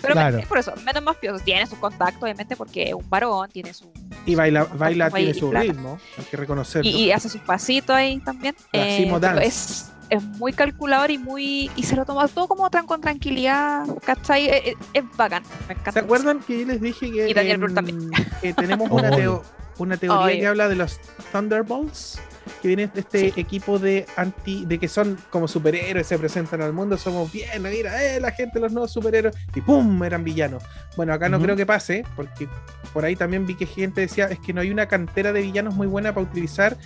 Pero 0.02 0.16
Claro. 0.16 0.38
es 0.38 0.46
por 0.48 0.58
eso, 0.58 0.74
menos 0.84 1.02
mafioso. 1.02 1.42
Tiene 1.46 1.66
sus 1.66 1.78
contactos, 1.80 2.22
obviamente, 2.24 2.58
porque 2.58 2.90
es 2.90 2.94
un 2.94 3.10
varón, 3.10 3.50
tiene 3.50 3.74
su. 3.74 3.90
Y 4.26 4.36
baila, 4.36 4.66
baila 4.66 5.10
tiene 5.10 5.34
su 5.34 5.50
plata. 5.50 5.64
ritmo. 5.66 5.98
Hay 6.18 6.26
que 6.26 6.36
reconocerlo. 6.36 6.90
Y, 6.90 6.94
y 7.06 7.12
hace 7.14 7.30
sus 7.30 7.40
pasitos 7.40 7.96
ahí 7.96 8.20
también. 8.20 8.54
Eh, 8.74 9.10
es, 9.44 9.92
es 10.10 10.22
muy 10.22 10.52
calculador 10.52 11.10
y 11.10 11.18
muy. 11.18 11.72
Y 11.78 11.84
se 11.84 11.96
lo 11.96 12.04
toma 12.04 12.28
todo 12.28 12.50
como 12.50 12.70
tran 12.70 12.86
con 12.86 13.00
tranquilidad, 13.00 13.86
¿cachai? 14.06 14.50
Es, 14.50 14.62
es- 14.66 14.76
es 14.94 15.04
bacán. 15.16 15.44
Me 15.70 15.74
encanta. 15.76 15.94
¿Se 15.94 16.00
acuerdan 16.00 16.42
que 16.42 16.60
yo 16.60 16.66
les 16.68 16.82
dije 16.82 17.10
que, 17.10 17.30
Y 17.30 17.34
Daniel 17.34 17.60
Brühl 17.60 17.74
también. 17.74 18.10
que 18.42 18.54
tenemos 18.54 18.90
una, 18.92 19.10
teo- 19.10 19.42
una 19.78 19.96
teoría 19.96 20.38
que 20.38 20.48
habla 20.48 20.68
de 20.68 20.76
los 20.76 21.00
Thunderbolts? 21.32 22.20
Que 22.62 22.68
viene 22.68 22.88
de 22.88 23.00
este 23.02 23.32
Sí. 23.32 23.34
equipo 23.40 23.80
de 23.80 24.06
anti, 24.18 24.66
de 24.66 24.78
que 24.80 24.88
son 24.88 25.18
como 25.30 25.48
superhéroes, 25.48 26.08
se 26.08 26.18
presentan 26.18 26.62
al 26.62 26.74
mundo, 26.74 26.98
somos 26.98 27.32
bien, 27.32 27.62
mira, 27.64 28.04
eh, 28.04 28.20
la 28.20 28.32
gente, 28.32 28.60
los 28.60 28.72
nuevos 28.72 28.92
superhéroes, 28.92 29.36
y 29.56 29.62
¡pum! 29.62 30.04
eran 30.04 30.24
villanos. 30.24 30.64
Bueno, 30.98 31.14
acá 31.14 31.30
no 31.30 31.40
creo 31.42 31.56
que 31.56 31.66
pase, 31.66 32.06
porque 32.16 32.48
por 32.94 33.06
ahí 33.06 33.16
también 33.16 33.46
vi 33.46 33.56
que 33.56 33.66
gente 33.66 34.02
decía, 34.02 34.26
es 34.26 34.40
que 34.40 34.54
no 34.54 34.62
hay 34.62 34.72
una 34.72 34.88
cantera 34.88 35.32
de 35.32 35.42
villanos 35.42 35.76
muy 35.76 35.88
buena 35.88 36.14
para 36.14 36.26
utilizar. 36.28 36.78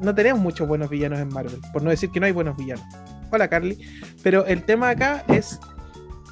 No 0.00 0.14
tenemos 0.14 0.40
muchos 0.40 0.68
buenos 0.68 0.88
villanos 0.90 1.18
en 1.18 1.28
Marvel, 1.28 1.60
por 1.72 1.82
no 1.82 1.90
decir 1.90 2.10
que 2.10 2.20
no 2.20 2.26
hay 2.26 2.32
buenos 2.32 2.56
villanos. 2.56 2.84
Hola 3.30 3.48
Carly. 3.48 3.78
Pero 4.22 4.46
el 4.46 4.62
tema 4.64 4.90
acá 4.90 5.24
es 5.28 5.58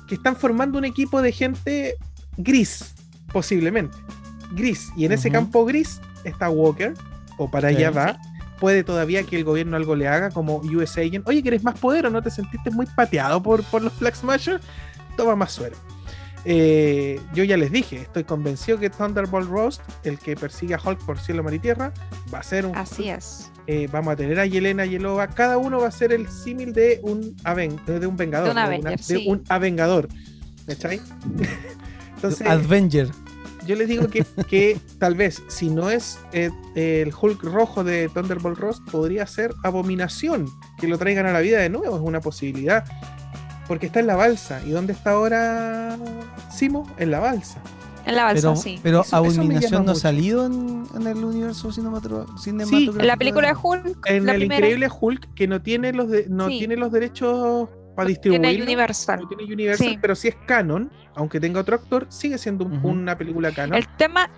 que 0.08 0.14
están 0.14 0.36
formando 0.36 0.78
un 0.78 0.84
equipo 0.84 1.20
de 1.20 1.32
gente 1.32 1.96
gris, 2.36 2.94
posiblemente. 3.32 3.96
Gris. 4.52 4.90
Y 4.96 5.04
en 5.04 5.12
ese 5.12 5.30
campo 5.30 5.64
gris 5.64 6.00
está 6.24 6.48
Walker, 6.48 6.94
o 7.36 7.50
para 7.50 7.70
Sí. 7.70 7.76
allá 7.76 7.90
va. 7.90 8.18
Puede 8.60 8.84
todavía 8.84 9.22
que 9.24 9.36
el 9.36 9.44
gobierno 9.44 9.76
algo 9.76 9.94
le 9.96 10.08
haga, 10.08 10.30
como 10.30 10.56
US 10.56 10.96
Agent. 10.98 11.28
Oye, 11.28 11.42
¿quieres 11.42 11.62
más 11.62 11.78
poder 11.78 12.06
o 12.06 12.10
no 12.10 12.22
te 12.22 12.30
sentiste 12.30 12.70
muy 12.70 12.86
pateado 12.86 13.42
por, 13.42 13.62
por 13.64 13.82
los 13.82 13.92
Flag 13.92 14.16
Smashers? 14.16 14.64
Toma 15.16 15.36
más 15.36 15.52
suero. 15.52 15.76
Eh, 16.48 17.20
yo 17.34 17.42
ya 17.44 17.56
les 17.56 17.72
dije, 17.72 17.96
estoy 18.02 18.22
convencido 18.24 18.78
que 18.78 18.88
Thunderbolt 18.88 19.48
Roast, 19.48 19.82
el 20.04 20.18
que 20.18 20.36
persigue 20.36 20.74
a 20.74 20.80
Hulk 20.82 21.04
por 21.04 21.18
cielo, 21.18 21.42
mar 21.42 21.52
y 21.52 21.58
tierra, 21.58 21.92
va 22.32 22.38
a 22.38 22.42
ser 22.44 22.64
un. 22.66 22.76
Así 22.76 23.08
es. 23.08 23.50
eh, 23.66 23.88
vamos 23.90 24.12
a 24.12 24.16
tener 24.16 24.38
a 24.38 24.46
Yelena 24.46 24.86
Yelova. 24.86 25.26
Cada 25.26 25.58
uno 25.58 25.80
va 25.80 25.88
a 25.88 25.90
ser 25.90 26.12
el 26.12 26.28
símil 26.28 26.72
de 26.72 27.00
un 27.02 27.34
Aven, 27.42 27.80
de 27.86 28.06
un 28.06 28.16
Vengador. 28.16 28.46
De 28.46 28.50
un 28.52 28.56
¿no? 28.56 28.62
Avenger, 28.62 28.86
Una- 28.86 28.96
de 28.96 29.28
un 29.28 29.44
Avengador. 29.48 30.08
¿Cachai? 30.66 31.00
Entonces, 32.14 32.46
Avenger. 32.46 33.10
Yo 33.66 33.76
les 33.76 33.88
digo 33.88 34.08
que, 34.08 34.24
que 34.48 34.78
tal 34.98 35.14
vez, 35.14 35.42
si 35.48 35.68
no 35.68 35.90
es 35.90 36.18
eh, 36.32 36.50
el 36.74 37.12
Hulk 37.20 37.42
rojo 37.42 37.84
de 37.84 38.08
Thunderbolt 38.08 38.58
Ross, 38.58 38.80
podría 38.90 39.26
ser 39.26 39.52
Abominación, 39.64 40.48
que 40.78 40.88
lo 40.88 40.98
traigan 40.98 41.26
a 41.26 41.32
la 41.32 41.40
vida 41.40 41.58
de 41.60 41.68
nuevo, 41.68 41.96
es 41.96 42.02
una 42.02 42.20
posibilidad. 42.20 42.84
Porque 43.68 43.86
está 43.86 43.98
en 44.00 44.06
la 44.06 44.14
balsa. 44.14 44.62
¿Y 44.64 44.70
dónde 44.70 44.92
está 44.92 45.10
ahora 45.10 45.98
Simo? 46.54 46.88
En 46.98 47.10
la 47.10 47.18
balsa. 47.18 47.60
En 48.04 48.14
la 48.14 48.22
balsa, 48.22 48.50
Pero, 48.50 48.56
sí. 48.62 48.78
pero 48.80 49.00
Eso- 49.00 49.06
eso 49.08 49.16
Abominación 49.16 49.84
no 49.84 49.90
ha 49.90 49.94
salido 49.96 50.46
en, 50.46 50.84
en 50.94 51.06
el 51.08 51.24
universo 51.24 51.72
cinematográfico. 51.72 53.00
En 53.00 53.06
la 53.08 53.16
película 53.16 53.48
de 53.48 53.54
Hulk, 53.60 54.06
En 54.06 54.24
la 54.26 54.32
el 54.34 54.38
primera. 54.38 54.58
increíble 54.64 54.88
Hulk, 55.00 55.34
que 55.34 55.48
no 55.48 55.60
tiene 55.62 55.92
los 55.92 56.08
de- 56.08 56.26
no 56.28 56.48
Sí. 56.48 56.58
tiene 56.58 56.76
los 56.76 56.92
derechos 56.92 57.68
para 57.96 58.06
Tiene 58.08 58.18
distribuirlo. 58.48 58.64
Universal. 58.64 59.20
lo 59.22 59.28
tiene 59.28 59.52
Universal, 59.52 59.86
Sí. 59.88 59.98
pero 60.00 60.14
si 60.14 60.28
es 60.28 60.36
canon, 60.46 60.92
aunque 61.14 61.40
tenga 61.40 61.60
otro 61.60 61.74
actor, 61.76 62.06
sigue 62.10 62.38
siendo 62.38 62.64
un- 62.66 62.76
Ujú. 62.76 62.88
una 62.88 63.16
película 63.18 63.50
canon. 63.52 63.74
El 63.76 63.88
tema, 63.96 64.28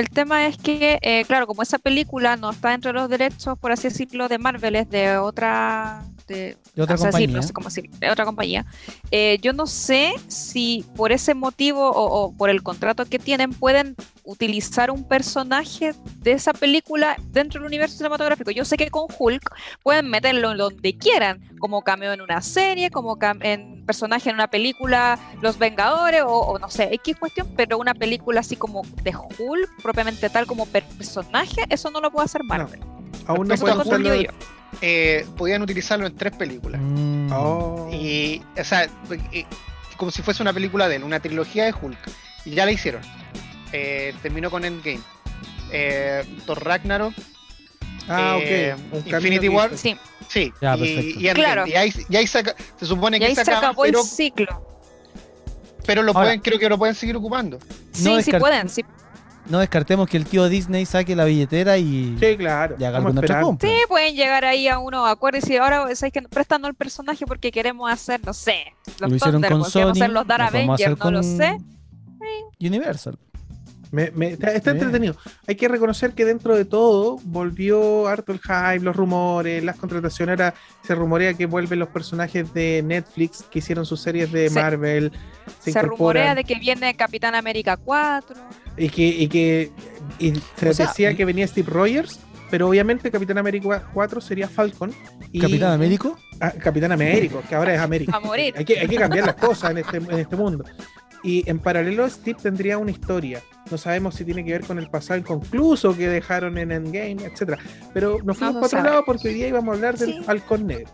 el 0.00 0.08
tema 0.08 0.46
es 0.46 0.56
que, 0.56 0.98
eh, 1.02 1.24
claro, 1.26 1.46
como 1.46 1.62
esa 1.62 1.78
película 1.78 2.36
no 2.36 2.50
está 2.50 2.74
entre 2.74 2.92
los 2.92 3.08
derechos, 3.08 3.58
por 3.58 3.70
así 3.70 3.88
decirlo, 3.88 4.28
de 4.28 4.38
Marvel, 4.38 4.74
es 4.76 4.88
de 4.88 5.18
otra, 5.18 6.04
de, 6.26 6.56
otra 6.76 6.96
compañía. 6.96 7.36
no 7.36 7.42
sé 7.42 7.52
cómo 7.52 7.68
decir, 7.68 7.90
de 7.90 8.10
otra 8.10 8.24
compañía. 8.24 8.64
Eh, 9.10 9.38
yo 9.42 9.52
no 9.52 9.66
sé 9.66 10.14
si 10.28 10.84
por 10.96 11.12
ese 11.12 11.34
motivo 11.34 11.90
o, 11.90 12.24
o 12.24 12.32
por 12.32 12.48
el 12.48 12.62
contrato 12.62 13.04
que 13.04 13.18
tienen 13.18 13.52
pueden 13.52 13.94
utilizar 14.24 14.90
un 14.90 15.04
personaje 15.04 15.92
de 16.18 16.32
esa 16.32 16.52
película 16.52 17.16
dentro 17.32 17.60
del 17.60 17.66
universo 17.66 17.96
cinematográfico. 17.96 18.50
Yo 18.50 18.64
sé 18.64 18.76
que 18.76 18.88
con 18.90 19.06
Hulk 19.18 19.54
pueden 19.82 20.08
meterlo 20.08 20.52
en 20.52 20.58
donde 20.58 20.96
quieran, 20.96 21.40
como 21.58 21.82
cameo 21.82 22.12
en 22.12 22.20
una 22.20 22.40
serie, 22.40 22.90
como 22.90 23.18
en 23.40 23.84
personaje 23.84 24.30
en 24.30 24.36
una 24.36 24.48
película, 24.48 25.18
Los 25.42 25.58
Vengadores, 25.58 26.22
o, 26.22 26.38
o 26.38 26.58
no 26.58 26.70
sé, 26.70 26.94
X 26.94 27.16
cuestión, 27.18 27.48
pero 27.56 27.78
una 27.78 27.92
película 27.94 28.40
así 28.40 28.56
como 28.56 28.82
de 29.02 29.14
Hulk, 29.16 29.82
propiamente 29.90 30.30
tal 30.30 30.46
como 30.46 30.66
personaje, 30.66 31.62
eso 31.68 31.90
no 31.90 32.00
lo 32.00 32.10
puede 32.12 32.26
hacer 32.26 32.44
Marvel. 32.44 32.80
Aún 33.26 33.48
no 33.48 33.48
pueden 33.48 33.50
a 33.50 33.54
Eso 33.54 33.66
lo 33.66 33.82
usarlo. 33.82 34.12
digo 34.12 34.22
yo. 34.30 34.30
Eh, 34.82 35.26
podían 35.36 35.62
utilizarlo 35.62 36.06
en 36.06 36.14
tres 36.16 36.34
películas. 36.36 36.80
Mm. 36.80 37.32
Oh. 37.32 37.88
Y, 37.92 38.40
o 38.58 38.62
sea, 38.64 38.88
eh, 39.32 39.44
como 39.96 40.10
si 40.12 40.22
fuese 40.22 40.42
una 40.42 40.52
película 40.52 40.88
de 40.88 40.96
él, 40.96 41.02
una 41.04 41.18
trilogía 41.18 41.64
de 41.64 41.74
Hulk. 41.80 41.98
Y 42.44 42.50
ya 42.52 42.64
la 42.64 42.72
hicieron. 42.72 43.02
Eh, 43.72 44.14
terminó 44.22 44.48
con 44.50 44.64
Endgame. 44.64 45.00
Eh, 45.72 46.24
Thor 46.46 46.64
Ragnarok, 46.64 47.12
Ah, 48.08 48.38
eh, 48.40 48.74
ok. 48.92 49.06
Un 49.06 49.14
Infinity 49.14 49.48
War. 49.48 49.76
Sí, 49.76 49.96
sí. 50.28 50.52
Ya, 50.60 50.76
y, 50.76 51.14
y. 51.18 51.28
Claro. 51.32 51.66
Y 51.66 51.74
ahí, 51.74 51.92
y 52.08 52.16
ahí 52.16 52.26
se, 52.26 52.42
se 52.76 52.86
supone 52.86 53.16
y 53.16 53.20
que 53.20 53.26
ahí 53.26 53.34
se 53.34 53.42
acaba, 53.42 53.58
acabó 53.58 53.82
pero, 53.82 54.00
el 54.00 54.06
ciclo. 54.06 54.66
pero 55.86 56.02
lo 56.02 56.10
Ahora- 56.12 56.22
pueden, 56.26 56.40
creo 56.40 56.58
que 56.58 56.68
lo 56.68 56.76
pueden 56.78 56.94
seguir 56.96 57.14
ocupando. 57.16 57.58
Sí, 57.92 58.02
sí 58.22 58.32
descart- 58.32 58.40
pueden, 58.40 58.68
sí, 58.68 58.84
No 59.48 59.58
descartemos 59.58 60.08
que 60.08 60.16
el 60.16 60.26
tío 60.26 60.48
Disney 60.48 60.86
saque 60.86 61.16
la 61.16 61.24
billetera 61.24 61.76
y, 61.78 62.16
Sí, 62.20 62.36
claro. 62.36 62.76
y 62.78 62.84
haga 62.84 62.98
a 62.98 63.00
alguna 63.00 63.20
otra 63.20 63.40
compra. 63.40 63.68
Sí, 63.68 63.74
pueden 63.88 64.14
llegar 64.14 64.44
ahí 64.44 64.68
a 64.68 64.78
uno 64.78 65.06
acuerdo 65.06 65.38
y 65.38 65.40
decir, 65.40 65.58
ahora 65.60 65.94
sabes 65.96 66.12
que 66.12 66.22
préstanos 66.22 66.68
el 66.68 66.74
personaje 66.76 67.26
porque 67.26 67.50
queremos 67.50 67.90
hacer, 67.90 68.20
no 68.24 68.32
sé, 68.34 68.74
los 69.00 69.10
Lo 69.10 69.16
hicieron 69.16 69.42
con 69.42 69.64
Sony. 69.64 69.90
hacer 69.90 70.10
los 70.10 70.26
Dark 70.26 70.42
Avengers, 70.48 70.80
hacer 70.82 70.98
no 70.98 71.10
lo 71.10 71.22
sé. 71.22 71.56
Universal. 72.60 73.18
Me- 73.92 74.12
me- 74.12 74.28
está 74.34 74.70
entretenido. 74.70 75.16
Hay 75.48 75.56
que 75.56 75.66
reconocer 75.66 76.12
que 76.12 76.24
dentro 76.24 76.54
de 76.54 76.64
todo 76.64 77.16
volvió 77.24 78.06
harto 78.06 78.30
el 78.30 78.38
hype, 78.38 78.84
los 78.84 78.94
rumores, 78.94 79.64
las 79.64 79.74
contrataciones. 79.76 80.34
Ahora 80.38 80.54
se 80.86 80.94
rumorea 80.94 81.34
que 81.34 81.46
vuelven 81.46 81.80
los 81.80 81.88
personajes 81.88 82.54
de 82.54 82.82
Netflix 82.84 83.42
que 83.50 83.58
hicieron 83.58 83.84
sus 83.84 84.00
series 84.00 84.30
de 84.30 84.48
Se- 84.48 84.54
Marvel. 84.60 85.10
Se, 85.58 85.72
Se 85.72 85.82
rumorea 85.82 86.36
de 86.36 86.44
que 86.44 86.54
viene 86.54 86.94
Capitán 86.94 87.34
América 87.34 87.76
4. 87.76 88.36
Y 88.80 88.88
que, 88.88 89.06
y 89.06 89.28
que 89.28 89.70
y 90.18 90.32
se 90.56 90.68
O 90.70 90.74
sea, 90.74 90.86
decía 90.88 91.10
y- 91.12 91.16
que 91.16 91.24
venía 91.24 91.46
Steve 91.46 91.70
Rogers, 91.70 92.18
pero 92.50 92.68
obviamente 92.68 93.10
Capitán 93.10 93.38
América 93.38 93.84
4 93.92 94.20
sería 94.20 94.48
Falcon. 94.48 94.92
Y, 95.32 95.38
Capitán 95.40 95.72
Américo. 95.72 96.18
Ah, 96.40 96.52
Capitán 96.58 96.90
Américo, 96.92 97.42
que 97.48 97.54
ahora 97.54 97.74
es 97.74 97.80
América. 97.80 98.12
A 98.16 98.20
morir. 98.20 98.54
Hay 98.56 98.64
que, 98.64 98.80
hay 98.80 98.88
que 98.88 98.96
cambiar 98.96 99.26
las 99.26 99.34
cosas 99.36 99.72
en 99.72 99.78
este, 99.78 99.98
en 99.98 100.18
este 100.18 100.34
mundo. 100.36 100.64
Y 101.22 101.48
en 101.50 101.58
paralelo, 101.58 102.08
Steve 102.08 102.38
tendría 102.42 102.78
una 102.78 102.90
historia. 102.90 103.42
No 103.70 103.76
sabemos 103.76 104.14
si 104.14 104.24
tiene 104.24 104.42
que 104.42 104.52
ver 104.52 104.64
con 104.64 104.78
el 104.78 104.88
pasado 104.88 105.20
inconcluso 105.20 105.94
que 105.94 106.08
dejaron 106.08 106.56
en 106.56 106.72
Endgame, 106.72 107.18
etcétera. 107.26 107.58
Pero 107.92 108.18
nos 108.24 108.38
fuimos 108.38 108.54
No 108.54 108.60
para 108.62 108.66
otro 108.80 108.82
lado 108.90 109.04
porque 109.04 109.28
hoy 109.28 109.34
día 109.34 109.48
íbamos 109.48 109.72
a 109.72 109.76
hablar 109.76 109.98
del 109.98 110.14
Sí. 110.14 110.22
Falcon 110.24 110.66
Negro. 110.66 110.90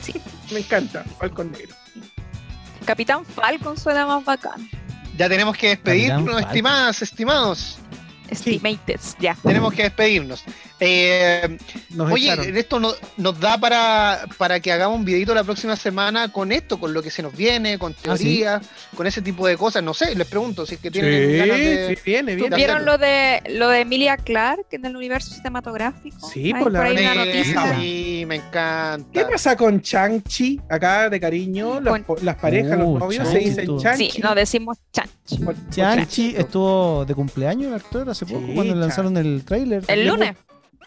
Sí. 0.00 0.14
Me 0.52 0.60
encanta, 0.60 1.02
Falcon 1.18 1.50
Negro. 1.50 1.74
Capitán 2.84 3.24
Falcon 3.24 3.76
suena 3.76 4.06
más 4.06 4.24
bacán. 4.24 4.68
Ya 5.18 5.28
tenemos 5.28 5.56
que 5.56 5.68
despedirnos, 5.68 6.40
estimadas, 6.40 7.02
estimados. 7.02 7.78
Estimated, 8.30 9.00
ya. 9.18 9.34
Tenemos 9.42 9.72
que 9.72 9.84
despedirnos. 9.84 10.44
Eh, 10.80 11.56
Nos 11.90 12.12
Oye, 12.12 12.26
echaron. 12.26 12.56
esto 12.56 12.78
no- 12.78 12.92
nos 13.16 13.40
da 13.40 13.58
para, 13.58 14.26
para 14.36 14.60
que 14.60 14.70
hagamos 14.70 14.98
un 14.98 15.04
videito 15.06 15.34
la 15.34 15.42
próxima 15.42 15.74
semana 15.76 16.30
con 16.30 16.52
esto, 16.52 16.78
con 16.78 16.92
lo 16.92 17.02
que 17.02 17.10
se 17.10 17.22
nos 17.22 17.34
viene, 17.34 17.78
con 17.78 17.92
Ah, 18.06 18.16
sí. 18.16 18.24
teorías, 18.24 18.62
con 18.94 19.06
ese 19.06 19.22
tipo 19.22 19.46
de 19.46 19.56
cosas. 19.56 19.82
No 19.82 19.94
sé, 19.94 20.14
les 20.14 20.26
pregunto 20.28 20.66
si 20.66 20.74
es 20.74 20.80
que 20.80 20.88
Sí, 20.88 20.92
tienen 20.92 21.38
ganas 21.38 21.56
de. 21.58 21.94
sí, 21.96 22.02
viene, 22.04 22.36
viene. 22.36 22.54
¿Vieron 22.54 22.84
lo 22.84 22.98
de 22.98 23.42
lo 23.48 23.70
de 23.70 23.80
Emilia 23.80 24.16
Clark 24.18 24.66
en 24.72 24.84
el 24.84 24.94
universo 24.94 25.34
cinematográfico? 25.34 26.28
Sí, 26.30 26.52
Hay 26.54 26.62
por 26.62 26.70
la- 26.70 26.82
ahí 26.82 26.96
una 26.98 27.14
noticia. 27.14 27.62
Me 28.28 28.36
encanta. 28.36 29.08
¿Qué 29.12 29.24
pasa 29.24 29.56
con 29.56 29.80
Chang-Chi? 29.80 30.60
Acá 30.68 31.08
de 31.10 31.18
cariño, 31.18 31.80
las, 31.80 32.02
Con- 32.02 32.24
las 32.24 32.36
parejas, 32.36 32.78
Uh, 32.78 32.92
los 32.92 33.00
novios 33.00 33.28
se 33.28 33.38
dicen 33.38 33.78
Chang-Chi. 33.78 34.10
Sí, 34.10 34.20
no 34.22 34.34
decimos 34.34 34.78
Chanchi 34.92 35.44
Chanchi. 35.70 36.34
estuvo 36.36 37.04
de 37.04 37.14
cumpleaños 37.14 37.68
el 37.68 37.74
actor 37.74 38.08
hace 38.10 38.24
poco 38.26 38.46
Sí, 38.46 38.54
cuando 38.54 38.74
lanzaron 38.76 39.16
el 39.16 39.42
tráiler. 39.44 39.82
El 39.88 40.06
lunes. 40.06 40.36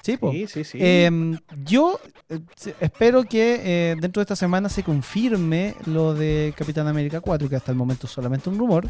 Sí, 0.03 0.17
po. 0.17 0.31
Sí, 0.31 0.47
sí, 0.47 0.63
sí. 0.63 0.77
Em, 0.81 1.37
yo 1.63 1.99
eh, 2.29 2.39
espero 2.79 3.23
que 3.23 3.61
eh, 3.63 3.95
dentro 3.99 4.19
de 4.19 4.23
esta 4.23 4.35
semana 4.35 4.67
se 4.67 4.81
confirme 4.81 5.75
lo 5.85 6.15
de 6.15 6.53
Capitán 6.57 6.87
América 6.87 7.21
4, 7.21 7.47
que 7.47 7.55
hasta 7.55 7.71
el 7.71 7.77
momento 7.77 8.07
es 8.07 8.13
solamente 8.13 8.49
un 8.49 8.57
rumor. 8.57 8.87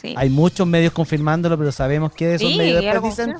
Sí. 0.00 0.14
Hay 0.16 0.30
muchos 0.30 0.66
medios 0.66 0.92
confirmándolo, 0.94 1.58
pero 1.58 1.70
sabemos 1.72 2.12
que 2.12 2.36
esos 2.36 2.48
Sí, 2.52 2.56
medios 2.56 3.02
dicen 3.02 3.34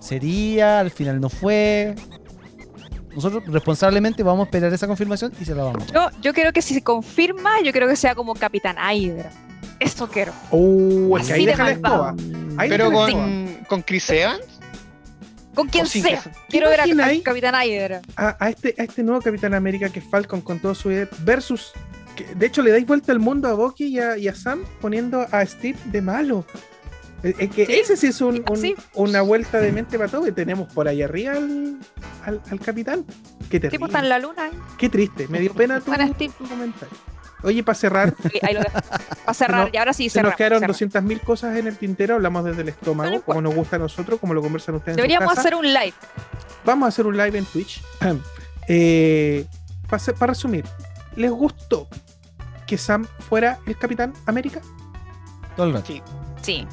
sería, 0.00 0.80
al 0.80 0.90
final 0.90 1.20
no 1.20 1.28
fue. 1.28 1.94
Nosotros 3.14 3.42
responsablemente 3.46 4.22
vamos 4.22 4.40
a 4.40 4.44
esperar 4.44 4.72
esa 4.72 4.86
confirmación 4.86 5.32
y 5.40 5.44
se 5.44 5.54
la 5.54 5.64
vamos. 5.64 5.86
Yo, 5.92 6.08
yo 6.20 6.32
creo 6.32 6.52
que 6.52 6.62
si 6.62 6.74
se 6.74 6.82
confirma, 6.82 7.60
yo 7.62 7.72
creo 7.72 7.88
que 7.88 7.96
sea 7.96 8.14
como 8.14 8.34
Capitán 8.34 8.76
Hydra. 8.76 9.30
Eso 9.80 10.08
quiero. 10.08 10.32
Uh, 10.50 11.16
es 11.18 11.26
que 11.26 11.32
Así 11.32 11.40
ahí 11.40 11.46
de 11.46 11.50
deja 11.52 11.64
la 11.64 11.70
malvado. 11.72 12.16
escoba. 12.16 12.62
Ahí 12.62 12.68
Pero 12.68 12.90
la 12.90 12.94
con, 13.12 13.58
con 13.68 13.82
Chris 13.82 14.08
Evans. 14.10 14.40
Con 15.54 15.68
quien 15.68 15.86
sea. 15.86 16.22
que- 16.22 16.30
Quiero 16.48 16.68
ver 16.70 16.80
a, 16.80 16.84
a? 16.84 17.22
Capitán 17.22 17.54
Hydra. 17.62 18.00
a, 18.16 18.36
a 18.40 18.48
este, 18.48 18.74
a 18.78 18.84
este 18.84 19.02
nuevo 19.02 19.20
Capitán 19.20 19.52
América 19.54 19.90
que 19.90 19.98
es 19.98 20.04
Falcon 20.08 20.40
con 20.40 20.58
todo 20.60 20.74
su 20.74 20.90
idea 20.90 21.08
versus 21.24 21.72
de 22.36 22.46
hecho 22.46 22.62
le 22.62 22.70
dais 22.70 22.86
vuelta 22.86 23.10
al 23.12 23.18
mundo 23.18 23.48
a 23.48 23.54
Bucky 23.54 23.86
y 23.86 23.98
a, 23.98 24.16
y 24.16 24.28
a 24.28 24.34
Sam 24.34 24.64
poniendo 24.80 25.26
a 25.30 25.44
Steve 25.44 25.78
de 25.86 26.00
malo 26.02 26.44
es 27.22 27.50
que 27.50 27.66
Sí, 27.66 27.72
ese 27.74 27.96
sí 27.96 28.06
es 28.08 28.20
un- 28.20 28.44
un- 28.48 28.56
sí. 28.56 28.74
una 28.94 29.22
vuelta 29.22 29.58
de 29.58 29.70
mente 29.72 29.96
para 29.98 30.10
todo 30.10 30.26
y 30.26 30.32
tenemos 30.32 30.72
por 30.72 30.88
ahí 30.88 31.02
arriba 31.02 31.32
al, 31.34 31.78
al, 32.24 32.40
al 32.50 32.60
capitán 32.60 33.04
qué 33.50 33.60
tipo 33.60 33.70
terrible 33.70 33.86
está 33.86 33.98
en 34.00 34.08
la 34.08 34.18
luna. 34.18 34.46
¿eh? 34.48 34.50
qué 34.78 34.88
triste 34.88 35.28
me 35.28 35.38
dio 35.40 35.52
pena 35.54 35.80
tu, 35.80 35.92
tu 35.92 36.48
comentario 36.48 36.96
oye 37.44 37.62
para 37.64 37.74
cerrar. 37.76 38.14
Para 39.24 39.34
cerrar, 39.34 39.64
nos- 39.66 39.74
y 39.74 39.76
ahora 39.76 39.92
sí 39.92 40.08
se 40.08 40.20
nos 40.22 40.32
cerramos. 40.32 40.36
quedaron 40.36 40.60
cerramos. 40.60 41.04
200.000 41.20 41.20
cosas 41.24 41.56
en 41.56 41.66
el 41.66 41.76
tintero 41.76 42.14
hablamos 42.16 42.44
desde 42.44 42.60
el 42.62 42.66
No 42.66 42.70
estómago 42.72 43.08
importa. 43.14 43.24
como 43.26 43.40
nos 43.42 43.54
gusta 43.54 43.76
a 43.76 43.78
nosotros 43.80 44.18
como 44.20 44.34
lo 44.34 44.42
conversan 44.42 44.74
ustedes 44.76 44.96
en 44.96 45.00
su 45.00 45.02
Deberíamos 45.02 45.28
casa. 45.30 45.40
hacer 45.40 45.54
un 45.56 45.66
live. 45.66 45.94
vamos 46.64 46.86
a 46.86 46.88
hacer 46.88 47.06
un 47.06 47.16
live 47.16 47.38
en 47.38 47.44
Twitch. 47.44 47.82
Eh, 48.68 49.44
para, 49.88 50.28
resumir, 50.32 50.64
¿les 51.16 51.30
gustó 51.32 51.88
que 52.66 52.78
Sam 52.78 53.06
fuera 53.28 53.58
el 53.66 53.76
Capitán 53.76 54.12
América? 54.26 54.60
Todo 55.56 55.66
el 55.66 55.72
rato. 55.72 55.86
Sí. 55.88 56.02
Sí, 56.42 56.66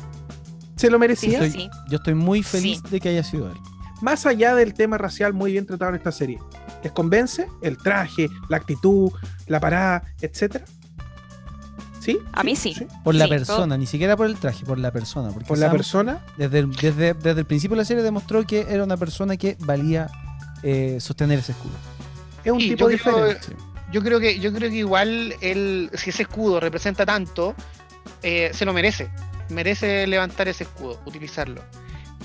¿Se 0.79 0.89
lo 0.89 0.97
sí, 0.97 0.99
merecía? 0.99 1.39
sí. 1.39 1.45
Estoy- 1.45 1.61
sí. 1.63 1.69
Yo 1.89 1.97
estoy 1.97 2.13
muy 2.13 2.41
feliz 2.43 2.79
Sí. 2.83 2.89
de 2.91 2.99
que 2.99 3.09
haya 3.09 3.23
sido 3.23 3.49
él. 3.49 3.57
Más 4.01 4.25
allá 4.25 4.55
del 4.55 4.73
tema 4.73 4.97
racial 4.97 5.33
muy 5.33 5.51
bien 5.51 5.65
tratado 5.65 5.89
en 5.89 5.97
esta 5.97 6.11
serie. 6.11 6.39
¿Les 6.83 6.91
convence 6.93 7.47
el 7.61 7.77
traje, 7.77 8.29
la 8.47 8.55
actitud, 8.57 9.11
la 9.47 9.59
parada, 9.59 10.03
etcétera? 10.21 10.63
¿Sí? 11.99 12.17
A 12.31 12.43
mí 12.43 12.55
sí. 12.55 12.75
Por 13.03 13.13
la 13.15 13.25
Sí, 13.25 13.29
persona, 13.31 13.77
ni 13.77 13.85
siquiera 13.85 14.15
por 14.15 14.27
el 14.27 14.37
traje, 14.37 14.65
por 14.65 14.79
la 14.79 14.91
persona. 14.91 15.31
Porque 15.31 15.47
Por 15.47 15.57
la 15.57 15.69
persona. 15.69 16.19
desde, 16.37 16.59
el, 16.59 16.71
desde, 16.71 17.13
desde 17.13 17.41
el 17.41 17.45
principio 17.45 17.75
de 17.75 17.81
la 17.81 17.85
serie 17.85 18.01
demostró 18.03 18.45
que 18.47 18.65
era 18.69 18.83
una 18.85 18.95
persona 18.95 19.35
que 19.35 19.57
valía 19.59 20.09
eh, 20.63 20.97
sostener 21.01 21.39
ese 21.39 21.51
escudo. 21.51 21.73
Es 22.45 22.51
un 22.53 22.59
Sí, 22.61 22.69
tipo 22.69 22.85
yo 22.85 22.87
diferente. 22.87 23.55
Yo 23.91 24.01
creo 24.01 24.19
que, 24.19 24.39
yo 24.39 24.53
creo 24.53 24.69
que 24.69 24.77
igual 24.77 25.34
él, 25.41 25.89
si 25.93 26.11
ese 26.11 26.21
escudo 26.23 26.59
representa 26.61 27.05
tanto, 27.05 27.53
eh, 28.23 28.51
se 28.53 28.63
lo 28.63 28.71
merece. 28.73 29.09
Merece 29.50 30.06
levantar 30.08 30.47
ese 30.47 30.64
escudo, 30.64 31.00
utilizarlo. 31.06 31.64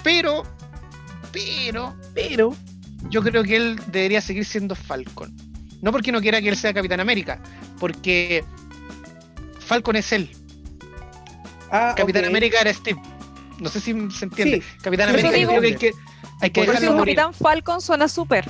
Pero, 0.02 0.42
pero, 1.32 1.94
Pero, 2.14 2.54
yo 3.08 3.22
creo 3.22 3.42
que 3.42 3.56
él 3.56 3.80
debería 3.88 4.20
seguir 4.20 4.44
siendo 4.44 4.74
Falcon. 4.74 5.34
No 5.82 5.92
porque 5.92 6.12
no 6.12 6.20
quiera 6.20 6.40
que 6.40 6.48
él 6.48 6.56
sea 6.56 6.72
Capitán 6.72 7.00
América, 7.00 7.40
porque 7.78 8.44
Falcon 9.60 9.96
es 9.96 10.12
él. 10.12 10.30
ah, 11.70 11.94
Capitán. 11.96 12.24
América 12.24 12.60
era 12.60 12.72
Steve. 12.72 13.00
No 13.60 13.68
sé 13.68 13.80
si 13.80 13.92
se 14.10 14.24
entiende. 14.24 14.60
Sí, 14.60 14.78
Capitán 14.82 15.08
América, 15.10 15.30
yo 15.30 15.36
digo- 15.36 15.50
creo 15.50 15.60
que 15.60 15.66
hay 15.68 15.76
que, 15.76 15.90
hay 16.40 16.50
que 16.50 16.60
dejarlo 16.62 16.92
morir. 16.94 17.16
Capitán 17.16 17.34
Falcon 17.34 17.80
suena 17.80 18.08
súper. 18.08 18.44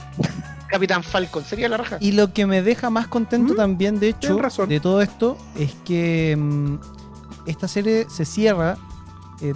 Capitán 0.69 1.03
Falcon, 1.05 1.45
sería 1.45 1.69
la 1.69 1.77
raja. 1.77 1.99
Y 2.01 2.13
lo 2.13 2.33
que 2.33 2.47
me 2.47 2.63
deja 2.63 2.91
más 2.91 3.07
contento 3.07 3.55
¿Mm? 3.55 3.57
también, 3.57 4.01
de 4.01 4.09
hecho, 4.09 4.39
razón. 4.41 4.69
de 4.69 4.81
todo 4.81 5.03
esto, 5.03 5.39
es 5.57 5.73
que 5.85 6.37
mm, 6.37 6.79
esta 7.47 7.69
serie 7.69 8.07
se 8.09 8.25
cierra 8.25 8.77
eh, 9.41 9.55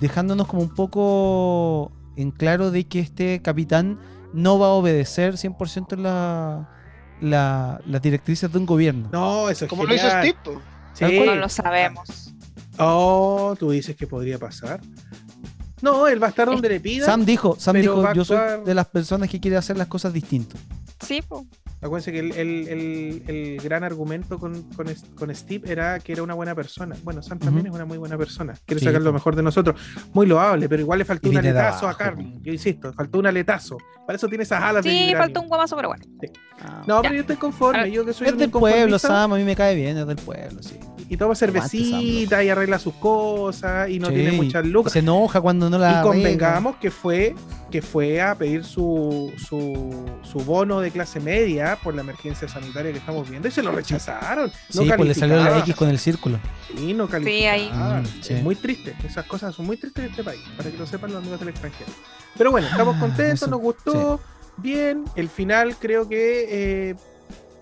dejándonos 0.00 0.46
como 0.46 0.62
un 0.62 0.68
poco 0.74 1.92
en 2.16 2.30
claro 2.30 2.70
de 2.70 2.86
que 2.86 3.00
este 3.00 3.40
capitán 3.42 3.98
no 4.32 4.58
va 4.58 4.66
a 4.66 4.70
obedecer 4.70 5.34
100% 5.34 5.92
en 5.94 6.02
la, 6.02 6.68
la- 7.20 7.80
las 7.86 8.02
directrices 8.02 8.50
de 8.52 8.58
un 8.58 8.66
gobierno. 8.66 9.08
No, 9.12 9.48
eso 9.48 9.64
es 9.64 9.68
Como 9.68 9.84
lo 9.84 9.94
hizo. 9.94 10.08
Steve. 10.08 10.36
Sí. 10.94 11.20
No 11.24 11.34
lo 11.36 11.48
sabemos. 11.48 12.32
Oh, 12.78 13.54
tú 13.58 13.70
dices 13.70 13.96
que 13.96 14.06
podría 14.06 14.38
pasar. 14.38 14.80
No, 15.80 16.08
él 16.08 16.20
va 16.20 16.26
a 16.26 16.30
estar 16.30 16.46
donde 16.48 16.68
le 16.68 16.80
pida. 16.80 17.06
Sam 17.06 17.24
dijo, 17.24 17.56
Sam 17.58 17.76
dijo, 17.76 18.12
yo 18.12 18.24
soy 18.24 18.38
de 18.64 18.74
las 18.74 18.86
personas 18.86 19.28
que 19.28 19.38
quiere 19.40 19.56
hacer 19.56 19.76
las 19.76 19.86
cosas 19.86 20.12
distintas. 20.12 20.60
Sí, 21.04 21.22
po. 21.22 21.46
Acuérdense 21.80 22.10
que 22.12 22.18
el, 22.18 22.32
el- 22.32 22.68
el- 22.68 23.22
el 23.28 23.60
gran 23.60 23.84
argumento 23.84 24.38
con, 24.38 24.62
con, 24.74 24.86
con 25.14 25.34
Steve 25.34 25.70
era 25.70 26.00
que 26.00 26.12
era 26.12 26.22
una 26.24 26.34
buena 26.34 26.54
persona. 26.54 26.96
Bueno, 27.04 27.22
Sam 27.22 27.38
también 27.38 27.66
es 27.68 27.72
una 27.72 27.84
muy 27.84 27.98
buena 27.98 28.18
persona. 28.18 28.54
Quiere 28.66 28.80
Sí, 28.80 28.86
sacar 28.86 29.00
lo 29.02 29.12
mejor 29.12 29.36
de 29.36 29.42
nosotros. 29.44 29.80
Muy 30.12 30.26
loable, 30.26 30.68
pero 30.68 30.82
igual 30.82 30.98
le 30.98 31.04
faltó 31.04 31.28
Y 31.28 31.36
un 31.36 31.42
de 31.42 31.48
aletazo 31.50 31.88
a 31.88 31.96
po. 31.96 32.04
Yo 32.42 32.52
insisto, 32.52 32.92
faltó 32.92 33.20
un 33.20 33.26
aletazo. 33.26 33.78
Para 34.06 34.16
eso 34.16 34.26
tiene 34.28 34.42
esas 34.44 34.62
alas 34.62 34.82
de 34.84 34.90
Sí, 34.90 34.96
vibranio. 34.96 35.18
faltó 35.18 35.40
un 35.42 35.48
guamazo, 35.48 35.76
pero 35.76 35.88
bueno. 35.88 36.04
No, 36.86 36.96
Ya. 36.96 37.02
pero 37.02 37.14
yo 37.14 37.20
estoy 37.20 37.36
conforme. 37.36 37.90
Yo 37.92 38.04
que 38.04 38.12
soy 38.12 38.26
Es 38.26 38.36
del 38.36 38.50
pueblo, 38.50 38.98
Sam, 38.98 39.32
a 39.32 39.36
mí 39.36 39.44
me 39.44 39.54
cae 39.54 39.74
bien, 39.76 39.96
es 39.98 40.06
del 40.06 40.16
pueblo, 40.16 40.62
sí. 40.62 40.78
Y 41.10 41.16
toma 41.16 41.34
cervecita 41.34 42.42
y 42.44 42.50
arregla 42.50 42.78
sus 42.78 42.92
cosas 42.94 43.88
y 43.88 43.98
no 43.98 44.08
Sí. 44.08 44.14
tiene 44.14 44.32
muchas 44.32 44.66
lucas. 44.66 44.92
Se 44.92 44.98
enoja 44.98 45.40
cuando 45.40 45.70
no 45.70 45.78
la 45.78 45.86
Y 45.86 45.94
arregla. 45.94 46.02
convengamos 46.12 46.76
que 46.76 46.90
fue 46.90 47.34
que 47.70 47.82
fue 47.82 48.18
a 48.22 48.34
pedir 48.34 48.64
su, 48.64 49.30
su, 49.36 50.06
su 50.22 50.38
bono 50.38 50.80
de 50.80 50.90
clase 50.90 51.20
media 51.20 51.67
por 51.76 51.94
la 51.94 52.00
emergencia 52.02 52.48
sanitaria 52.48 52.92
que 52.92 52.98
estamos 52.98 53.28
viendo 53.28 53.48
y 53.48 53.50
se 53.50 53.62
lo 53.62 53.70
rechazaron. 53.72 54.50
No 54.74 54.82
Sí, 54.82 54.88
pues 54.96 55.08
le 55.08 55.14
salió 55.14 55.36
la 55.36 55.42
calificaba. 55.44 55.64
X 55.66 55.76
con 55.76 55.88
el 55.88 55.98
círculo. 55.98 56.38
Sí, 56.74 56.94
no 56.94 57.08
calificaban. 57.08 58.04
ahí. 58.04 58.12
Mm, 58.18 58.22
sí. 58.22 58.34
Es 58.34 58.42
muy 58.42 58.54
triste. 58.56 58.94
Esas 59.04 59.26
cosas 59.26 59.54
son 59.54 59.66
muy 59.66 59.76
tristes 59.76 60.04
en 60.04 60.10
este 60.10 60.24
país, 60.24 60.40
para 60.56 60.70
que 60.70 60.76
lo 60.78 60.86
sepan 60.86 61.10
los 61.12 61.20
amigos 61.22 61.40
del 61.40 61.50
extranjero. 61.50 61.90
Pero 62.36 62.50
bueno, 62.50 62.66
estamos 62.68 62.96
Ah, 62.96 63.00
contentos, 63.00 63.42
eso, 63.42 63.46
nos 63.50 63.60
gustó. 63.60 64.20
Bien, 64.58 65.04
el 65.14 65.28
final 65.28 65.76
creo 65.76 66.08
que 66.08 66.90
eh, 66.90 66.94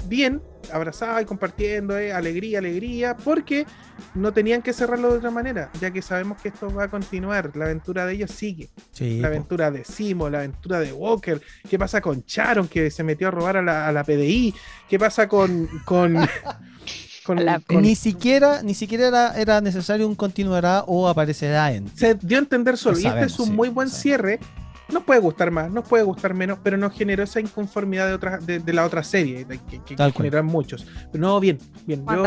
bien, 0.06 0.40
abrazado 0.72 1.20
y 1.20 1.24
compartiendo, 1.24 1.98
eh, 1.98 2.12
alegría, 2.12 2.58
alegría, 2.58 3.16
porque 3.16 3.66
no 4.14 4.32
tenían 4.32 4.62
que 4.62 4.72
cerrarlo 4.72 5.10
de 5.12 5.18
otra 5.18 5.30
manera, 5.30 5.70
ya 5.80 5.90
que 5.90 6.02
sabemos 6.02 6.40
que 6.40 6.48
esto 6.48 6.72
va 6.72 6.84
a 6.84 6.88
continuar, 6.88 7.56
la 7.56 7.66
aventura 7.66 8.06
de 8.06 8.14
ellos 8.14 8.30
sigue, 8.30 8.68
Sí, 8.92 9.20
la 9.20 9.28
aventura 9.28 9.70
de 9.70 9.84
Simo, 9.84 10.28
la 10.30 10.38
aventura 10.38 10.80
de 10.80 10.92
Walker, 10.92 11.40
qué 11.68 11.78
pasa 11.78 12.00
con 12.00 12.24
Charon 12.24 12.68
que 12.68 12.90
se 12.90 13.02
metió 13.02 13.28
a 13.28 13.30
robar 13.30 13.56
a 13.58 13.62
la, 13.62 13.88
a 13.88 13.92
la 13.92 14.04
PDI, 14.04 14.54
qué 14.88 14.98
pasa 14.98 15.28
con... 15.28 15.66
con 15.84 16.16
con- 17.24 17.44
la 17.44 17.60
con- 17.60 17.82
Ni 17.82 17.96
siquiera, 17.96 18.62
ni 18.62 18.74
siquiera 18.74 19.08
era, 19.08 19.34
era 19.40 19.60
necesario 19.60 20.06
un 20.06 20.14
continuará 20.14 20.84
o 20.86 21.08
aparecerá 21.08 21.72
en. 21.72 21.88
se 21.96 22.14
dio 22.14 22.38
a 22.38 22.40
entender 22.40 22.76
solo. 22.76 22.96
Lo 22.96 23.02
y 23.02 23.06
este 23.06 23.24
es 23.24 23.38
un 23.40 23.46
sí, 23.46 23.52
muy 23.52 23.68
buen 23.68 23.88
sabemos. 23.88 24.02
cierre. 24.02 24.40
Nos 24.88 25.02
puede 25.02 25.18
gustar 25.20 25.50
más, 25.50 25.70
nos 25.70 25.84
puede 25.86 26.04
gustar 26.04 26.32
menos, 26.34 26.58
pero 26.62 26.76
nos 26.76 26.92
generó 26.92 27.24
esa 27.24 27.40
inconformidad 27.40 28.06
de, 28.06 28.14
otra, 28.14 28.38
de, 28.38 28.60
de 28.60 28.72
la 28.72 28.84
otra 28.84 29.02
serie, 29.02 29.44
de- 29.44 29.58
que, 29.58 29.80
que 29.82 29.96
generan 30.12 30.46
muchos. 30.46 30.86
Pero 31.10 31.22
no, 31.22 31.40
bien, 31.40 31.58
bien. 31.86 32.04
Yo- 32.08 32.22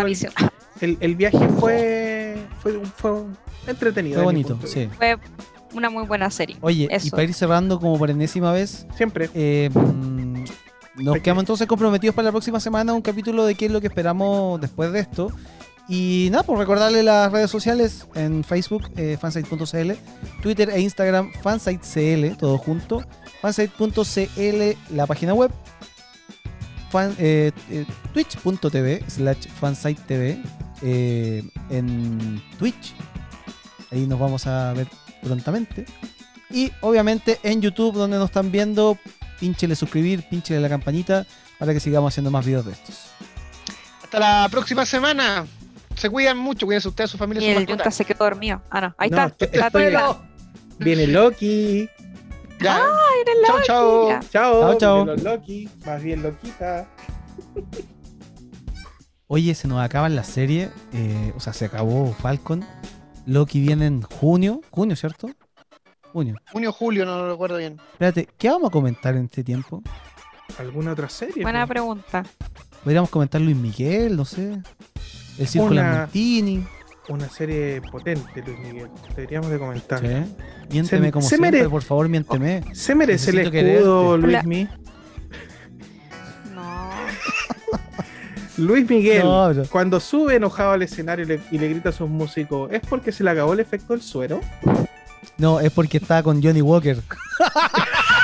el, 0.81 0.89
el- 0.91 0.97
el 0.99 1.15
viaje 1.15 1.47
fue, 1.59 2.37
fue, 2.61 2.81
fue 2.97 3.11
entretenido. 3.67 4.15
Fue 4.15 4.23
bonito, 4.25 4.59
sí. 4.65 4.89
Fue 4.97 5.17
una 5.73 5.89
muy 5.89 6.05
buena 6.05 6.29
serie. 6.31 6.57
Oye, 6.61 6.89
y 7.01 7.09
para 7.11 7.23
ir 7.23 7.33
cerrando 7.33 7.79
como 7.79 7.97
por 7.97 8.09
enésima 8.09 8.51
vez. 8.51 8.85
Siempre. 8.97 9.29
eh, 9.33 9.69
nos 10.95 11.17
quedamos 11.19 11.43
entonces 11.43 11.65
comprometidos 11.65 12.13
para 12.13 12.25
la 12.25 12.31
próxima 12.31 12.59
semana 12.59 12.93
un 12.93 13.01
capítulo 13.01 13.45
de 13.45 13.55
qué 13.55 13.67
es 13.67 13.71
lo 13.71 13.79
que 13.79 13.87
esperamos 13.87 14.59
después 14.59 14.91
de 14.91 14.99
esto. 14.99 15.31
Y 15.89 16.29
nada, 16.31 16.43
por 16.43 16.59
recordarle 16.59 17.01
las 17.01 17.31
redes 17.31 17.49
sociales 17.49 18.05
en 18.13 18.43
Facebook, 18.43 18.91
eh, 18.95 19.17
fansite.cl, 19.19 19.91
Twitter 20.39 20.69
e 20.69 20.79
Instagram, 20.81 21.31
fansitecl, 21.41 22.37
todo 22.37 22.59
junto, 22.59 23.03
fansite.cl, 23.41 24.95
la 24.95 25.07
página 25.07 25.33
web, 25.33 25.51
eh, 27.17 27.51
eh, 27.71 27.85
twitch.tv 28.13 29.03
slash 29.07 29.47
fansite.tv 29.59 30.39
en 30.83 32.43
Twitch. 32.59 32.93
Ahí 33.89 34.05
nos 34.05 34.19
vamos 34.19 34.45
a 34.45 34.73
ver 34.73 34.87
prontamente. 35.23 35.85
Y 36.51 36.71
obviamente 36.81 37.39
en 37.41 37.63
YouTube, 37.63 37.95
donde 37.95 38.17
nos 38.17 38.29
están 38.29 38.51
viendo, 38.51 38.95
pínchele 39.39 39.75
suscribir, 39.75 40.21
pínchele 40.29 40.59
la 40.59 40.69
campanita 40.69 41.25
para 41.57 41.73
que 41.73 41.79
sigamos 41.79 42.13
haciendo 42.13 42.29
más 42.29 42.45
videos 42.45 42.65
de 42.65 42.73
estos. 42.73 43.07
Hasta 44.03 44.19
la 44.19 44.47
próxima 44.49 44.85
semana. 44.85 45.47
Se 45.99 46.09
cuidan 46.09 46.37
mucho, 46.37 46.65
cuídense 46.65 46.87
ustedes, 46.87 47.09
su 47.11 47.17
familia, 47.17 47.47
Y 47.49 47.53
su 47.53 47.59
el. 47.59 47.67
Junta 47.67 47.91
se 47.91 48.05
quedó 48.05 48.23
dormido. 48.23 48.61
Ah, 48.69 48.81
no. 48.81 48.95
Ahí 48.97 49.09
No, 49.09 49.25
está. 49.25 49.45
estoy- 49.45 49.59
La 49.59 49.67
estoy-. 49.67 50.15
Viene 50.79 51.07
Loki. 51.07 51.89
Ya. 52.61 52.77
Era 53.21 53.33
chao, 53.45 53.55
Loki, 53.55 53.67
chao. 53.67 54.19
Chao. 54.31 54.61
Chao, 54.61 54.77
chao. 54.77 54.95
viene 55.05 55.11
los 55.13 55.23
Loki. 55.23 55.69
Más 55.85 56.01
bien 56.03 56.23
Loquita. 56.23 56.87
Oye, 59.27 59.53
se 59.53 59.67
nos 59.67 59.79
acaba 59.81 60.09
la 60.09 60.23
serie, 60.23 60.69
eh, 60.93 61.33
o 61.35 61.39
sea, 61.39 61.53
se 61.53 61.65
acabó 61.65 62.13
Falcon. 62.13 62.65
Loki 63.25 63.59
viene 63.59 63.85
en 63.85 64.01
junio, 64.01 64.61
junio, 64.71 64.95
¿cierto? 64.95 65.29
Junio. 66.11 66.35
Junio, 66.51 66.71
julio, 66.73 67.05
no 67.05 67.17
lo 67.19 67.29
recuerdo 67.31 67.57
bien. 67.57 67.79
Espérate, 67.91 68.27
¿qué 68.37 68.49
vamos 68.49 68.69
a 68.69 68.71
comentar 68.71 69.15
en 69.15 69.25
este 69.25 69.43
tiempo? 69.43 69.83
¿Alguna 70.57 70.93
otra 70.93 71.09
serie? 71.09 71.43
Buena 71.43 71.59
pues? 71.67 71.69
pregunta. 71.69 72.23
Podríamos 72.83 73.09
comentar 73.11 73.39
Luis 73.39 73.55
Miguel, 73.57 74.15
no 74.15 74.25
sé. 74.25 74.61
El 75.39 75.47
Circo 75.47 75.67
Una-. 75.67 76.09
Una 77.07 77.27
serie 77.27 77.81
potente, 77.91 78.43
Luis 78.45 78.59
Miguel. 78.59 78.87
Deberíamos 79.15 79.49
de 79.49 79.57
comentar. 79.57 79.99
¿sí? 79.99 80.35
Miénteme 80.69 81.07
Se- 81.07 81.11
como 81.11 81.23
se 81.23 81.29
siempre, 81.29 81.51
mere- 81.51 81.69
por 81.69 81.81
favor, 81.81 82.07
miénteme. 82.07 82.63
Se 82.73 82.93
merece 82.93 83.31
el 83.31 83.39
escudo. 83.39 84.15
Luis 84.17 84.35
Hola. 84.37 84.43
Mi. 84.43 84.67
No. 86.53 86.89
Luis 88.57 88.87
Miguel, 88.87 89.23
No, 89.23 89.51
cuando 89.71 89.99
sube 89.99 90.35
enojado 90.35 90.71
al 90.73 90.83
escenario 90.83 91.23
y 91.25 91.27
le, 91.29 91.39
y 91.49 91.57
le 91.57 91.69
grita 91.69 91.89
a 91.89 91.93
sus 91.93 92.09
músicos, 92.09 92.69
¿es 92.71 92.81
porque 92.81 93.11
se 93.11 93.23
le 93.23 93.31
acabó 93.31 93.53
el 93.53 93.59
efecto 93.61 93.93
del 93.93 94.01
suero? 94.03 94.41
No, 95.37 95.59
es 95.61 95.71
porque 95.71 95.97
estaba 95.97 96.21
con 96.21 96.43
Johnny 96.43 96.61
Walker. 96.61 96.97